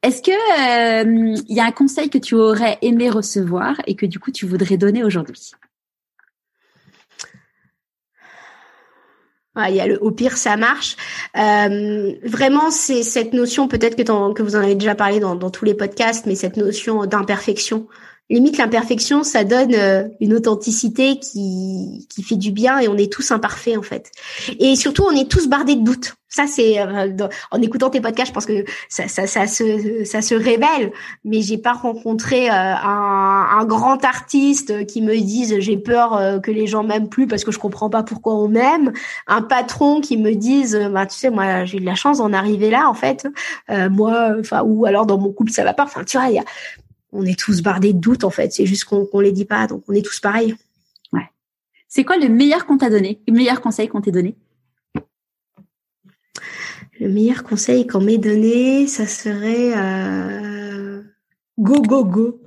[0.02, 4.06] Est-ce que il euh, y a un conseil que tu aurais aimé recevoir et que
[4.06, 5.52] du coup tu voudrais donner aujourd'hui?
[9.68, 10.96] Il y a le au pire ça marche.
[11.36, 15.50] Euh, vraiment, c'est cette notion peut-être que, que vous en avez déjà parlé dans, dans
[15.50, 17.86] tous les podcasts, mais cette notion d'imperfection
[18.30, 23.12] limite l'imperfection, ça donne euh, une authenticité qui, qui fait du bien et on est
[23.12, 24.12] tous imparfaits en fait.
[24.60, 26.14] Et surtout, on est tous bardés de doutes.
[26.28, 30.22] Ça, c'est euh, en écoutant tes podcasts, je pense que ça, ça, ça se ça
[30.22, 30.92] se révèle.
[31.24, 36.52] Mais j'ai pas rencontré euh, un, un, grand artiste qui me dise j'ai peur que
[36.52, 38.92] les gens m'aiment plus parce que je comprends pas pourquoi on m'aime.
[39.26, 42.32] Un patron qui me dise bah tu sais moi j'ai eu de la chance d'en
[42.32, 43.26] arriver là en fait.
[43.68, 45.82] moi, enfin ou alors dans mon couple ça va pas.
[45.82, 46.44] Enfin tu vois il y a
[47.12, 48.52] on est tous bardés de doutes en fait.
[48.52, 50.54] C'est juste qu'on les dit pas, donc on est tous pareils.
[51.12, 51.28] Ouais.
[51.88, 54.36] C'est quoi le meilleur qu'on t'a donné, le meilleur conseil qu'on t'ait donné?
[56.98, 61.02] Le meilleur conseil qu'on m'ait donné, ça serait euh...
[61.58, 62.40] go go go.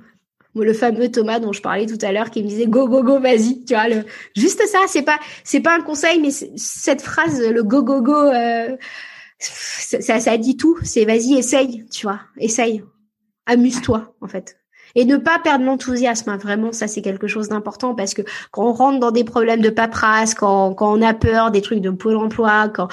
[0.56, 3.18] Le fameux Thomas dont je parlais tout à l'heure qui me disait go go go
[3.18, 4.04] vas-y tu vois le
[4.36, 8.14] juste ça c'est pas c'est pas un conseil mais cette phrase le go go go
[8.14, 8.76] euh,
[9.40, 12.84] ça ça dit tout c'est vas-y essaye tu vois essaye
[13.46, 14.56] amuse-toi en fait
[14.94, 16.30] et ne pas perdre l'enthousiasme.
[16.30, 16.36] Hein.
[16.36, 19.70] Vraiment, ça c'est quelque chose d'important parce que quand on rentre dans des problèmes de
[19.70, 22.88] paperasse, quand, quand on a peur des trucs de pôle emploi, quand,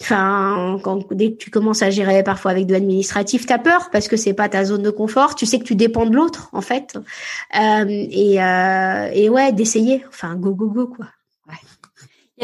[0.00, 4.08] enfin, quand dès que tu commences à gérer parfois avec de l'administratif, t'as peur parce
[4.08, 5.34] que c'est pas ta zone de confort.
[5.34, 6.96] Tu sais que tu dépends de l'autre en fait.
[6.96, 10.04] Euh, et, euh, et ouais, d'essayer.
[10.08, 11.06] Enfin, go go go quoi.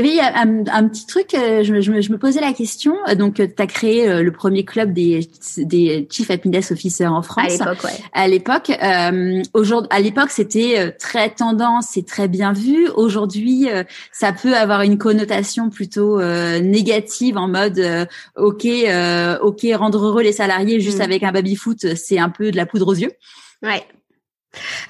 [0.08, 2.96] Il y avait un, petit truc, euh, je, je, me posais la question.
[3.08, 5.28] Euh, donc, euh, tu as créé le premier club des,
[5.58, 7.44] des Chief Happiness Officers en France.
[7.44, 7.90] À l'époque, ouais.
[8.12, 12.88] À l'époque, euh, aujourd'hui, à l'époque, c'était très tendance et très bien vu.
[12.94, 13.68] Aujourd'hui,
[14.12, 17.80] ça peut avoir une connotation plutôt négative en mode
[18.36, 18.66] ok,
[19.42, 21.02] ok, rendre heureux les salariés juste mm.
[21.02, 23.12] avec un baby foot, c'est un peu de la poudre aux yeux.
[23.62, 23.84] Ouais.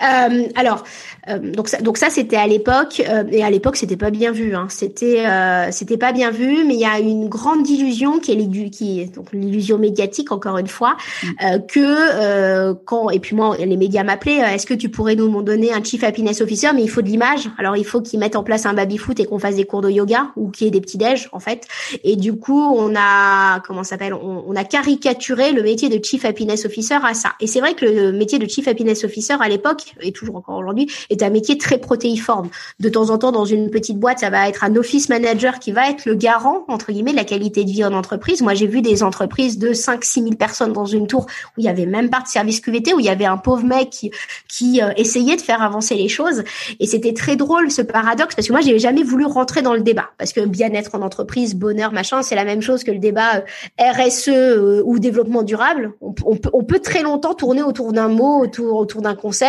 [0.02, 0.84] Euh, alors,
[1.28, 4.32] euh, donc ça, donc ça c'était à l'époque euh, et à l'époque c'était pas bien
[4.32, 4.54] vu.
[4.54, 4.66] Hein.
[4.70, 8.70] C'était euh, c'était pas bien vu, mais il y a une grande illusion qui est
[8.70, 11.66] qui est donc l'illusion médiatique encore une fois mm.
[11.68, 14.54] que quand et puis moi les médias m'appelaient.
[14.54, 16.68] Est-ce que tu pourrais nous donner un chief happiness officer?
[16.74, 17.50] Mais il faut de l'image.
[17.58, 19.82] Alors il faut qu'ils mettent en place un baby foot et qu'on fasse des cours
[19.82, 21.66] de yoga ou qu'il y ait des petits déj en fait.
[22.04, 24.14] Et du coup on a comment s'appelle?
[24.14, 27.32] On, on, a caricaturé le métier de chief happiness officer à ça.
[27.40, 30.56] Et c'est vrai que le métier de chief happiness officer à l'époque et toujours encore
[30.56, 32.48] aujourd'hui est un métier très protéiforme.
[32.78, 35.72] De temps en temps, dans une petite boîte, ça va être un office manager qui
[35.72, 38.40] va être le garant entre guillemets de la qualité de vie en entreprise.
[38.42, 41.64] Moi, j'ai vu des entreprises de 5 6 000 personnes dans une tour où il
[41.64, 44.10] y avait même pas de service QVT, où il y avait un pauvre mec qui,
[44.48, 46.42] qui euh, essayait de faire avancer les choses.
[46.78, 49.80] Et c'était très drôle ce paradoxe parce que moi, j'ai jamais voulu rentrer dans le
[49.80, 53.42] débat parce que bien-être en entreprise, bonheur, machin, c'est la même chose que le débat
[53.80, 55.92] euh, RSE euh, ou développement durable.
[56.00, 59.39] On, peut, on peut très longtemps tourner autour d'un mot, autour, autour d'un concept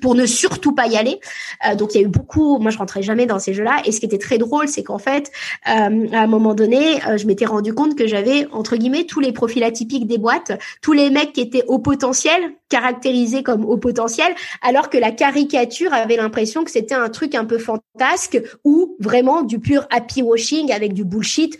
[0.00, 1.20] pour ne surtout pas y aller.
[1.66, 2.58] Euh, donc il y a eu beaucoup.
[2.58, 3.82] Moi, je rentrais jamais dans ces jeux-là.
[3.84, 5.30] Et ce qui était très drôle, c'est qu'en fait,
[5.68, 9.20] euh, à un moment donné, euh, je m'étais rendu compte que j'avais entre guillemets tous
[9.20, 13.76] les profils atypiques des boîtes, tous les mecs qui étaient au potentiel, caractérisés comme au
[13.76, 18.96] potentiel, alors que la caricature avait l'impression que c'était un truc un peu fantasque ou
[18.98, 21.58] vraiment du pur happy washing avec du bullshit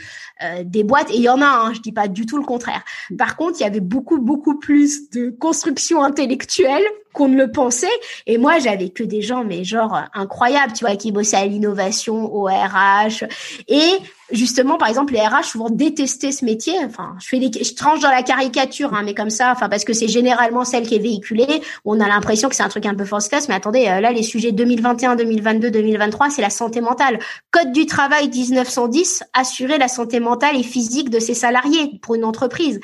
[0.65, 1.11] des boîtes.
[1.11, 2.83] Et il y en a, hein, je dis pas du tout le contraire.
[3.19, 7.87] Par contre, il y avait beaucoup beaucoup plus de construction intellectuelle qu'on ne le pensait.
[8.27, 12.35] Et moi, j'avais que des gens, mais genre incroyables, tu vois, qui bossaient à l'innovation,
[12.35, 13.25] au RH.
[13.69, 13.99] Et
[14.31, 16.75] justement, par exemple, les RH souvent détestaient ce métier.
[16.85, 19.85] Enfin, je fais des, je tranche dans la caricature, hein, mais comme ça, enfin, parce
[19.85, 21.63] que c'est généralement celle qui est véhiculée.
[21.85, 24.23] On a l'impression que c'est un truc un peu force mais attendez, euh, là, les
[24.23, 27.19] sujets 2021, 2022, 2023, c'est la santé mentale.
[27.51, 32.25] Code du travail 1910, assurer la santé mentale et physique de ses salariés pour une
[32.25, 32.81] entreprise.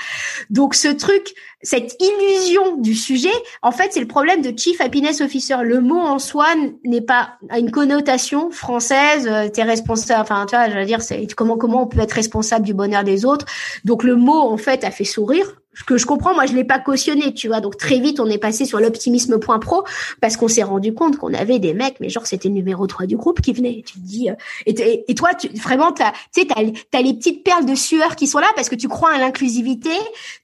[0.51, 3.33] Donc, ce truc, cette illusion du sujet,
[3.63, 5.57] en fait, c'est le problème de Chief Happiness Officer.
[5.63, 6.47] Le mot en soi
[6.85, 9.27] n'est pas une connotation française.
[9.27, 10.21] Euh, t'es responsable.
[10.23, 13.05] Enfin, tu vois, je veux dire, c'est comment comment on peut être responsable du bonheur
[13.05, 13.47] des autres.
[13.85, 16.79] Donc le mot, en fait, a fait sourire que je comprends, moi je l'ai pas
[16.79, 17.61] cautionné, tu vois.
[17.61, 19.85] Donc très vite on est passé sur l'optimisme point pro
[20.21, 23.17] parce qu'on s'est rendu compte qu'on avait des mecs, mais genre c'était numéro 3 du
[23.17, 23.83] groupe qui venait.
[23.87, 24.35] Tu te dis, euh,
[24.67, 26.03] et, et, toi tu, vraiment tu
[26.33, 26.61] sais t'as
[26.99, 29.91] as les petites perles de sueur qui sont là parce que tu crois à l'inclusivité,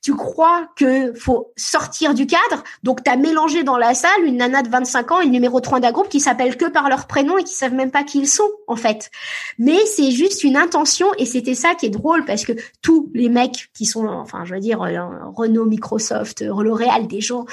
[0.02, 2.64] tu crois que faut sortir du cadre.
[2.82, 5.60] Donc tu as mélangé dans la salle une nana de 25 ans et le numéro
[5.60, 8.18] 3 d'un groupe qui s'appelle que par leur prénom et qui savent même pas qui
[8.18, 9.10] ils sont en fait.
[9.58, 12.52] Mais c'est juste une intention et c'était ça qui est drôle parce que
[12.82, 14.98] tous les mecs qui sont, enfin je veux dire euh,
[15.34, 17.46] Renault, Microsoft, L'Oréal, des gens.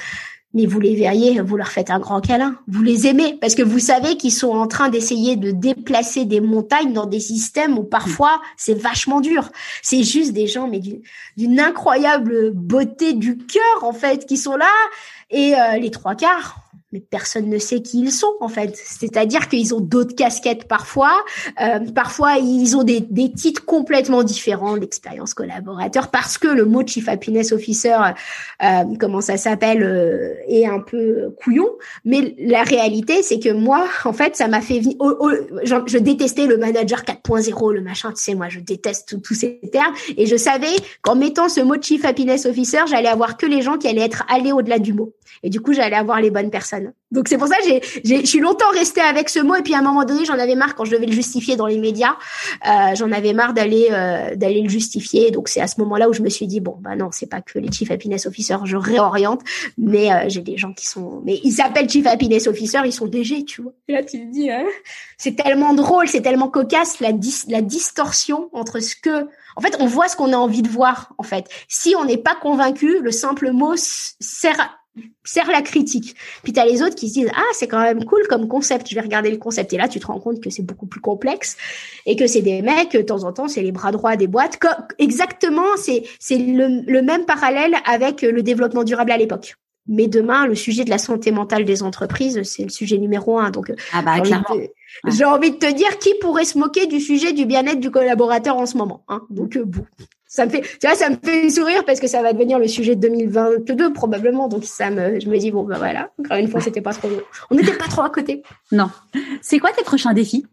[0.53, 3.61] Mais vous les verriez, vous leur faites un grand câlin, vous les aimez parce que
[3.61, 7.83] vous savez qu'ils sont en train d'essayer de déplacer des montagnes dans des systèmes où
[7.83, 9.49] parfois c'est vachement dur.
[9.81, 10.81] C'est juste des gens mais
[11.37, 14.71] d'une incroyable beauté du cœur en fait qui sont là.
[15.29, 16.60] Et euh, les trois quarts
[16.91, 18.75] mais personne ne sait qui ils sont en fait.
[18.75, 21.13] C'est-à-dire qu'ils ont d'autres casquettes parfois.
[21.61, 26.85] Euh, parfois, ils ont des, des titres complètement différents d'expérience collaborateur parce que le mot
[26.85, 27.97] Chief Happiness Officer,
[28.63, 31.69] euh, comment ça s'appelle, euh, est un peu couillon.
[32.03, 34.81] Mais la réalité, c'est que moi, en fait, ça m'a fait...
[34.81, 39.59] je, je, détestais le manager 4.0, le machin, tu sais, moi, je déteste tous ces
[39.71, 39.93] termes.
[40.17, 43.77] Et je savais qu'en mettant ce mot Chief Happiness Officer, j'allais avoir que les gens
[43.77, 45.13] qui allaient être allés au-delà du mot.
[45.43, 46.80] Et du coup, j'allais avoir les bonnes personnes.
[47.11, 49.55] Donc c'est pour ça que j'ai, je suis longtemps restée avec ce mot.
[49.55, 51.67] Et puis à un moment donné, j'en avais marre quand je devais le justifier dans
[51.67, 52.15] les médias.
[52.65, 55.31] Euh, j'en avais marre d'aller euh, d'aller le justifier.
[55.31, 57.41] Donc c'est à ce moment-là où je me suis dit bon bah non, c'est pas
[57.41, 59.41] que les Chief Happiness Officers, je réoriente.
[59.77, 63.07] Mais euh, j'ai des gens qui sont, mais ils s'appellent Chief Happiness Officer, ils sont
[63.07, 63.73] DG, tu vois.
[63.89, 64.65] Et là tu te dis, hein
[65.17, 67.11] c'est tellement drôle, c'est tellement cocasse la
[67.49, 71.13] la distorsion entre ce que en fait, on voit ce qu'on a envie de voir.
[71.17, 74.80] En fait, si on n'est pas convaincu, le simple mot sert
[75.23, 76.15] sert la critique.
[76.43, 78.89] Puis tu as les autres qui se disent ah c'est quand même cool comme concept,
[78.89, 81.01] je vais regarder le concept et là tu te rends compte que c'est beaucoup plus
[81.01, 81.57] complexe
[82.05, 84.59] et que c'est des mecs de temps en temps c'est les bras droits des boîtes.
[84.99, 89.55] exactement, c'est c'est le, le même parallèle avec le développement durable à l'époque.
[89.87, 93.49] Mais demain, le sujet de la santé mentale des entreprises, c'est le sujet numéro un.
[93.49, 97.45] Donc, ah bah, j'ai envie, de te dire qui pourrait se moquer du sujet du
[97.45, 99.03] bien-être du collaborateur en ce moment.
[99.07, 99.85] Hein Donc, euh, bon,
[100.31, 102.69] ça me fait, tu vois, ça me fait sourire parce que ça va devenir le
[102.69, 104.47] sujet de 2022 probablement.
[104.47, 107.09] Donc ça me, je me dis bon ben voilà, encore une fois c'était pas trop,
[107.49, 108.41] on n'était pas trop à côté.
[108.71, 108.89] Non.
[109.41, 110.45] C'est quoi tes prochains défis?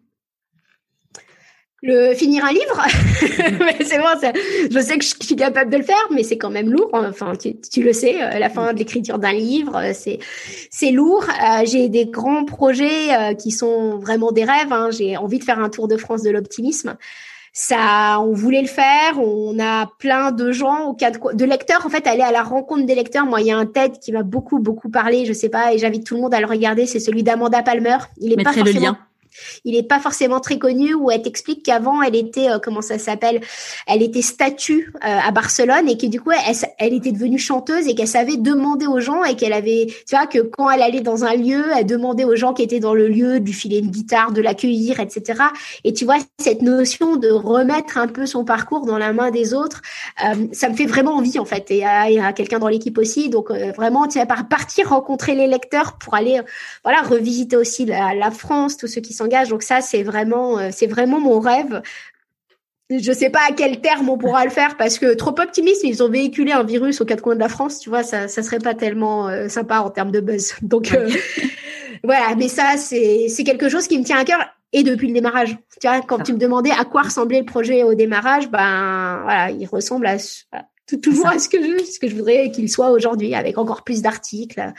[1.81, 2.85] Le finir un livre,
[3.85, 4.33] c'est bon, ça,
[4.69, 6.91] je sais que je suis capable de le faire, mais c'est quand même lourd.
[6.93, 10.19] Enfin, tu, tu le sais, euh, la fin de l'écriture d'un livre, euh, c'est
[10.73, 11.23] c'est lourd.
[11.23, 14.73] Euh, j'ai des grands projets qui sont vraiment des rêves.
[14.73, 14.91] Hein.
[14.91, 16.97] J'ai envie de faire un tour de France de l'optimisme
[17.53, 19.19] ça, on voulait le faire.
[19.19, 21.85] On a plein de gens au cadre de lecteurs.
[21.87, 23.27] En fait, aller à la rencontre des lecteurs.
[23.27, 25.25] Moi, il y a un TED qui m'a beaucoup, beaucoup parlé.
[25.25, 26.87] Je sais pas, et j'invite tout le monde à le regarder.
[26.87, 27.99] C'est celui d'Amanda Palmer.
[28.19, 28.65] Il est pas forcément.
[28.67, 28.99] Le lien
[29.65, 32.99] il n'est pas forcément très connu où elle t'explique qu'avant elle était euh, comment ça
[32.99, 33.41] s'appelle
[33.87, 36.31] elle était statue euh, à Barcelone et que du coup
[36.79, 40.27] elle, était devenue chanteuse et qu'elle savait demander aux gens et qu'elle avait tu vois
[40.27, 43.09] que quand elle allait dans un lieu elle demandait aux gens qui étaient dans le
[43.09, 45.43] lieu de lui filer une guitare de l'accueillir etc
[45.85, 49.55] et tu vois cette notion de remettre un peu son parcours dans la main des
[49.55, 49.83] autres
[50.25, 52.99] euh, ça me fait vraiment envie en fait et il y a quelqu'un dans l'équipe
[52.99, 53.29] aussi.
[53.29, 56.41] Donc vraiment tu vas partir rencontrer les lecteurs pour aller
[56.85, 60.87] voilà revisiter aussi la, la France tous ceux qui Donc ça, c'est vraiment, euh, c'est
[60.87, 61.83] vraiment mon rêve.
[62.91, 66.03] Je sais pas à quel terme on pourra le faire parce que trop optimiste, ils
[66.03, 68.61] ont véhiculé un virus aux quatre coins de la France, tu vois, ça, ça serait
[68.61, 70.55] pas tellement euh, sympa en termes de buzz.
[70.63, 71.11] Donc euh,
[72.05, 74.41] voilà, mais ça, c'est, c'est quelque chose qui me tient à cœur
[74.73, 75.57] et depuis le démarrage.
[75.81, 79.51] Tu vois, quand tu me demandais à quoi ressemblait le projet au démarrage, ben voilà,
[79.51, 80.17] il ressemble à,
[80.97, 84.01] toujours à ce que je, ce que je voudrais qu'il soit aujourd'hui, avec encore plus
[84.01, 84.73] d'articles.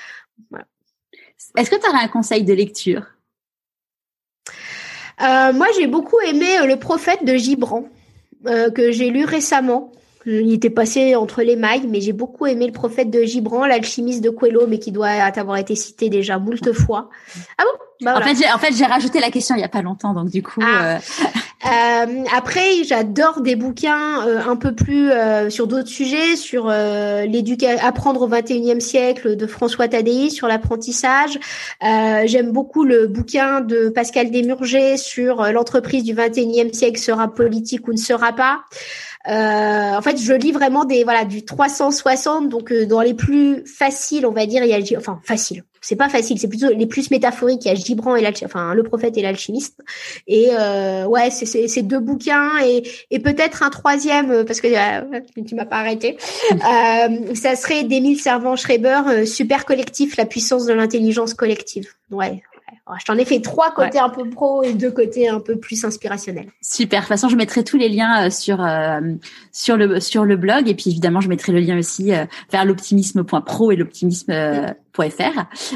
[1.57, 3.03] Est-ce que tu aurais un conseil de lecture?
[5.21, 7.85] Euh, moi, j'ai beaucoup aimé euh, Le Prophète de Gibran,
[8.47, 9.91] euh, que j'ai lu récemment.
[10.25, 14.21] Il était passé entre les mailles, mais j'ai beaucoup aimé Le Prophète de Gibran, L'alchimiste
[14.21, 17.09] de Coelho, mais qui doit avoir été cité déjà moult fois.
[17.57, 18.05] Ah bon?
[18.05, 20.13] Bah, en, fait, j'ai, en fait, j'ai rajouté la question il y a pas longtemps,
[20.13, 20.61] donc du coup.
[20.63, 20.95] Ah.
[20.95, 20.97] Euh...
[21.65, 27.77] Euh, après, j'adore des bouquins euh, un peu plus euh, sur d'autres sujets, sur l'éducation,
[27.85, 31.39] apprendre au 21e siècle de François Tadei sur l'apprentissage.
[31.81, 37.91] J'aime beaucoup le bouquin de Pascal Desmurger sur l'entreprise du 21e siècle sera politique ou
[37.91, 38.61] ne sera pas.
[39.27, 39.31] Euh,
[39.95, 44.25] en fait, je lis vraiment des voilà du 360, donc euh, dans les plus faciles,
[44.25, 45.63] on va dire, il y a enfin facile.
[45.81, 47.65] C'est pas facile, c'est plutôt les plus métaphoriques.
[47.65, 49.79] Il y a Gibran et enfin le prophète et l'alchimiste.
[50.27, 54.67] Et euh, ouais, c'est ces deux bouquins et, et peut-être un troisième euh, parce que
[54.67, 56.17] euh, tu m'as pas arrêté.
[57.35, 61.87] ça serait d'Émile Servan-Schreiber, super collectif, la puissance de l'intelligence collective.
[62.11, 62.41] Ouais,
[62.99, 65.83] je t'en ai fait trois côtés un peu pro et deux côtés un peu plus
[65.85, 66.49] inspirationnels.
[66.61, 66.99] Super.
[66.99, 68.99] De toute façon, je mettrai tous les liens euh, sur euh,
[69.51, 72.65] sur le sur le blog et puis évidemment, je mettrai le lien aussi euh, vers
[72.65, 74.33] l'optimisme.pro et l'optimisme.fr.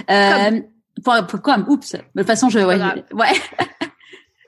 [0.09, 0.61] Euh,
[1.03, 1.93] pour, pour, comme, oups.
[1.93, 2.79] De toute façon, je ouais.
[3.13, 3.33] ouais.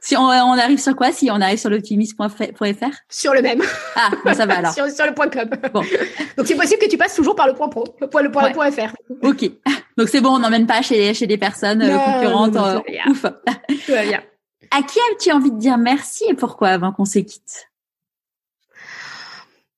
[0.05, 1.11] Si on, on, arrive sur quoi?
[1.11, 3.59] Si on arrive sur l'optimisme.fr Sur le même.
[3.95, 4.71] Ah, ça va alors.
[4.75, 5.49] sur, sur, le point .com.
[5.73, 5.81] Bon.
[6.37, 8.51] Donc c'est possible que tu passes toujours par le point .pro, le point, le point,
[8.53, 8.71] ouais.
[8.71, 8.93] .fr.
[9.23, 9.49] Ok.
[9.97, 12.53] Donc c'est bon, on n'emmène pas chez, chez des personnes euh, concurrentes.
[12.53, 13.23] Non, euh, ouf.
[13.23, 14.21] Tout va bien.
[14.69, 17.71] À qui as-tu envie de dire merci et pourquoi avant qu'on se quitte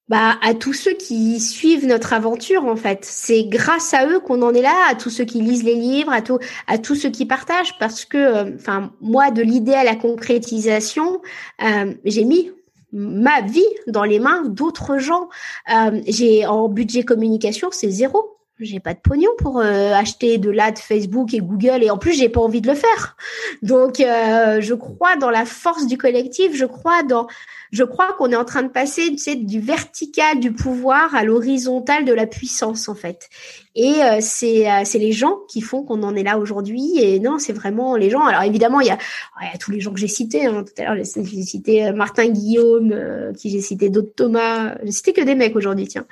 [0.10, 3.00] bah, à tous ceux qui suivent notre aventure en fait.
[3.04, 6.12] C'est grâce à eux qu'on en est là, à tous ceux qui lisent les livres,
[6.12, 9.84] à, tout, à tous ceux qui partagent, parce que, euh, enfin, moi, de l'idée à
[9.84, 11.22] la concrétisation,
[11.62, 12.52] euh, j'ai mis
[12.94, 15.28] ma vie dans les mains d'autres gens.
[15.74, 18.34] Euh, j'ai en budget communication, c'est zéro.
[18.60, 22.28] J'ai pas de pognon pour acheter de l'ad Facebook et Google et en plus j'ai
[22.28, 23.16] pas envie de le faire.
[23.62, 27.28] Donc je crois dans la force du collectif, je crois dans
[27.72, 31.24] je crois qu'on est en train de passer tu sais, du vertical du pouvoir à
[31.24, 33.30] l'horizontal de la puissance en fait.
[33.76, 36.94] Et euh, c'est euh, c'est les gens qui font qu'on en est là aujourd'hui.
[36.98, 38.26] Et non, c'est vraiment les gens.
[38.26, 38.98] Alors évidemment, il y a,
[39.42, 40.46] il y a tous les gens que j'ai cités.
[40.46, 40.64] Hein.
[40.64, 42.94] Tout à l'heure, j'ai cité euh, Martin Guillaume,
[43.38, 44.76] qui j'ai cité d'autres Thomas.
[44.84, 46.06] J'ai cité que des mecs aujourd'hui, tiens.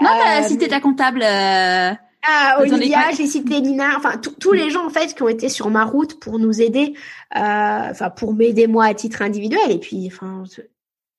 [0.00, 1.22] Non, t'as cité ta comptable.
[1.22, 5.70] Ah, Olivia, j'ai cité Nina, enfin tous les gens en fait qui ont été sur
[5.70, 6.92] ma route pour nous aider,
[7.34, 10.44] enfin pour m'aider moi à titre individuel et puis enfin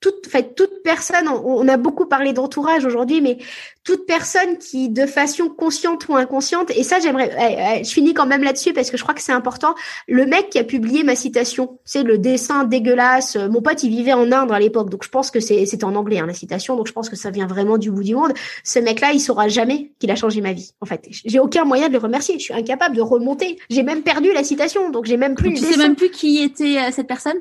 [0.01, 3.37] toute, fait, toute personne, on, a beaucoup parlé d'entourage aujourd'hui, mais
[3.83, 8.15] toute personne qui, de façon consciente ou inconsciente, et ça, j'aimerais, eh, eh, je finis
[8.15, 9.75] quand même là-dessus parce que je crois que c'est important.
[10.07, 13.35] Le mec qui a publié ma citation, c'est le dessin dégueulasse.
[13.35, 15.95] Mon pote, il vivait en Inde à l'époque, donc je pense que c'est, c'était en
[15.95, 18.33] anglais hein, la citation, donc je pense que ça vient vraiment du bout du monde.
[18.63, 20.71] Ce mec-là, il saura jamais qu'il a changé ma vie.
[20.81, 22.39] En fait, j'ai aucun moyen de le remercier.
[22.39, 23.59] Je suis incapable de remonter.
[23.69, 25.53] J'ai même perdu la citation, donc j'ai même plus.
[25.53, 27.37] Tu sais même plus qui était euh, cette personne?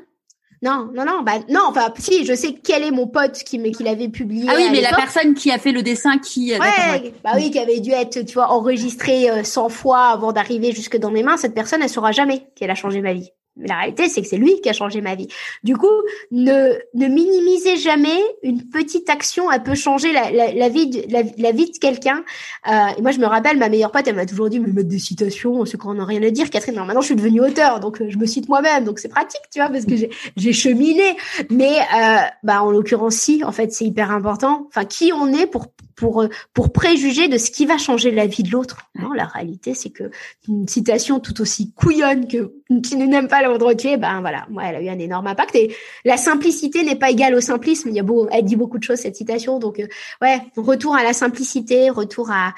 [0.63, 1.61] Non, non, non, bah non.
[1.69, 4.45] Enfin, si, je sais quel est mon pote qui me qui l'avait publié.
[4.47, 6.53] Ah oui, mais la personne qui a fait le dessin, qui.
[6.53, 10.31] Euh, ouais, bah oui, qui avait dû être, tu vois, enregistré 100 euh, fois avant
[10.31, 11.37] d'arriver jusque dans mes mains.
[11.37, 13.31] Cette personne, elle saura jamais qu'elle a changé ma vie.
[13.57, 15.27] Mais la réalité, c'est que c'est lui qui a changé ma vie.
[15.63, 15.87] Du coup,
[16.31, 19.51] ne, minimisez jamais une petite action.
[19.51, 22.23] Elle peut changer la, vie, de, quelqu'un.
[22.69, 24.87] Euh, et moi, je me rappelle, ma meilleure pote, elle m'a toujours dit, me mettre
[24.87, 26.75] des citations, c'est qu'on n'a rien à dire, Catherine.
[26.75, 29.41] Non, maintenant, je suis devenue auteur, donc euh, je me cite moi-même, donc c'est pratique,
[29.51, 29.95] tu vois, parce que
[30.37, 31.17] j'ai cheminé.
[31.49, 34.67] Mais, euh, bah, en l'occurrence, si, en fait, c'est hyper important.
[34.69, 35.67] Enfin, qui on est pour
[36.01, 36.25] pour
[36.55, 38.89] pour préjuger de ce qui va changer la vie de l'autre.
[38.95, 40.09] Non, la réalité, c'est que
[40.47, 42.51] une citation tout aussi couillonne que
[42.83, 45.55] qui ne n'aime pas l'ordre tu ben voilà, moi, elle a eu un énorme impact.
[45.55, 45.75] Et
[46.05, 47.89] la simplicité n'est pas égale au simplisme.
[47.89, 49.59] Il y a beau, elle dit beaucoup de choses cette citation.
[49.59, 49.87] Donc euh,
[50.23, 52.53] ouais, retour à la simplicité, retour à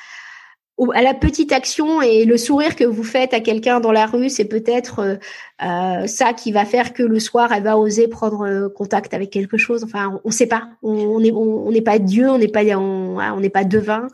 [0.93, 4.29] à la petite action et le sourire que vous faites à quelqu'un dans la rue,
[4.29, 5.15] c'est peut-être euh,
[5.63, 9.57] euh, ça qui va faire que le soir elle va oser prendre contact avec quelque
[9.57, 9.83] chose.
[9.83, 10.69] Enfin, on ne sait pas.
[10.81, 14.07] On n'est on, pas Dieu, on n'est pas on n'est pas devin,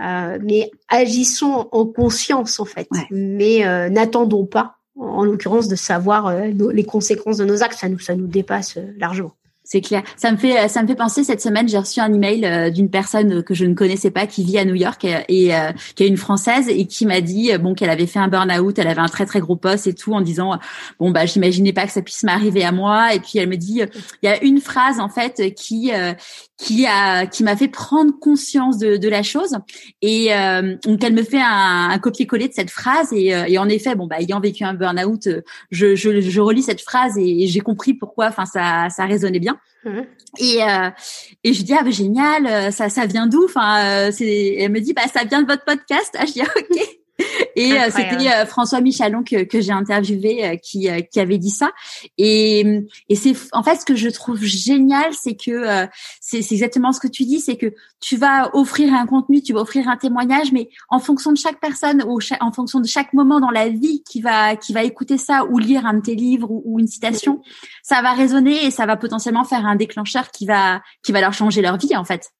[0.00, 2.88] mais agissons en conscience en fait.
[3.10, 7.98] Mais n'attendons pas en l'occurrence de savoir euh, les conséquences de nos actes, ça nous
[7.98, 9.32] ça nous dépasse euh, largement.
[9.74, 10.04] C'est clair.
[10.16, 12.88] Ça me fait ça me fait penser cette semaine, j'ai reçu un email euh, d'une
[12.88, 15.50] personne que je ne connaissais pas qui vit à New York et,
[15.96, 18.86] qui est une française et qui m'a dit bon qu'elle avait fait un burn-out, elle
[18.86, 20.60] avait un très très gros poste et tout en disant
[21.00, 23.82] bon bah j'imaginais pas que ça puisse m'arriver à moi et puis elle me dit
[24.22, 25.90] il y a une phrase en fait qui
[26.64, 29.58] qui a qui m'a fait prendre conscience de, de la chose.
[30.00, 33.58] Et euh, donc elle me fait un, un copier-coller de cette phrase et, euh, et,
[33.58, 35.28] en effet bon bah ayant vécu un burn-out
[35.70, 39.58] je, je, je relis cette phrase et, j'ai compris pourquoi enfin ça ça résonnait bien.
[39.84, 40.00] Mmh.
[40.38, 40.90] et euh,
[41.44, 43.44] et je dis ah bah génial ça ça vient d'où?
[43.44, 46.50] Enfin c'est elle me dit bah ça vient de votre podcast ah je dis ah,
[46.56, 47.03] ok
[47.56, 51.50] et euh, c'était euh, François Michalon que, que j'ai interviewé euh, qui, qui avait dit
[51.50, 51.70] ça.
[52.18, 55.86] Et, et c'est en fait ce que je trouve génial, c'est que
[56.20, 59.60] c'est exactement ce que tu dis, c'est que tu vas offrir un contenu, tu vas
[59.60, 63.40] offrir un témoignage, mais en fonction de chaque personne ou en fonction de chaque moment
[63.40, 66.50] dans la vie qui va qui va écouter ça ou lire un de tes livres
[66.50, 67.42] ou, ou une citation,
[67.82, 71.32] ça va résonner et ça va potentiellement faire un déclencheur qui va qui va leur
[71.32, 72.30] changer leur vie en fait.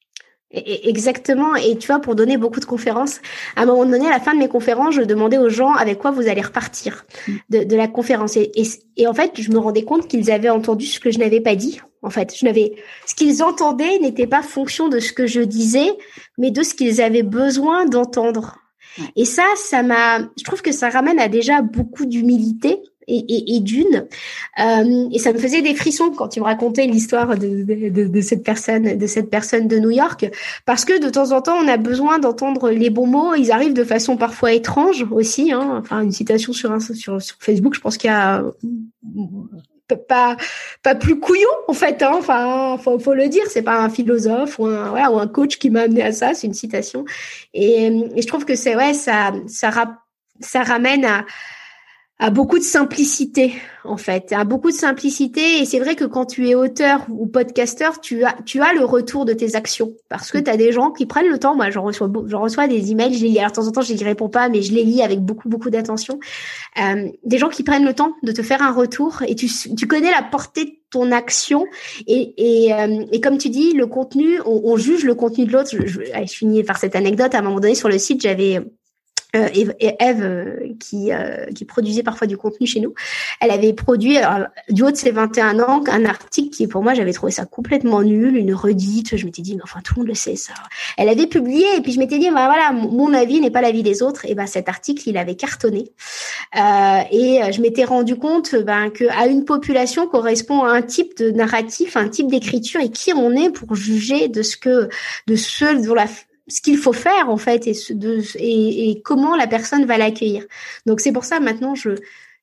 [0.54, 1.54] Exactement.
[1.56, 3.20] Et tu vois, pour donner beaucoup de conférences,
[3.56, 5.98] à un moment donné, à la fin de mes conférences, je demandais aux gens avec
[5.98, 7.04] quoi vous allez repartir
[7.50, 8.36] de, de la conférence.
[8.36, 8.52] Et,
[8.96, 11.56] et, en fait, je me rendais compte qu'ils avaient entendu ce que je n'avais pas
[11.56, 11.80] dit.
[12.02, 12.74] En fait, je n'avais,
[13.06, 15.90] ce qu'ils entendaient n'était pas fonction de ce que je disais,
[16.38, 18.58] mais de ce qu'ils avaient besoin d'entendre.
[19.16, 24.06] Et ça, ça m'a, je trouve que ça ramène à déjà beaucoup d'humilité et, d'une.
[24.60, 28.42] Euh, et ça me faisait des frissons quand tu me racontais l'histoire de, de, cette
[28.42, 30.30] personne, de cette personne de New York,
[30.64, 33.34] parce que de temps en temps, on a besoin d'entendre les bons mots.
[33.34, 35.52] Ils arrivent de façon parfois étrange aussi.
[35.52, 35.80] Hein.
[35.80, 38.42] Enfin, une citation sur, sur, Facebook, je pense qu'il y a
[40.08, 40.36] pas
[40.82, 42.12] pas plus couillon en fait hein.
[42.14, 45.68] enfin faut, faut le dire c'est pas un philosophe ou un ou un coach qui
[45.68, 47.04] m'a amené à ça c'est une citation
[47.52, 49.70] et, et je trouve que c'est ouais ça ça
[50.40, 51.26] ça ramène à
[52.18, 53.54] a beaucoup de simplicité
[53.84, 57.26] en fait, a beaucoup de simplicité et c'est vrai que quand tu es auteur ou
[57.26, 60.72] podcasteur, tu as tu as le retour de tes actions parce que tu as des
[60.72, 61.54] gens qui prennent le temps.
[61.54, 63.38] Moi, j'en reçois j'en reçois des emails, je les lis.
[63.38, 65.48] Alors de temps en temps, je les réponds pas, mais je les lis avec beaucoup
[65.48, 66.18] beaucoup d'attention.
[66.80, 69.86] Euh, des gens qui prennent le temps de te faire un retour et tu tu
[69.86, 71.66] connais la portée de ton action
[72.06, 75.52] et et, euh, et comme tu dis, le contenu, on, on juge le contenu de
[75.52, 75.70] l'autre.
[75.72, 77.34] Je, je, je finis par cette anecdote.
[77.34, 78.60] À un moment donné, sur le site, j'avais
[79.34, 82.94] euh, et Eve, euh, qui, euh, qui produisait parfois du contenu chez nous,
[83.40, 84.16] elle avait produit
[84.70, 88.02] du haut de ses 21 ans un article qui pour moi j'avais trouvé ça complètement
[88.02, 89.16] nul, une redite.
[89.16, 90.54] Je m'étais dit mais enfin tout le monde le sait ça.
[90.96, 93.82] Elle avait publié et puis je m'étais dit bah voilà mon avis n'est pas l'avis
[93.82, 94.24] des autres.
[94.26, 95.92] Et ben cet article il avait cartonné
[96.54, 101.30] et je m'étais rendu compte ben que à une population correspond à un type de
[101.30, 104.88] narratif, un type d'écriture et qui on est pour juger de ce que
[105.26, 106.06] de ce dont la
[106.48, 110.44] ce qu'il faut faire en fait et, de, et, comment la personne va l'accueillir.
[110.86, 111.90] Donc c'est pour ça maintenant je,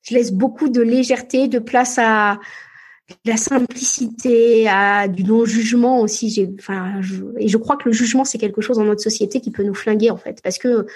[0.03, 2.40] je laisse beaucoup de légèreté, de place à
[3.26, 6.30] la simplicité, à du non-jugement aussi.
[6.30, 9.41] J'ai, enfin, je, et je crois que le jugement c'est quelque chose dans notre société
[9.41, 10.88] qui peut nous flinguer en fait, parce que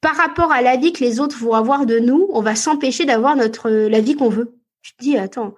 [0.00, 3.04] par rapport à la vie que les autres vont avoir de nous, on va s'empêcher
[3.04, 4.54] d'avoir notre la vie qu'on veut.
[4.82, 5.54] Je dis attends,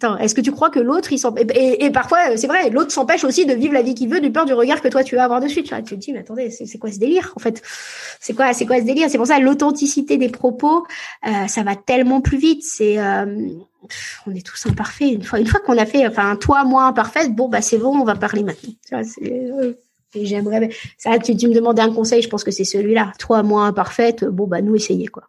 [0.00, 3.24] Attends, est-ce que tu crois que l'autre, il s'empêche et, parfois, c'est vrai, l'autre s'empêche
[3.24, 5.24] aussi de vivre la vie qu'il veut du peur du regard que toi tu vas
[5.24, 5.64] avoir dessus.
[5.64, 7.60] Tu, tu te dis, mais attendez, c'est quoi ce délire en fait?
[8.20, 9.10] C'est quoi, c'est quoi ce délire?
[9.10, 10.86] C'est pour ça l'authenticité des propos,
[11.26, 12.62] euh, ça va tellement plus vite.
[12.62, 13.26] C'est, euh,
[14.26, 15.14] on est tous imparfaits.
[15.14, 18.14] Une fois, qu'on a fait, enfin, toi, moi, imparfaite, bon bah c'est bon, on va
[18.14, 18.72] parler maintenant.
[18.86, 19.72] Tu vois, euh,
[20.14, 23.12] j'aimerais, ça, tu, tu me demandais un conseil, je pense que c'est celui-là.
[23.18, 25.24] Toi, moi, imparfaite, bon bah nous essayer quoi.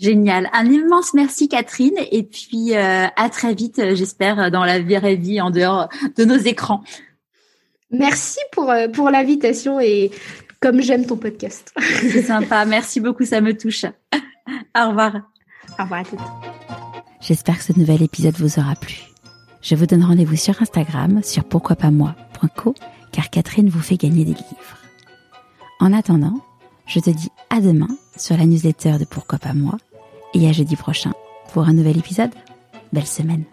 [0.00, 0.48] Génial.
[0.54, 5.16] Un immense merci Catherine et puis euh, à très vite, euh, j'espère, dans la vraie
[5.16, 6.82] vie en dehors de nos écrans.
[7.90, 10.10] Merci pour, euh, pour l'invitation et
[10.60, 11.74] comme j'aime ton podcast.
[12.00, 12.64] C'est sympa.
[12.64, 13.84] Merci beaucoup, ça me touche.
[14.78, 15.16] Au revoir.
[15.78, 16.18] Au revoir à toutes.
[17.20, 19.02] J'espère que ce nouvel épisode vous aura plu.
[19.60, 22.74] Je vous donne rendez-vous sur Instagram sur pourquoipasmoi.co
[23.12, 24.78] car Catherine vous fait gagner des livres.
[25.78, 26.40] En attendant,
[26.86, 29.76] je te dis à demain sur la newsletter de Pourquoi pas moi
[30.34, 31.12] et à jeudi prochain
[31.52, 32.30] pour un nouvel épisode.
[32.92, 33.44] Belle semaine.